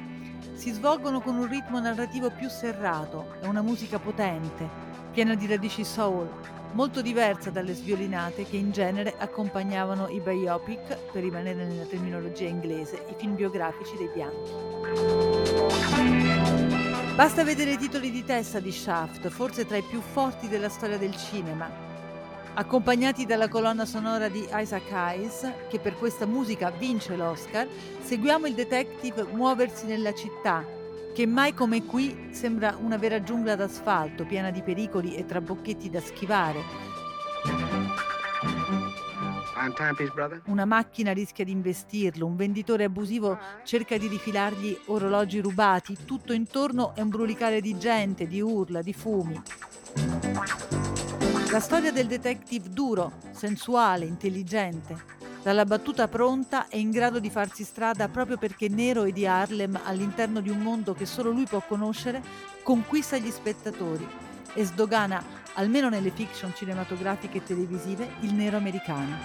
si 0.63 0.71
svolgono 0.71 1.21
con 1.21 1.35
un 1.35 1.49
ritmo 1.49 1.81
narrativo 1.81 2.31
più 2.31 2.49
serrato 2.49 3.35
e 3.41 3.49
una 3.49 3.63
musica 3.63 3.99
potente, 3.99 4.69
piena 5.11 5.35
di 5.35 5.49
radici 5.49 5.83
soul, 5.83 6.31
molto 6.75 7.03
diversa 7.03 7.51
dalle 7.51 7.75
sviolinate 7.75 8.45
che 8.45 8.59
in 8.59 8.71
genere 8.71 9.13
accompagnavano 9.19 10.07
i 10.07 10.21
biopic, 10.21 11.11
per 11.11 11.25
rimanere 11.25 11.65
nella 11.65 11.83
terminologia 11.83 12.47
inglese, 12.47 13.07
i 13.11 13.15
film 13.19 13.35
biografici 13.35 13.97
dei 13.97 14.09
bianchi. 14.15 14.53
Basta 17.17 17.43
vedere 17.43 17.73
i 17.73 17.77
titoli 17.77 18.13
di 18.13 18.23
testa 18.23 18.61
di 18.61 18.71
Shaft, 18.71 19.31
forse 19.31 19.67
tra 19.67 19.79
i 19.79 19.83
più 19.83 20.01
forti 20.01 20.47
della 20.47 20.69
storia 20.69 20.97
del 20.97 21.17
cinema, 21.17 21.69
Accompagnati 22.55 23.25
dalla 23.25 23.49
colonna 23.49 23.87
sonora 23.87 24.29
di 24.29 24.47
Isaac 24.53 24.93
Hayes, 24.93 25.51
che 25.71 25.79
per 25.79 25.97
questa 25.97 26.27
musica 26.27 26.71
vince 26.71 27.17
l'Oscar, 27.17 27.67
seguiamo 28.03 28.47
il 28.47 28.53
detective 28.53 29.25
muoversi 29.33 29.87
nella 29.87 30.13
città, 30.13 30.63
che 31.15 31.27
mai 31.27 31.55
come 31.55 31.87
qui 31.87 32.29
sembra 32.33 32.77
una 32.79 32.99
vera 32.99 33.23
giungla 33.23 33.57
d'asfalto, 33.57 34.27
piena 34.27 34.51
di 34.51 34.61
pericoli 34.61 35.15
e 35.15 35.25
trabocchetti 35.25 35.89
da 35.89 36.01
schivare. 36.01 36.61
Una 40.45 40.67
macchina 40.67 41.13
rischia 41.13 41.47
di 41.47 41.53
investirlo, 41.53 42.27
un 42.27 42.37
venditore 42.37 42.85
abusivo 42.85 43.39
cerca 43.65 43.97
di 43.97 44.09
rifilargli 44.09 44.79
orologi 44.87 45.41
rubati, 45.41 45.97
tutto 46.05 46.35
intorno 46.35 46.95
è 46.95 47.01
un 47.01 47.09
brulicare 47.09 47.63
di 47.63 47.79
gente, 47.79 48.27
di 48.27 48.43
urla, 48.43 48.83
di 48.83 48.93
fumi. 48.93 49.43
La 51.53 51.61
storia 51.61 51.93
del 51.93 52.07
detective 52.07 52.71
duro, 52.71 53.13
sensuale, 53.33 54.07
intelligente, 54.07 54.97
dalla 55.43 55.67
battuta 55.67 56.09
pronta 56.09 56.67
e 56.69 56.79
in 56.79 56.91
grado 56.91 57.21
di 57.21 57.29
farsi 57.29 57.63
strada 57.63 58.09
proprio 58.09 58.39
perché 58.39 58.71
nero 58.71 59.05
e 59.05 59.13
di 59.13 59.27
Harlem 59.27 59.79
all'interno 59.85 60.41
di 60.41 60.49
un 60.49 60.61
mondo 60.61 60.95
che 60.95 61.05
solo 61.05 61.31
lui 61.31 61.45
può 61.45 61.61
conoscere, 61.61 62.23
conquista 62.63 63.19
gli 63.19 63.31
spettatori 63.31 64.09
e 64.55 64.65
sdogana, 64.65 65.23
almeno 65.57 65.91
nelle 65.91 66.11
fiction 66.11 66.55
cinematografiche 66.55 67.37
e 67.37 67.45
televisive, 67.45 68.09
il 68.21 68.33
nero 68.33 68.57
americano. 68.57 69.19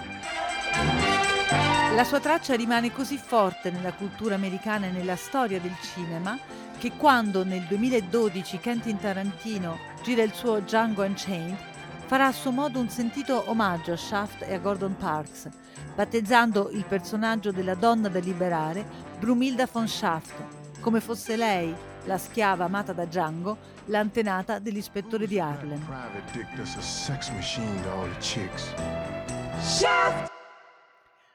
La 1.94 2.04
sua 2.04 2.20
traccia 2.20 2.54
rimane 2.54 2.92
così 2.92 3.16
forte 3.16 3.70
nella 3.70 3.94
cultura 3.94 4.34
americana 4.34 4.84
e 4.84 4.90
nella 4.90 5.16
storia 5.16 5.60
del 5.60 5.76
cinema 5.80 6.38
che 6.76 6.92
quando 6.92 7.42
nel 7.42 7.62
2012 7.62 8.58
Quentin 8.60 8.98
Tarantino 8.98 9.78
gira 10.02 10.22
il 10.22 10.34
suo 10.34 10.60
Django 10.60 11.02
Unchained 11.02 11.67
farà 12.08 12.28
a 12.28 12.32
suo 12.32 12.52
modo 12.52 12.80
un 12.80 12.88
sentito 12.88 13.50
omaggio 13.50 13.92
a 13.92 13.96
Shaft 13.98 14.40
e 14.40 14.54
a 14.54 14.58
Gordon 14.58 14.96
Parks, 14.96 15.46
battezzando 15.94 16.70
il 16.70 16.86
personaggio 16.86 17.52
della 17.52 17.74
donna 17.74 18.08
da 18.08 18.18
liberare 18.18 18.82
Brumilda 19.18 19.68
von 19.70 19.86
Shaft, 19.86 20.80
come 20.80 21.02
fosse 21.02 21.36
lei, 21.36 21.70
la 22.06 22.16
schiava 22.16 22.64
amata 22.64 22.94
da 22.94 23.04
Django, 23.04 23.58
l'antenata 23.88 24.58
dell'ispettore 24.58 25.26
di 25.26 25.38
Harlem. 25.38 25.86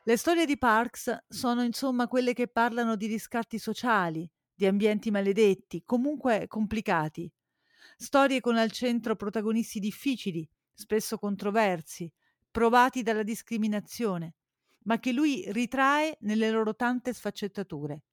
Le 0.01 0.17
storie 0.17 0.45
di 0.47 0.57
Parks 0.57 1.25
sono 1.27 1.61
insomma 1.61 2.07
quelle 2.07 2.33
che 2.33 2.47
parlano 2.47 2.95
di 2.95 3.05
riscatti 3.05 3.59
sociali, 3.59 4.27
di 4.51 4.65
ambienti 4.65 5.11
maledetti, 5.11 5.83
comunque 5.85 6.47
complicati. 6.47 7.31
Storie 7.95 8.41
con 8.41 8.57
al 8.57 8.71
centro 8.71 9.15
protagonisti 9.15 9.79
difficili, 9.79 10.49
spesso 10.73 11.17
controversi, 11.17 12.11
provati 12.49 13.01
dalla 13.03 13.23
discriminazione, 13.23 14.35
ma 14.83 14.99
che 14.99 15.11
lui 15.11 15.45
ritrae 15.51 16.17
nelle 16.21 16.49
loro 16.49 16.75
tante 16.75 17.13
sfaccettature. 17.13 18.03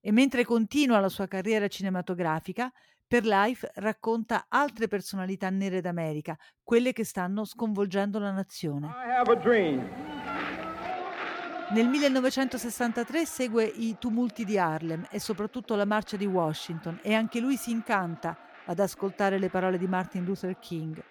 E 0.00 0.12
mentre 0.12 0.44
continua 0.44 1.00
la 1.00 1.08
sua 1.08 1.26
carriera 1.26 1.68
cinematografica, 1.68 2.72
per 3.06 3.24
Life 3.24 3.70
racconta 3.76 4.46
altre 4.48 4.86
personalità 4.86 5.48
nere 5.48 5.80
d'America, 5.80 6.36
quelle 6.62 6.92
che 6.92 7.04
stanno 7.04 7.44
sconvolgendo 7.44 8.18
la 8.18 8.32
nazione. 8.32 8.88
Nel 11.70 11.88
1963 11.88 13.26
segue 13.26 13.64
i 13.64 13.96
tumulti 13.98 14.44
di 14.44 14.58
Harlem 14.58 15.06
e 15.10 15.18
soprattutto 15.20 15.74
la 15.74 15.84
marcia 15.84 16.16
di 16.16 16.26
Washington 16.26 17.00
e 17.02 17.14
anche 17.14 17.40
lui 17.40 17.56
si 17.56 17.70
incanta 17.70 18.36
ad 18.66 18.78
ascoltare 18.78 19.38
le 19.38 19.48
parole 19.48 19.78
di 19.78 19.86
Martin 19.86 20.24
Luther 20.24 20.58
King. 20.58 21.02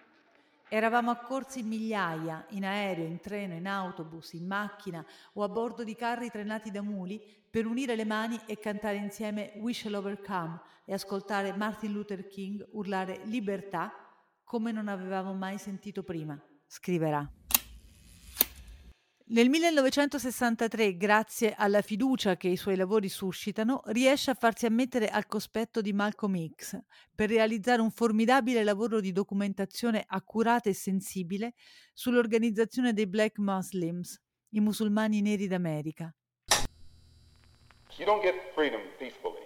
Eravamo 0.69 1.11
accorsi 1.11 1.59
in 1.59 1.67
migliaia, 1.67 2.45
in 2.49 2.65
aereo, 2.65 3.05
in 3.05 3.19
treno, 3.19 3.53
in 3.53 3.67
autobus, 3.67 4.33
in 4.33 4.45
macchina 4.45 5.05
o 5.33 5.43
a 5.43 5.49
bordo 5.49 5.83
di 5.83 5.95
carri 5.95 6.29
trainati 6.29 6.71
da 6.71 6.81
muli 6.81 7.21
per 7.49 7.65
unire 7.65 7.95
le 7.95 8.05
mani 8.05 8.39
e 8.45 8.59
cantare 8.59 8.97
insieme 8.97 9.53
We 9.57 9.73
Shall 9.73 9.93
Overcome 9.93 10.59
e 10.85 10.93
ascoltare 10.93 11.55
Martin 11.55 11.93
Luther 11.93 12.27
King 12.27 12.67
urlare 12.71 13.21
libertà 13.23 13.93
come 14.43 14.71
non 14.71 14.87
avevamo 14.87 15.33
mai 15.33 15.57
sentito 15.57 16.03
prima, 16.03 16.37
scriverà. 16.65 17.36
Nel 19.29 19.49
1963, 19.49 20.95
grazie 20.95 21.53
alla 21.57 21.81
fiducia 21.81 22.37
che 22.37 22.47
i 22.47 22.55
suoi 22.55 22.77
lavori 22.77 23.09
suscitano, 23.09 23.81
riesce 23.87 24.31
a 24.31 24.35
farsi 24.35 24.65
ammettere 24.65 25.09
al 25.09 25.27
cospetto 25.27 25.81
di 25.81 25.91
Malcolm 25.91 26.47
X 26.55 26.79
per 27.13 27.27
realizzare 27.27 27.81
un 27.81 27.91
formidabile 27.91 28.63
lavoro 28.63 29.01
di 29.01 29.11
documentazione 29.11 30.05
accurata 30.07 30.69
e 30.69 30.73
sensibile 30.73 31.55
sull'organizzazione 31.93 32.93
dei 32.93 33.05
Black 33.05 33.37
Muslims, 33.39 34.17
i 34.51 34.61
musulmani 34.61 35.21
neri 35.21 35.47
d'America. 35.47 36.15
You 37.97 38.05
don't 38.05 38.23
get 38.23 38.33
freedom 38.53 38.79
peacefully. 38.97 39.45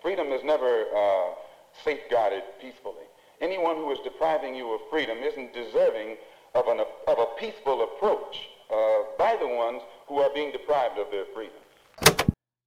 Freedom 0.00 0.30
is 0.30 0.42
never 0.44 0.86
uh, 0.94 1.34
safeguarded 1.82 2.44
peacefully. 2.60 3.08
Anyone 3.40 3.80
who 3.80 3.90
is 3.90 3.98
depriving 4.04 4.54
you 4.54 4.72
of 4.72 4.80
freedom 4.90 5.24
isn't 5.24 5.52
deserving 5.52 6.18
of, 6.54 6.68
an, 6.68 6.78
of 7.08 7.18
a 7.18 7.26
peaceful 7.36 7.82
approach 7.82 8.54
uh, 8.70 9.16
by 9.16 9.36
the 9.38 9.44
ones 9.44 9.82
who 10.08 10.20
are 10.20 10.30
being 10.32 10.52
deprived 10.52 10.98
of 10.98 11.08
their 11.10 11.26
freedom. 11.32 11.64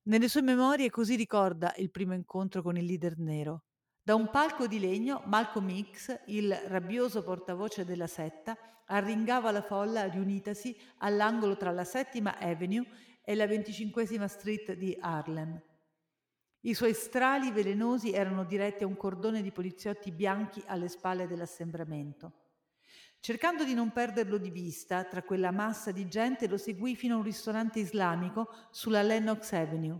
Nelle 0.09 0.27
sue 0.27 0.41
memorie 0.41 0.89
così 0.89 1.15
ricorda 1.15 1.73
il 1.77 1.91
primo 1.91 2.13
incontro 2.13 2.61
con 2.61 2.77
il 2.77 2.85
leader 2.85 3.17
nero. 3.17 3.63
Da 4.01 4.15
un 4.15 4.29
palco 4.31 4.65
di 4.65 4.79
legno, 4.79 5.21
Malcolm 5.25 5.69
X, 5.91 6.21
il 6.27 6.51
rabbioso 6.67 7.21
portavoce 7.21 7.85
della 7.85 8.07
setta, 8.07 8.57
arringava 8.87 9.51
la 9.51 9.61
folla 9.61 10.07
riunitasi 10.07 10.75
all'angolo 10.99 11.57
tra 11.57 11.71
la 11.71 11.83
Settima 11.83 12.39
Avenue 12.39 12.87
e 13.23 13.35
la 13.35 13.45
25 13.45 14.27
Street 14.27 14.73
di 14.73 14.97
Harlem. 14.99 15.61
I 16.61 16.73
suoi 16.73 16.93
strali 16.93 17.51
velenosi 17.51 18.11
erano 18.11 18.43
diretti 18.43 18.83
a 18.83 18.87
un 18.87 18.97
cordone 18.97 19.41
di 19.41 19.51
poliziotti 19.51 20.11
bianchi 20.11 20.61
alle 20.65 20.89
spalle 20.89 21.27
dell'assembramento. 21.27 22.38
Cercando 23.21 23.65
di 23.65 23.73
non 23.73 23.91
perderlo 23.91 24.37
di 24.37 24.49
vista, 24.49 25.03
tra 25.03 25.23
quella 25.23 25.51
massa 25.51 25.91
di 25.91 26.07
gente 26.07 26.47
lo 26.47 26.57
seguì 26.57 26.95
fino 26.95 27.15
a 27.15 27.17
un 27.17 27.23
ristorante 27.23 27.79
islamico 27.79 28.49
sulla 28.71 29.01
Lennox 29.01 29.51
Avenue. 29.51 29.99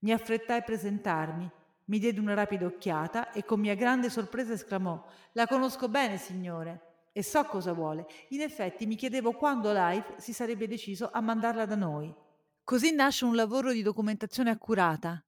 Mi 0.00 0.12
affrettai 0.12 0.58
a 0.58 0.62
presentarmi, 0.62 1.50
mi 1.86 1.98
diede 1.98 2.20
una 2.20 2.34
rapida 2.34 2.66
occhiata 2.66 3.32
e 3.32 3.44
con 3.44 3.60
mia 3.60 3.74
grande 3.74 4.10
sorpresa 4.10 4.52
esclamò 4.52 5.02
La 5.32 5.46
conosco 5.46 5.88
bene, 5.88 6.18
signore, 6.18 7.08
e 7.12 7.22
so 7.22 7.42
cosa 7.44 7.72
vuole. 7.72 8.06
In 8.28 8.42
effetti 8.42 8.86
mi 8.86 8.94
chiedevo 8.94 9.32
quando 9.32 9.72
Life 9.72 10.16
si 10.18 10.34
sarebbe 10.34 10.68
deciso 10.68 11.10
a 11.10 11.22
mandarla 11.22 11.64
da 11.64 11.76
noi. 11.76 12.14
Così 12.62 12.92
nasce 12.92 13.24
un 13.24 13.34
lavoro 13.34 13.72
di 13.72 13.80
documentazione 13.80 14.50
accurata, 14.50 15.24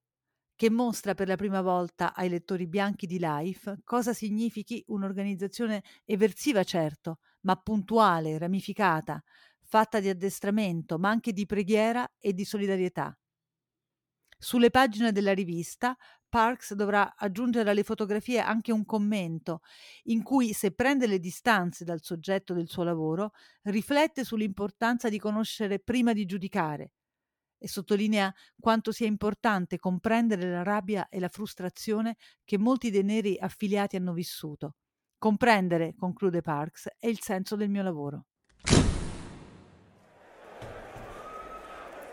che 0.61 0.69
mostra 0.69 1.15
per 1.15 1.27
la 1.27 1.37
prima 1.37 1.63
volta 1.63 2.13
ai 2.13 2.29
lettori 2.29 2.67
bianchi 2.67 3.07
di 3.07 3.17
Life 3.19 3.79
cosa 3.83 4.13
significhi 4.13 4.83
un'organizzazione 4.89 5.81
eversiva, 6.05 6.63
certo, 6.63 7.17
ma 7.47 7.55
puntuale, 7.55 8.37
ramificata, 8.37 9.23
fatta 9.63 9.99
di 9.99 10.07
addestramento, 10.07 10.99
ma 10.99 11.09
anche 11.09 11.33
di 11.33 11.47
preghiera 11.47 12.07
e 12.19 12.33
di 12.33 12.45
solidarietà. 12.45 13.17
Sulle 14.37 14.69
pagine 14.69 15.11
della 15.11 15.33
rivista, 15.33 15.97
Parks 16.29 16.75
dovrà 16.75 17.15
aggiungere 17.15 17.71
alle 17.71 17.81
fotografie 17.81 18.39
anche 18.39 18.71
un 18.71 18.85
commento 18.85 19.61
in 20.03 20.21
cui, 20.21 20.53
se 20.53 20.75
prende 20.75 21.07
le 21.07 21.17
distanze 21.17 21.83
dal 21.83 22.03
soggetto 22.03 22.53
del 22.53 22.69
suo 22.69 22.83
lavoro, 22.83 23.31
riflette 23.63 24.23
sull'importanza 24.23 25.09
di 25.09 25.17
conoscere 25.17 25.79
prima 25.79 26.13
di 26.13 26.25
giudicare, 26.25 26.91
e 27.61 27.67
sottolinea 27.67 28.33
quanto 28.59 28.91
sia 28.91 29.05
importante 29.05 29.77
comprendere 29.77 30.49
la 30.49 30.63
rabbia 30.63 31.07
e 31.09 31.19
la 31.19 31.29
frustrazione 31.29 32.15
che 32.43 32.57
molti 32.57 32.89
dei 32.89 33.03
neri 33.03 33.37
affiliati 33.39 33.95
hanno 33.95 34.13
vissuto. 34.13 34.77
Comprendere, 35.19 35.93
conclude 35.95 36.41
Parks, 36.41 36.89
è 36.97 37.05
il 37.05 37.19
senso 37.21 37.55
del 37.55 37.69
mio 37.69 37.83
lavoro. 37.83 38.25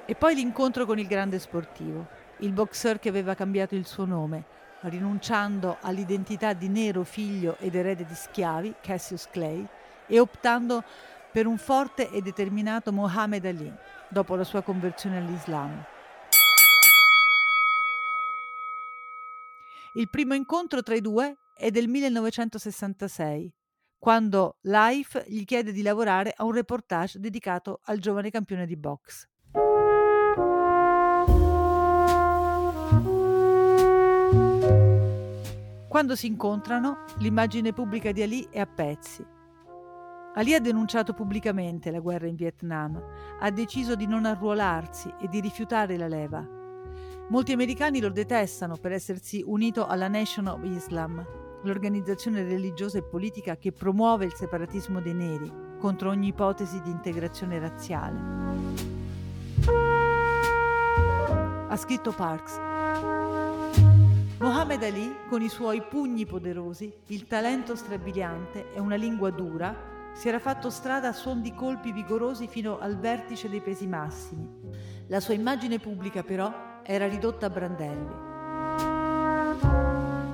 E 0.04 0.14
poi 0.14 0.34
l'incontro 0.34 0.84
con 0.84 0.98
il 0.98 1.06
grande 1.06 1.38
sportivo, 1.38 2.06
il 2.40 2.52
boxer 2.52 2.98
che 2.98 3.08
aveva 3.08 3.34
cambiato 3.34 3.74
il 3.74 3.86
suo 3.86 4.04
nome, 4.04 4.44
rinunciando 4.82 5.78
all'identità 5.80 6.52
di 6.52 6.68
nero 6.68 7.04
figlio 7.04 7.56
ed 7.58 7.74
erede 7.74 8.04
di 8.04 8.14
schiavi, 8.14 8.74
Cassius 8.82 9.28
Clay, 9.30 9.66
e 10.06 10.20
optando 10.20 10.84
per 11.32 11.46
un 11.46 11.56
forte 11.56 12.10
e 12.10 12.20
determinato 12.20 12.92
Muhammad 12.92 13.44
Ali, 13.44 13.72
dopo 14.08 14.34
la 14.34 14.44
sua 14.44 14.62
conversione 14.62 15.18
all'Islam. 15.18 15.84
Il 19.94 20.08
primo 20.10 20.34
incontro 20.34 20.82
tra 20.82 20.94
i 20.94 21.00
due 21.00 21.38
è 21.54 21.70
del 21.70 21.88
1966, 21.88 23.52
quando 23.98 24.58
Life 24.62 25.24
gli 25.26 25.44
chiede 25.44 25.72
di 25.72 25.82
lavorare 25.82 26.32
a 26.34 26.44
un 26.44 26.52
reportage 26.52 27.18
dedicato 27.18 27.80
al 27.84 27.98
giovane 27.98 28.30
campione 28.30 28.66
di 28.66 28.76
box. 28.76 29.26
Quando 35.88 36.14
si 36.14 36.26
incontrano, 36.26 37.04
l'immagine 37.18 37.72
pubblica 37.72 38.12
di 38.12 38.22
Ali 38.22 38.46
è 38.50 38.60
a 38.60 38.66
pezzi 38.66 39.36
Ali 40.34 40.54
ha 40.54 40.60
denunciato 40.60 41.14
pubblicamente 41.14 41.90
la 41.90 42.00
guerra 42.00 42.26
in 42.26 42.36
Vietnam, 42.36 43.02
ha 43.40 43.50
deciso 43.50 43.96
di 43.96 44.06
non 44.06 44.24
arruolarsi 44.24 45.12
e 45.20 45.28
di 45.28 45.40
rifiutare 45.40 45.96
la 45.96 46.06
leva. 46.06 46.46
Molti 47.30 47.52
americani 47.52 48.00
lo 48.00 48.10
detestano 48.10 48.76
per 48.76 48.92
essersi 48.92 49.42
unito 49.44 49.86
alla 49.86 50.08
Nation 50.08 50.46
of 50.46 50.64
Islam, 50.64 51.24
l'organizzazione 51.62 52.42
religiosa 52.42 52.98
e 52.98 53.02
politica 53.02 53.56
che 53.56 53.72
promuove 53.72 54.24
il 54.24 54.34
separatismo 54.34 55.00
dei 55.00 55.14
neri 55.14 55.52
contro 55.78 56.10
ogni 56.10 56.28
ipotesi 56.28 56.80
di 56.82 56.90
integrazione 56.90 57.58
razziale. 57.58 58.66
Ha 61.68 61.76
scritto 61.76 62.12
Parks. 62.12 62.58
Mohammed 64.38 64.82
Ali, 64.84 65.16
con 65.28 65.42
i 65.42 65.48
suoi 65.48 65.82
pugni 65.82 66.24
poderosi, 66.24 66.92
il 67.08 67.26
talento 67.26 67.74
strabiliante 67.74 68.72
e 68.72 68.78
una 68.78 68.94
lingua 68.94 69.30
dura, 69.30 69.96
si 70.18 70.26
era 70.26 70.40
fatto 70.40 70.68
strada 70.68 71.06
a 71.06 71.12
suon 71.12 71.40
di 71.40 71.54
colpi 71.54 71.92
vigorosi 71.92 72.48
fino 72.48 72.80
al 72.80 72.98
vertice 72.98 73.48
dei 73.48 73.60
pesi 73.60 73.86
massimi. 73.86 74.50
La 75.06 75.20
sua 75.20 75.34
immagine 75.34 75.78
pubblica 75.78 76.24
però 76.24 76.80
era 76.82 77.06
ridotta 77.06 77.46
a 77.46 77.50
brandelli. 77.50 78.26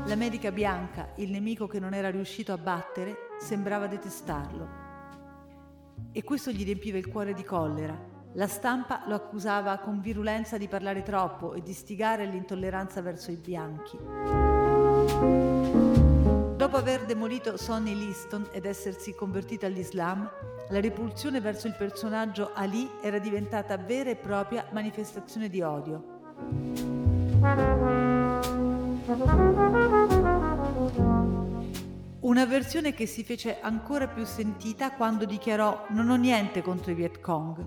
L'America 0.07 0.51
bianca, 0.53 1.13
il 1.17 1.31
nemico 1.31 1.67
che 1.67 1.81
non 1.81 1.93
era 1.93 2.11
riuscito 2.11 2.55
a 2.55 2.57
battere, 2.57 3.15
sembrava 3.39 3.87
detestarlo. 3.87 4.69
E 6.13 6.25
questo 6.25 6.51
gli 6.51 6.65
riempiva 6.65 6.97
il 6.97 7.09
cuore 7.09 7.35
di 7.35 7.45
collera. 7.45 7.95
La 8.37 8.47
stampa 8.47 9.03
lo 9.07 9.15
accusava 9.15 9.77
con 9.81 10.01
virulenza 10.01 10.57
di 10.57 10.67
parlare 10.67 11.03
troppo 11.03 11.53
e 11.53 11.61
di 11.61 11.75
stigare 11.75 12.25
l'intolleranza 12.25 13.03
verso 13.03 13.31
i 13.31 13.37
bianchi. 13.37 13.99
Dopo 16.65 16.79
aver 16.79 17.05
demolito 17.05 17.59
Sonny 17.59 17.95
Liston 17.95 18.49
ed 18.51 18.65
essersi 18.65 19.15
convertito 19.15 19.67
all'Islam, 19.67 20.27
la 20.71 20.81
repulsione 20.81 21.39
verso 21.39 21.67
il 21.67 21.75
personaggio 21.75 22.53
Ali 22.55 22.89
era 23.03 23.19
diventata 23.19 23.77
vera 23.77 24.09
e 24.09 24.17
propria 24.17 24.65
manifestazione 24.71 25.51
di 25.51 25.61
odio. 25.61 26.03
Una 32.21 32.47
versione 32.47 32.95
che 32.95 33.05
si 33.05 33.25
fece 33.25 33.61
ancora 33.61 34.09
più 34.09 34.25
sentita 34.25 34.93
quando 34.93 35.27
dichiarò 35.27 35.89
non 35.91 36.09
ho 36.09 36.17
niente 36.17 36.63
contro 36.63 36.93
i 36.93 36.95
Viet 36.95 37.21
Cong. 37.21 37.63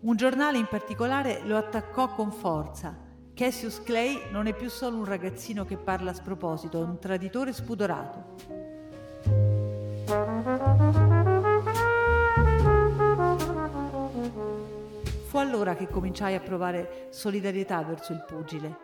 Un 0.00 0.16
giornale 0.16 0.58
in 0.58 0.66
particolare 0.68 1.40
lo 1.44 1.56
attaccò 1.56 2.12
con 2.14 2.30
forza. 2.30 3.07
Cassius 3.38 3.80
Clay 3.84 4.20
non 4.32 4.48
è 4.48 4.52
più 4.52 4.68
solo 4.68 4.96
un 4.96 5.04
ragazzino 5.04 5.64
che 5.64 5.76
parla 5.76 6.10
a 6.10 6.14
sproposito, 6.14 6.80
è 6.80 6.84
un 6.84 6.98
traditore 6.98 7.52
spudorato. 7.52 8.34
Fu 15.28 15.36
allora 15.36 15.76
che 15.76 15.86
cominciai 15.86 16.34
a 16.34 16.40
provare 16.40 17.06
solidarietà 17.10 17.80
verso 17.84 18.12
il 18.12 18.24
pugile. 18.26 18.76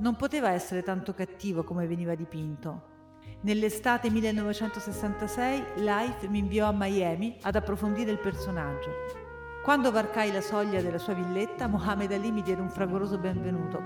Non 0.00 0.16
poteva 0.16 0.50
essere 0.50 0.82
tanto 0.82 1.14
cattivo 1.14 1.64
come 1.64 1.86
veniva 1.86 2.14
dipinto. 2.14 2.92
Nell'estate 3.40 4.10
1966 4.10 5.64
Life 5.76 6.28
mi 6.28 6.40
inviò 6.40 6.68
a 6.68 6.74
Miami 6.76 7.38
ad 7.40 7.56
approfondire 7.56 8.10
il 8.10 8.18
personaggio. 8.18 9.23
Quando 9.64 9.90
varcai 9.90 10.30
la 10.30 10.42
soglia 10.42 10.82
della 10.82 10.98
sua 10.98 11.14
villetta, 11.14 11.66
Mohammed 11.68 12.12
Ali 12.12 12.30
mi 12.30 12.42
diede 12.42 12.60
un 12.60 12.68
fragoroso 12.68 13.16
benvenuto. 13.16 13.80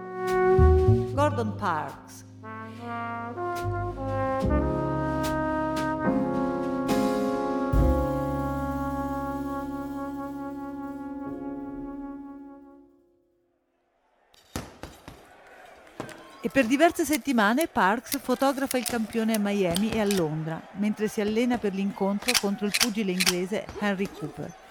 Gordon 1.14 1.54
Parks. 1.54 2.24
E 16.40 16.48
per 16.50 16.66
diverse 16.66 17.04
settimane 17.04 17.68
Parks 17.68 18.18
fotografa 18.18 18.78
il 18.78 18.84
campione 18.84 19.36
a 19.36 19.38
Miami 19.38 19.90
e 19.90 20.00
a 20.00 20.04
Londra, 20.06 20.60
mentre 20.72 21.06
si 21.06 21.20
allena 21.20 21.56
per 21.56 21.72
l'incontro 21.72 22.32
contro 22.40 22.66
il 22.66 22.74
pugile 22.76 23.12
inglese 23.12 23.64
Henry 23.78 24.08
Cooper. 24.10 24.66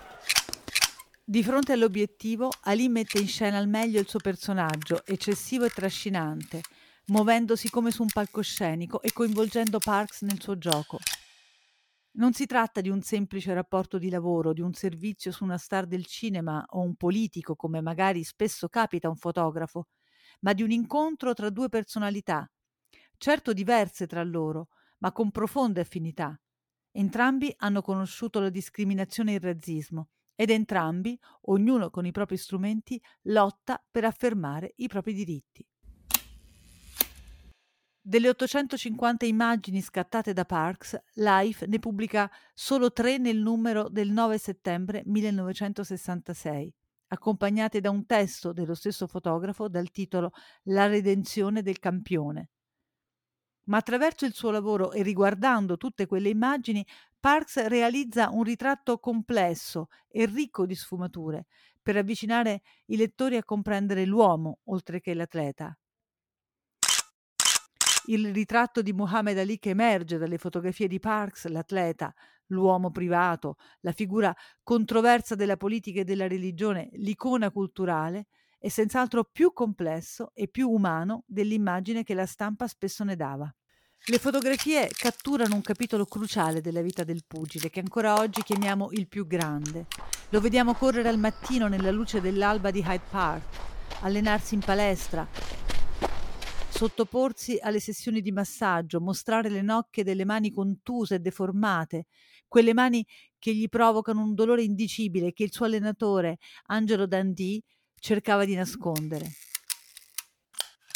Di 1.29 1.43
fronte 1.43 1.73
all'obiettivo, 1.73 2.49
Ali 2.61 2.87
mette 2.87 3.19
in 3.19 3.27
scena 3.27 3.57
al 3.57 3.67
meglio 3.67 3.99
il 3.99 4.07
suo 4.07 4.17
personaggio, 4.17 5.05
eccessivo 5.05 5.65
e 5.65 5.69
trascinante, 5.69 6.61
muovendosi 7.07 7.69
come 7.69 7.91
su 7.91 8.01
un 8.03 8.07
palcoscenico 8.07 9.01
e 9.01 9.11
coinvolgendo 9.11 9.77
Parks 9.77 10.21
nel 10.21 10.39
suo 10.39 10.57
gioco. 10.57 10.99
Non 12.11 12.31
si 12.31 12.45
tratta 12.45 12.79
di 12.79 12.87
un 12.87 13.01
semplice 13.01 13.53
rapporto 13.53 13.97
di 13.97 14.09
lavoro, 14.09 14.53
di 14.53 14.61
un 14.61 14.71
servizio 14.71 15.33
su 15.33 15.43
una 15.43 15.57
star 15.57 15.85
del 15.85 16.05
cinema 16.05 16.63
o 16.65 16.79
un 16.79 16.95
politico, 16.95 17.57
come 17.57 17.81
magari 17.81 18.23
spesso 18.23 18.69
capita 18.69 19.07
a 19.07 19.09
un 19.09 19.17
fotografo, 19.17 19.87
ma 20.39 20.53
di 20.53 20.63
un 20.63 20.71
incontro 20.71 21.33
tra 21.33 21.49
due 21.49 21.67
personalità, 21.67 22.49
certo 23.17 23.51
diverse 23.51 24.07
tra 24.07 24.23
loro, 24.23 24.69
ma 24.99 25.11
con 25.11 25.29
profonde 25.31 25.81
affinità. 25.81 26.39
Entrambi 26.89 27.53
hanno 27.57 27.81
conosciuto 27.81 28.39
la 28.39 28.49
discriminazione 28.49 29.33
e 29.33 29.35
il 29.35 29.41
razzismo 29.41 30.07
ed 30.37 30.51
entrambi, 30.51 31.19
ognuno 31.47 31.89
con 31.89 32.05
i 32.05 32.11
propri 32.11 32.37
strumenti, 32.37 33.01
lotta 33.23 33.83
per 33.89 34.05
affermare 34.05 34.71
i 34.77 34.87
propri 34.87 35.13
diritti. 35.13 35.67
Delle 37.99 38.29
850 38.29 39.25
immagini 39.25 39.81
scattate 39.81 40.31
da 40.31 40.45
Parks, 40.45 40.97
Life 41.15 41.65
ne 41.65 41.79
pubblica 41.79 42.31
solo 42.53 42.93
tre 42.93 43.17
nel 43.17 43.37
numero 43.37 43.89
del 43.89 44.11
9 44.11 44.37
settembre 44.37 45.01
1966 45.05 46.73
accompagnate 47.07 47.79
da 47.79 47.89
un 47.89 48.05
testo 48.05 48.51
dello 48.51 48.73
stesso 48.73 49.07
fotografo 49.07 49.67
dal 49.69 49.91
titolo 49.91 50.31
La 50.63 50.87
redenzione 50.87 51.61
del 51.61 51.79
campione. 51.79 52.49
Ma 53.67 53.77
attraverso 53.77 54.25
il 54.25 54.33
suo 54.33 54.49
lavoro 54.49 54.91
e 54.91 55.03
riguardando 55.03 55.75
tutte 55.75 56.05
quelle 56.05 56.29
immagini, 56.29 56.85
Parks 57.19 57.67
realizza 57.67 58.29
un 58.29 58.43
ritratto 58.43 58.99
complesso 58.99 59.87
e 60.07 60.25
ricco 60.25 60.65
di 60.65 60.75
sfumature 60.75 61.45
per 61.81 61.97
avvicinare 61.97 62.61
i 62.87 62.97
lettori 62.97 63.37
a 63.37 63.43
comprendere 63.43 64.05
l'uomo 64.05 64.59
oltre 64.65 64.99
che 64.99 65.13
l'atleta. 65.13 65.77
Il 68.05 68.31
ritratto 68.33 68.81
di 68.81 68.93
Muhammad 68.93 69.37
Ali 69.37 69.59
che 69.59 69.71
emerge 69.71 70.17
dalle 70.17 70.37
fotografie 70.37 70.87
di 70.87 70.99
Parks, 70.99 71.47
l'atleta, 71.47 72.13
l'uomo 72.47 72.91
privato, 72.91 73.57
la 73.81 73.91
figura 73.91 74.33
controversa 74.63 75.35
della 75.35 75.57
politica 75.57 76.01
e 76.01 76.03
della 76.05 76.27
religione, 76.27 76.89
l'icona 76.93 77.51
culturale, 77.51 78.27
è 78.57 78.69
senz'altro 78.69 79.25
più 79.25 79.51
complesso 79.51 80.31
e 80.33 80.47
più 80.47 80.69
umano 80.69 81.23
dell'immagine 81.27 82.03
che 82.03 82.13
la 82.13 82.25
stampa 82.25 82.67
spesso 82.67 83.03
ne 83.03 83.15
dava. 83.15 83.53
Le 84.05 84.19
fotografie 84.19 84.89
catturano 84.95 85.55
un 85.55 85.61
capitolo 85.61 86.05
cruciale 86.05 86.61
della 86.61 86.81
vita 86.81 87.03
del 87.03 87.25
pugile, 87.27 87.69
che 87.69 87.81
ancora 87.81 88.19
oggi 88.19 88.41
chiamiamo 88.41 88.89
il 88.91 89.07
più 89.07 89.27
grande. 89.27 89.87
Lo 90.29 90.39
vediamo 90.39 90.73
correre 90.75 91.09
al 91.09 91.19
mattino 91.19 91.67
nella 91.67 91.91
luce 91.91 92.21
dell'alba 92.21 92.71
di 92.71 92.79
Hyde 92.79 93.03
Park, 93.09 93.43
allenarsi 94.01 94.53
in 94.53 94.61
palestra, 94.61 95.27
sottoporsi 96.69 97.57
alle 97.59 97.79
sessioni 97.79 98.21
di 98.21 98.31
massaggio, 98.31 99.01
mostrare 99.01 99.49
le 99.49 99.61
nocche 99.61 100.03
delle 100.03 100.25
mani 100.25 100.51
contuse 100.51 101.15
e 101.15 101.19
deformate, 101.19 102.05
quelle 102.47 102.73
mani 102.73 103.05
che 103.39 103.53
gli 103.53 103.67
provocano 103.67 104.21
un 104.21 104.35
dolore 104.35 104.63
indicibile 104.63 105.33
che 105.33 105.43
il 105.43 105.51
suo 105.51 105.65
allenatore, 105.65 106.37
Angelo 106.67 107.07
Dandì, 107.07 107.61
cercava 107.99 108.45
di 108.45 108.55
nascondere. 108.55 109.25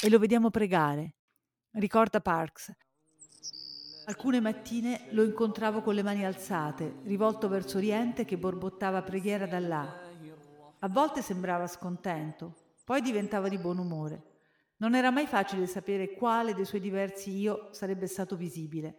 E 0.02 0.10
lo 0.10 0.20
vediamo 0.20 0.49
pregare. 0.49 1.16
Ricorda 1.72 2.22
Parks. 2.22 2.72
Alcune 4.06 4.39
mattine 4.39 5.06
lo 5.12 5.24
incontravo 5.24 5.82
con 5.82 5.93
le 5.93 6.02
mani 6.02 6.26
alzate, 6.26 7.02
rivolto 7.04 7.47
verso 7.47 7.78
Oriente 7.78 8.26
che 8.26 8.36
borbottava 8.36 9.04
preghiera 9.04 9.45
da 9.45 9.60
là. 9.60 10.02
A 10.80 10.89
volte 10.89 11.22
sembrava 11.22 11.68
scontento, 11.68 12.56
poi 12.84 13.02
diventava 13.02 13.47
di 13.47 13.60
buon 13.60 13.78
umore. 13.78 14.24
Non 14.78 14.95
era 14.95 15.12
mai 15.12 15.28
facile 15.28 15.68
sapere 15.68 16.14
quale 16.14 16.56
dei 16.56 16.66
suoi 16.66 16.82
diversi 16.82 17.30
io 17.38 17.68
sarebbe 17.72 18.08
stato 18.08 18.36
visibile. 18.36 18.97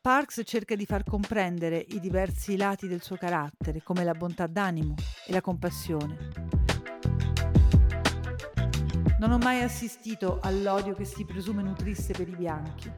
Parks 0.00 0.42
cerca 0.44 0.76
di 0.76 0.86
far 0.86 1.02
comprendere 1.02 1.84
i 1.88 1.98
diversi 1.98 2.56
lati 2.56 2.86
del 2.86 3.02
suo 3.02 3.16
carattere, 3.16 3.82
come 3.82 4.04
la 4.04 4.14
bontà 4.14 4.46
d'animo 4.46 4.94
e 5.26 5.32
la 5.32 5.40
compassione. 5.40 6.63
Non 9.24 9.40
ho 9.40 9.42
mai 9.42 9.62
assistito 9.62 10.38
all'odio 10.42 10.92
che 10.92 11.06
si 11.06 11.24
presume 11.24 11.62
nutrisse 11.62 12.12
per 12.12 12.28
i 12.28 12.36
bianchi, 12.36 12.92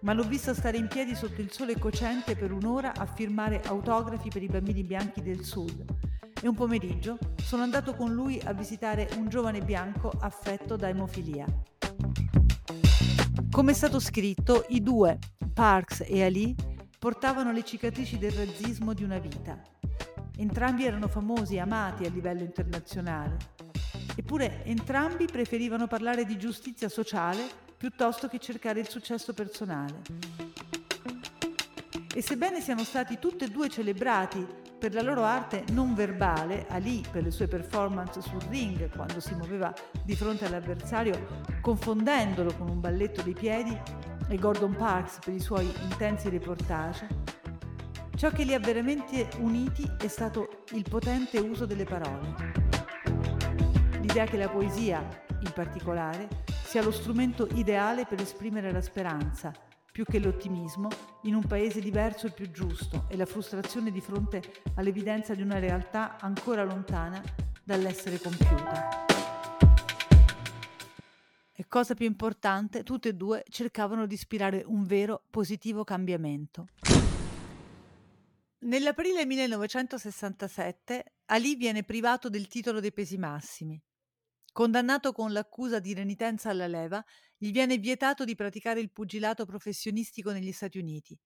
ma 0.00 0.14
l'ho 0.14 0.22
visto 0.22 0.54
stare 0.54 0.78
in 0.78 0.88
piedi 0.88 1.14
sotto 1.14 1.42
il 1.42 1.52
sole 1.52 1.78
cocente 1.78 2.34
per 2.34 2.50
un'ora 2.50 2.94
a 2.94 3.04
firmare 3.04 3.60
autografi 3.66 4.30
per 4.30 4.42
i 4.42 4.46
bambini 4.46 4.84
bianchi 4.84 5.20
del 5.20 5.44
sud 5.44 5.84
e 6.40 6.48
un 6.48 6.54
pomeriggio 6.54 7.18
sono 7.42 7.62
andato 7.62 7.94
con 7.94 8.14
lui 8.14 8.40
a 8.42 8.54
visitare 8.54 9.06
un 9.18 9.28
giovane 9.28 9.60
bianco 9.60 10.10
affetto 10.18 10.76
da 10.76 10.88
emofilia. 10.88 11.44
Come 13.50 13.72
è 13.72 13.74
stato 13.74 14.00
scritto, 14.00 14.64
i 14.68 14.80
due, 14.80 15.18
Parks 15.52 16.04
e 16.06 16.24
Ali, 16.24 16.56
portavano 16.98 17.52
le 17.52 17.64
cicatrici 17.64 18.16
del 18.16 18.32
razzismo 18.32 18.94
di 18.94 19.04
una 19.04 19.18
vita. 19.18 19.60
Entrambi 20.38 20.86
erano 20.86 21.06
famosi 21.06 21.56
e 21.56 21.60
amati 21.60 22.06
a 22.06 22.08
livello 22.08 22.44
internazionale. 22.44 23.57
Eppure 24.18 24.64
entrambi 24.64 25.26
preferivano 25.26 25.86
parlare 25.86 26.24
di 26.24 26.36
giustizia 26.36 26.88
sociale 26.88 27.48
piuttosto 27.76 28.26
che 28.26 28.40
cercare 28.40 28.80
il 28.80 28.88
successo 28.88 29.32
personale. 29.32 30.02
E 32.12 32.20
sebbene 32.20 32.60
siano 32.60 32.82
stati 32.82 33.20
tutti 33.20 33.44
e 33.44 33.48
due 33.48 33.68
celebrati 33.68 34.44
per 34.76 34.92
la 34.92 35.02
loro 35.02 35.22
arte 35.22 35.62
non 35.70 35.94
verbale, 35.94 36.66
Ali 36.68 37.04
per 37.08 37.22
le 37.22 37.30
sue 37.30 37.46
performance 37.46 38.20
sul 38.20 38.42
ring 38.48 38.90
quando 38.90 39.20
si 39.20 39.34
muoveva 39.34 39.72
di 40.04 40.16
fronte 40.16 40.46
all'avversario 40.46 41.44
confondendolo 41.60 42.52
con 42.54 42.68
un 42.68 42.80
balletto 42.80 43.22
dei 43.22 43.34
piedi 43.34 43.80
e 44.28 44.36
Gordon 44.36 44.74
Parks 44.74 45.20
per 45.24 45.34
i 45.34 45.40
suoi 45.40 45.72
intensi 45.82 46.28
reportage, 46.28 47.06
ciò 48.16 48.30
che 48.30 48.42
li 48.42 48.54
ha 48.54 48.58
veramente 48.58 49.28
uniti 49.38 49.88
è 49.96 50.08
stato 50.08 50.64
il 50.72 50.84
potente 50.88 51.38
uso 51.38 51.66
delle 51.66 51.84
parole. 51.84 52.67
L'idea 54.08 54.24
che 54.24 54.38
la 54.38 54.48
poesia, 54.48 55.06
in 55.40 55.52
particolare, 55.52 56.28
sia 56.64 56.82
lo 56.82 56.90
strumento 56.90 57.46
ideale 57.52 58.06
per 58.06 58.18
esprimere 58.22 58.72
la 58.72 58.80
speranza, 58.80 59.52
più 59.92 60.06
che 60.06 60.18
l'ottimismo, 60.18 60.88
in 61.24 61.34
un 61.34 61.46
paese 61.46 61.78
diverso 61.78 62.26
e 62.26 62.30
più 62.30 62.50
giusto 62.50 63.04
e 63.10 63.18
la 63.18 63.26
frustrazione 63.26 63.90
di 63.90 64.00
fronte 64.00 64.40
all'evidenza 64.76 65.34
di 65.34 65.42
una 65.42 65.58
realtà 65.58 66.16
ancora 66.20 66.64
lontana 66.64 67.22
dall'essere 67.62 68.18
compiuta. 68.18 69.04
E 71.52 71.66
cosa 71.68 71.92
più 71.92 72.06
importante, 72.06 72.84
tutte 72.84 73.10
e 73.10 73.14
due 73.14 73.44
cercavano 73.50 74.06
di 74.06 74.14
ispirare 74.14 74.62
un 74.64 74.84
vero 74.84 75.24
positivo 75.28 75.84
cambiamento. 75.84 76.68
Nell'aprile 78.60 79.26
1967 79.26 81.12
Ali 81.26 81.56
viene 81.56 81.82
privato 81.82 82.30
del 82.30 82.48
titolo 82.48 82.80
dei 82.80 82.90
pesi 82.90 83.18
massimi. 83.18 83.78
Condannato 84.58 85.12
con 85.12 85.32
l'accusa 85.32 85.78
di 85.78 85.94
renitenza 85.94 86.50
alla 86.50 86.66
leva, 86.66 87.00
gli 87.36 87.52
viene 87.52 87.78
vietato 87.78 88.24
di 88.24 88.34
praticare 88.34 88.80
il 88.80 88.90
pugilato 88.90 89.46
professionistico 89.46 90.32
negli 90.32 90.50
Stati 90.50 90.78
Uniti. 90.78 91.16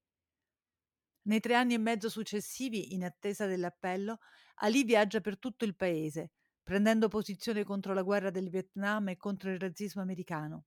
Nei 1.22 1.41
tre 1.41 1.55
anni 1.55 1.72
e 1.72 1.78
mezzo 1.78 2.11
successivi, 2.11 2.93
in 2.93 3.05
attesa 3.05 3.47
dell'appello, 3.47 4.18
Ali 4.57 4.85
viaggia 4.85 5.22
per 5.22 5.39
tutto 5.39 5.64
il 5.64 5.74
paese, 5.74 6.33
prendendo 6.62 7.09
posizione 7.09 7.64
contro 7.64 7.95
la 7.95 8.03
guerra 8.03 8.28
del 8.28 8.51
Vietnam 8.51 9.09
e 9.09 9.16
contro 9.16 9.51
il 9.51 9.59
razzismo 9.59 10.03
americano. 10.03 10.66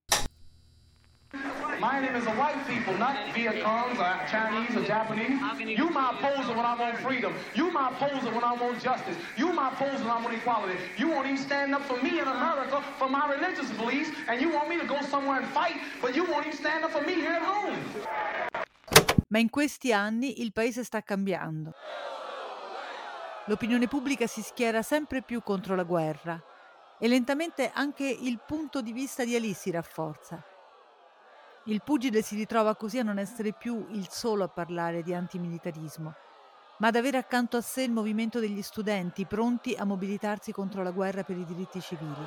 My 1.79 1.99
name 1.99 2.15
is 2.15 2.25
a 2.25 2.31
white 2.31 2.65
people, 2.67 2.97
not 2.97 3.15
Viet 3.33 3.61
Congs 3.63 3.99
or 3.99 4.27
Chinese 4.29 4.75
or 4.77 4.83
Japanese. 4.83 5.39
You 5.77 5.89
my 5.89 6.11
opposer 6.11 6.53
when 6.55 6.65
I 6.65 6.75
want 6.75 6.97
freedom. 6.99 7.33
You 7.53 7.69
my 7.71 7.89
opposer 7.89 8.31
when 8.31 8.43
I 8.43 8.53
want 8.53 8.81
justice. 8.81 9.17
You 9.35 9.51
my 9.51 9.69
opposer 9.69 10.03
when 10.03 10.11
I 10.11 10.21
want 10.21 10.33
equality. 10.33 10.77
You 10.97 11.09
won't 11.09 11.25
even 11.25 11.37
stand 11.37 11.73
up 11.73 11.81
for 11.83 12.01
me 12.01 12.19
in 12.19 12.27
America 12.27 12.81
for 12.97 13.09
my 13.09 13.27
religious 13.29 13.69
beliefs, 13.71 14.09
and 14.27 14.39
you 14.39 14.51
want 14.53 14.69
me 14.69 14.79
to 14.79 14.85
go 14.85 15.01
somewhere 15.01 15.41
and 15.41 15.47
fight, 15.47 15.75
but 16.01 16.15
you 16.15 16.23
won't 16.23 16.45
even 16.45 16.57
stand 16.57 16.85
up 16.85 16.91
for 16.91 17.01
me 17.01 17.15
here 17.15 17.33
at 17.33 17.43
home. 17.43 17.75
Ma 19.27 19.39
in 19.39 19.49
questi 19.49 19.91
anni 19.91 20.41
il 20.41 20.53
paese 20.53 20.83
sta 20.83 21.01
cambiando. 21.01 21.73
L'opinione 23.47 23.87
pubblica 23.87 24.27
si 24.27 24.41
schiera 24.41 24.81
sempre 24.81 25.21
più 25.21 25.43
contro 25.43 25.75
la 25.75 25.83
guerra 25.83 26.41
e 26.97 27.07
lentamente 27.07 27.69
anche 27.73 28.05
il 28.05 28.39
punto 28.45 28.81
di 28.81 28.93
vista 28.93 29.25
di 29.25 29.35
Ali 29.35 29.53
si 29.53 29.71
rafforza. 29.71 30.41
Il 31.67 31.81
pugile 31.81 32.21
si 32.21 32.35
ritrova 32.35 32.75
così 32.75 32.99
a 32.99 33.03
non 33.03 33.17
essere 33.17 33.51
più 33.51 33.87
il 33.89 34.07
solo 34.11 34.43
a 34.43 34.49
parlare 34.49 35.01
di 35.01 35.15
antimilitarismo, 35.15 36.13
ma 36.77 36.87
ad 36.87 36.95
avere 36.95 37.17
accanto 37.17 37.57
a 37.57 37.61
sé 37.61 37.81
il 37.81 37.91
movimento 37.91 38.39
degli 38.39 38.61
studenti 38.61 39.25
pronti 39.25 39.73
a 39.73 39.83
mobilitarsi 39.83 40.51
contro 40.51 40.83
la 40.83 40.91
guerra 40.91 41.23
per 41.23 41.35
i 41.37 41.43
diritti 41.43 41.81
civili. 41.81 42.23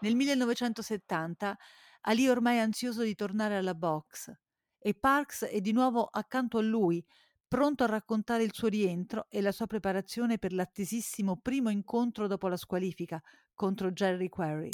Nel 0.00 0.14
1970 0.14 1.56
Ali 2.02 2.26
è 2.26 2.30
ormai 2.30 2.58
ansioso 2.58 3.02
di 3.02 3.14
tornare 3.14 3.56
alla 3.56 3.74
box 3.74 4.30
e 4.78 4.94
Parks 4.94 5.44
è 5.44 5.60
di 5.60 5.72
nuovo 5.72 6.04
accanto 6.04 6.58
a 6.58 6.62
lui 6.62 7.02
pronto 7.48 7.82
a 7.82 7.86
raccontare 7.86 8.42
il 8.42 8.52
suo 8.52 8.68
rientro 8.68 9.24
e 9.30 9.40
la 9.40 9.52
sua 9.52 9.66
preparazione 9.66 10.36
per 10.36 10.52
l'attesissimo 10.52 11.38
primo 11.38 11.70
incontro 11.70 12.26
dopo 12.26 12.46
la 12.46 12.58
squalifica 12.58 13.18
contro 13.54 13.90
Jerry 13.90 14.28
Quarry. 14.28 14.68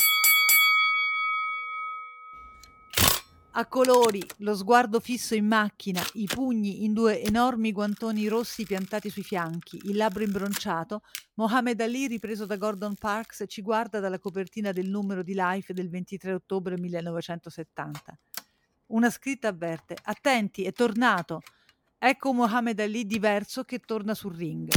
A 3.58 3.64
colori, 3.64 4.22
lo 4.40 4.54
sguardo 4.54 5.00
fisso 5.00 5.34
in 5.34 5.46
macchina, 5.46 6.04
i 6.14 6.26
pugni 6.26 6.84
in 6.84 6.92
due 6.92 7.22
enormi 7.22 7.72
guantoni 7.72 8.28
rossi 8.28 8.66
piantati 8.66 9.08
sui 9.08 9.22
fianchi, 9.22 9.80
il 9.84 9.96
labbro 9.96 10.22
imbronciato, 10.22 11.00
Mohammed 11.36 11.80
Ali, 11.80 12.06
ripreso 12.06 12.44
da 12.44 12.56
Gordon 12.56 12.96
Parks, 12.96 13.44
ci 13.48 13.62
guarda 13.62 13.98
dalla 13.98 14.18
copertina 14.18 14.72
del 14.72 14.90
numero 14.90 15.22
di 15.22 15.32
Life 15.34 15.72
del 15.72 15.88
23 15.88 16.34
ottobre 16.34 16.76
1970. 16.76 18.18
Una 18.88 19.08
scritta 19.08 19.48
avverte: 19.48 19.96
Attenti, 20.02 20.64
è 20.64 20.72
tornato! 20.74 21.40
Ecco 21.96 22.34
Mohammed 22.34 22.78
Ali 22.78 23.06
diverso 23.06 23.64
che 23.64 23.78
torna 23.78 24.12
sul 24.12 24.36
ring. 24.36 24.70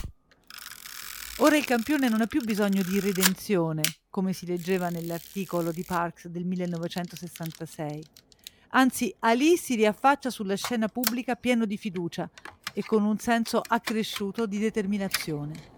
Ora 1.40 1.58
il 1.58 1.66
campione 1.66 2.08
non 2.08 2.22
ha 2.22 2.28
più 2.28 2.40
bisogno 2.40 2.82
di 2.84 3.02
redenzione, 3.02 3.82
come 4.10 4.32
si 4.32 4.46
leggeva 4.46 4.88
nell'articolo 4.88 5.74
di 5.74 5.84
Parks 5.84 6.28
del 6.28 6.46
1966. 6.46 8.29
Anzi, 8.72 9.14
Ali 9.20 9.58
si 9.58 9.76
riaffaccia 9.76 10.30
sulla 10.30 10.56
scena 10.56 10.88
pubblica 10.88 11.36
pieno 11.36 11.66
di 11.66 11.78
fiducia 11.78 12.30
e 12.74 12.84
con 12.84 13.04
un 13.04 13.18
senso 13.18 13.62
accresciuto 13.66 14.46
di 14.46 14.60
determinazione. 14.60 15.78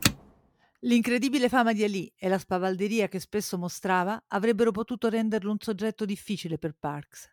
L'incredibile 0.82 1.48
fama 1.48 1.74
di 1.74 1.84
Ali 1.84 2.12
e 2.18 2.28
la 2.28 2.38
spavalderia 2.38 3.08
che 3.08 3.20
spesso 3.20 3.58
mostrava 3.58 4.26
avrebbero 4.28 4.72
potuto 4.72 5.08
renderlo 5.10 5.52
un 5.52 5.60
soggetto 5.60 6.06
difficile 6.06 6.58
per 6.58 6.76
Parks. 6.78 7.30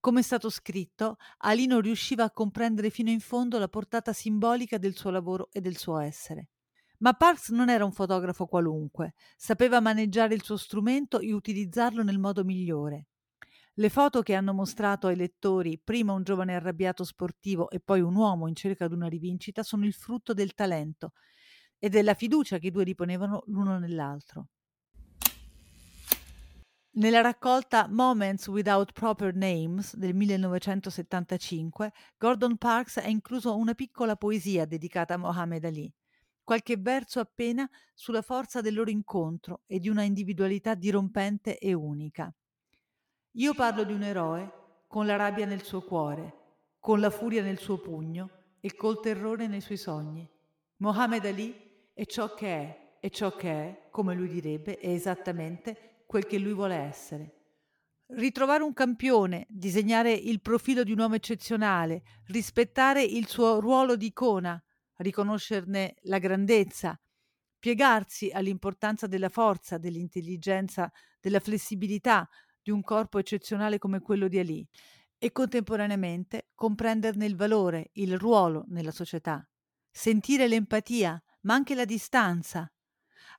Come 0.00 0.20
è 0.20 0.22
stato 0.22 0.48
scritto, 0.48 1.16
Ali 1.38 1.66
non 1.66 1.80
riusciva 1.80 2.24
a 2.24 2.30
comprendere 2.30 2.90
fino 2.90 3.10
in 3.10 3.20
fondo 3.20 3.58
la 3.58 3.68
portata 3.68 4.12
simbolica 4.12 4.78
del 4.78 4.96
suo 4.96 5.10
lavoro 5.10 5.48
e 5.52 5.60
del 5.60 5.76
suo 5.76 5.98
essere. 5.98 6.48
Ma 6.98 7.12
Parks 7.12 7.50
non 7.50 7.68
era 7.68 7.84
un 7.84 7.92
fotografo 7.92 8.46
qualunque, 8.46 9.14
sapeva 9.36 9.80
maneggiare 9.80 10.34
il 10.34 10.42
suo 10.42 10.56
strumento 10.56 11.18
e 11.18 11.32
utilizzarlo 11.32 12.02
nel 12.02 12.18
modo 12.18 12.44
migliore. 12.44 13.08
Le 13.76 13.88
foto 13.88 14.20
che 14.20 14.34
hanno 14.34 14.52
mostrato 14.52 15.06
ai 15.06 15.16
lettori 15.16 15.80
prima 15.82 16.12
un 16.12 16.22
giovane 16.24 16.54
arrabbiato 16.54 17.04
sportivo 17.04 17.70
e 17.70 17.80
poi 17.80 18.02
un 18.02 18.14
uomo 18.14 18.46
in 18.46 18.54
cerca 18.54 18.86
di 18.86 18.92
una 18.92 19.08
rivincita 19.08 19.62
sono 19.62 19.86
il 19.86 19.94
frutto 19.94 20.34
del 20.34 20.52
talento 20.52 21.12
e 21.78 21.88
della 21.88 22.12
fiducia 22.12 22.58
che 22.58 22.66
i 22.66 22.70
due 22.70 22.84
riponevano 22.84 23.44
l'uno 23.46 23.78
nell'altro. 23.78 24.48
Nella 26.96 27.22
raccolta 27.22 27.88
Moments 27.88 28.46
Without 28.48 28.92
Proper 28.92 29.34
Names 29.34 29.96
del 29.96 30.14
1975, 30.14 31.92
Gordon 32.18 32.58
Parks 32.58 32.98
ha 32.98 33.08
incluso 33.08 33.56
una 33.56 33.72
piccola 33.72 34.16
poesia 34.16 34.66
dedicata 34.66 35.14
a 35.14 35.16
Mohammed 35.16 35.64
Ali, 35.64 35.90
qualche 36.44 36.76
verso 36.76 37.20
appena 37.20 37.66
sulla 37.94 38.20
forza 38.20 38.60
del 38.60 38.74
loro 38.74 38.90
incontro 38.90 39.62
e 39.66 39.78
di 39.78 39.88
una 39.88 40.02
individualità 40.02 40.74
dirompente 40.74 41.56
e 41.56 41.72
unica. 41.72 42.30
Io 43.36 43.54
parlo 43.54 43.84
di 43.84 43.94
un 43.94 44.02
eroe 44.02 44.84
con 44.86 45.06
la 45.06 45.16
rabbia 45.16 45.46
nel 45.46 45.62
suo 45.62 45.80
cuore, 45.80 46.34
con 46.78 47.00
la 47.00 47.08
furia 47.08 47.42
nel 47.42 47.58
suo 47.58 47.78
pugno 47.78 48.28
e 48.60 48.74
col 48.74 49.00
terrore 49.00 49.46
nei 49.46 49.62
suoi 49.62 49.78
sogni. 49.78 50.28
Mohammed 50.76 51.24
Ali 51.24 51.90
è 51.94 52.04
ciò 52.04 52.34
che 52.34 52.46
è, 52.46 52.96
e 53.00 53.08
ciò 53.08 53.34
che 53.34 53.50
è, 53.50 53.88
come 53.90 54.14
lui 54.14 54.28
direbbe, 54.28 54.76
è 54.76 54.90
esattamente 54.90 56.04
quel 56.06 56.26
che 56.26 56.38
lui 56.38 56.52
vuole 56.52 56.74
essere. 56.74 57.36
Ritrovare 58.08 58.64
un 58.64 58.74
campione, 58.74 59.46
disegnare 59.48 60.12
il 60.12 60.42
profilo 60.42 60.84
di 60.84 60.92
un 60.92 60.98
uomo 60.98 61.14
eccezionale, 61.14 62.02
rispettare 62.26 63.02
il 63.02 63.26
suo 63.28 63.60
ruolo 63.60 63.96
di 63.96 64.06
icona, 64.06 64.62
riconoscerne 64.96 65.94
la 66.02 66.18
grandezza, 66.18 67.00
piegarsi 67.58 68.30
all'importanza 68.30 69.06
della 69.06 69.30
forza, 69.30 69.78
dell'intelligenza, 69.78 70.92
della 71.18 71.40
flessibilità 71.40 72.28
di 72.62 72.70
un 72.70 72.82
corpo 72.82 73.18
eccezionale 73.18 73.78
come 73.78 74.00
quello 74.00 74.28
di 74.28 74.38
Ali 74.38 74.66
e 75.18 75.32
contemporaneamente 75.32 76.48
comprenderne 76.54 77.26
il 77.26 77.36
valore, 77.36 77.90
il 77.94 78.18
ruolo 78.18 78.64
nella 78.68 78.90
società, 78.90 79.46
sentire 79.90 80.48
l'empatia, 80.48 81.22
ma 81.42 81.54
anche 81.54 81.74
la 81.74 81.84
distanza, 81.84 82.70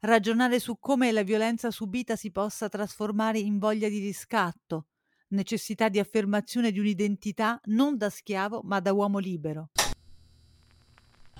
ragionare 0.01 0.59
su 0.59 0.78
come 0.80 1.11
la 1.11 1.24
violenza 1.24 1.71
subita 1.71 2.15
si 2.15 2.32
possa 2.32 2.69
trasformare 2.69 3.39
in 3.39 3.57
voglia 3.59 3.89
di 3.89 3.99
riscatto, 3.99 4.88
necessità 5.30 5.89
di 5.89 5.99
affermazione 5.99 6.71
di 6.71 6.80
un'identità 6.80 7.59
non 7.65 7.97
da 7.97 8.09
schiavo 8.09 8.61
ma 8.63 8.80
da 8.80 8.93
uomo 8.93 9.19
libero. 9.19 9.69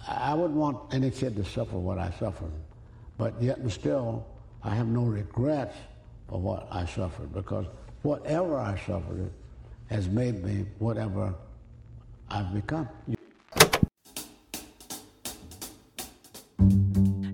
I 0.05 0.34
wouldn't 0.34 0.57
want 0.57 0.93
any 0.93 1.09
kid 1.09 1.36
to 1.36 1.43
suffer 1.43 1.77
what 1.77 1.97
I 1.97 2.11
suffered, 2.17 2.51
but 3.17 3.34
yet 3.39 3.59
and 3.59 3.69
still 3.69 4.25
I 4.61 4.75
have 4.75 4.89
no 4.89 5.09
regrets 5.09 5.75
for 6.28 6.39
what 6.39 6.67
I 6.71 6.86
suffered 6.86 7.32
because 7.34 7.67
whatever 8.01 8.57
I 8.57 8.78
suffered 8.78 9.32
has 9.89 10.07
made 10.07 10.43
me 10.43 10.65
whatever 10.80 11.34
I've 12.30 12.51
become. 12.51 12.88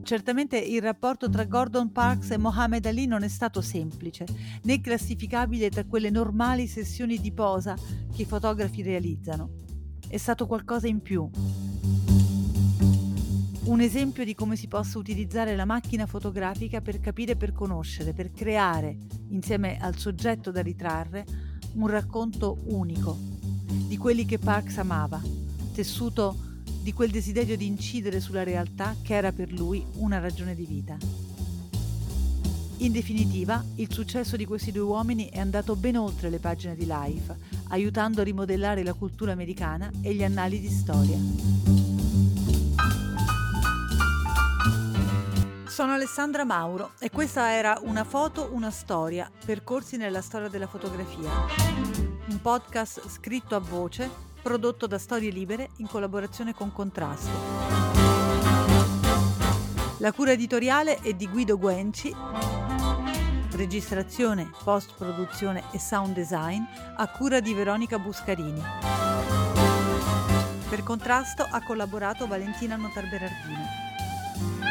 Certamente 0.03 0.57
il 0.57 0.81
rapporto 0.81 1.29
tra 1.29 1.43
Gordon 1.43 1.91
Parks 1.91 2.31
e 2.31 2.37
Mohammed 2.37 2.83
Ali 2.87 3.05
non 3.05 3.21
è 3.21 3.27
stato 3.27 3.61
semplice, 3.61 4.25
né 4.63 4.81
classificabile 4.81 5.69
tra 5.69 5.85
quelle 5.85 6.09
normali 6.09 6.65
sessioni 6.65 7.19
di 7.19 7.31
posa 7.31 7.75
che 8.11 8.23
i 8.23 8.25
fotografi 8.25 8.81
realizzano. 8.81 9.51
È 10.07 10.17
stato 10.17 10.47
qualcosa 10.47 10.87
in 10.87 11.03
più. 11.03 11.29
Un 13.69 13.81
esempio 13.81 14.25
di 14.25 14.33
come 14.33 14.55
si 14.55 14.67
possa 14.67 14.97
utilizzare 14.97 15.55
la 15.55 15.63
macchina 15.63 16.07
fotografica 16.07 16.81
per 16.81 16.99
capire 16.99 17.35
per 17.35 17.53
conoscere, 17.53 18.13
per 18.13 18.31
creare, 18.31 18.97
insieme 19.29 19.77
al 19.79 19.95
soggetto 19.95 20.49
da 20.49 20.63
ritrarre, 20.63 21.23
un 21.73 21.85
racconto 21.85 22.57
unico, 22.63 23.15
di 23.87 23.95
quelli 23.95 24.25
che 24.25 24.39
Parks 24.39 24.79
amava, 24.79 25.21
tessuto 25.71 26.35
di 26.81 26.93
quel 26.93 27.11
desiderio 27.11 27.55
di 27.55 27.67
incidere 27.67 28.19
sulla 28.19 28.41
realtà 28.41 28.95
che 29.03 29.13
era 29.13 29.31
per 29.31 29.53
lui 29.53 29.85
una 29.97 30.17
ragione 30.17 30.55
di 30.55 30.65
vita. 30.65 30.97
In 32.77 32.91
definitiva, 32.91 33.63
il 33.75 33.93
successo 33.93 34.35
di 34.35 34.45
questi 34.45 34.71
due 34.71 34.81
uomini 34.81 35.29
è 35.29 35.37
andato 35.37 35.75
ben 35.75 35.95
oltre 35.95 36.31
le 36.31 36.39
pagine 36.39 36.75
di 36.75 36.87
Life, 36.87 37.35
aiutando 37.67 38.21
a 38.21 38.23
rimodellare 38.23 38.81
la 38.81 38.93
cultura 38.93 39.31
americana 39.31 39.91
e 40.01 40.15
gli 40.15 40.23
annali 40.23 40.59
di 40.59 40.69
storia. 40.69 41.88
Sono 45.79 45.93
Alessandra 45.93 46.43
Mauro 46.43 46.91
e 46.99 47.09
questa 47.09 47.53
era 47.53 47.79
Una 47.83 48.03
foto, 48.03 48.49
una 48.51 48.69
storia, 48.69 49.31
percorsi 49.45 49.95
nella 49.95 50.19
storia 50.19 50.49
della 50.49 50.67
fotografia. 50.67 51.29
Un 52.27 52.41
podcast 52.41 53.07
scritto 53.07 53.55
a 53.55 53.59
voce 53.59 54.09
prodotto 54.41 54.87
da 54.87 54.97
Storie 54.97 55.31
Libere 55.31 55.69
in 55.77 55.87
collaborazione 55.87 56.53
con 56.53 56.73
Contrasto. 56.73 57.29
La 59.99 60.11
cura 60.11 60.31
editoriale 60.31 60.99
è 60.99 61.13
di 61.13 61.29
Guido 61.29 61.57
Guenci, 61.57 62.13
registrazione, 63.51 64.51
post-produzione 64.61 65.63
e 65.71 65.79
sound 65.79 66.13
design 66.13 66.61
a 66.97 67.07
cura 67.07 67.39
di 67.39 67.53
Veronica 67.53 67.97
Buscarini. 67.97 68.61
Per 70.69 70.83
contrasto 70.83 71.47
ha 71.49 71.63
collaborato 71.63 72.27
Valentina 72.27 72.75
Notarberardino. 72.75 74.68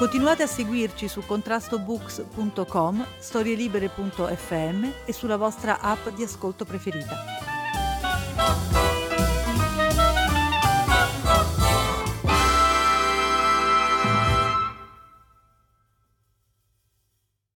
Continuate 0.00 0.44
a 0.44 0.46
seguirci 0.46 1.08
su 1.08 1.26
contrastobooks.com, 1.26 3.06
storielibere.fm 3.18 4.88
e 5.04 5.12
sulla 5.12 5.36
vostra 5.36 5.78
app 5.80 6.08
di 6.16 6.22
ascolto 6.22 6.64
preferita. 6.64 7.18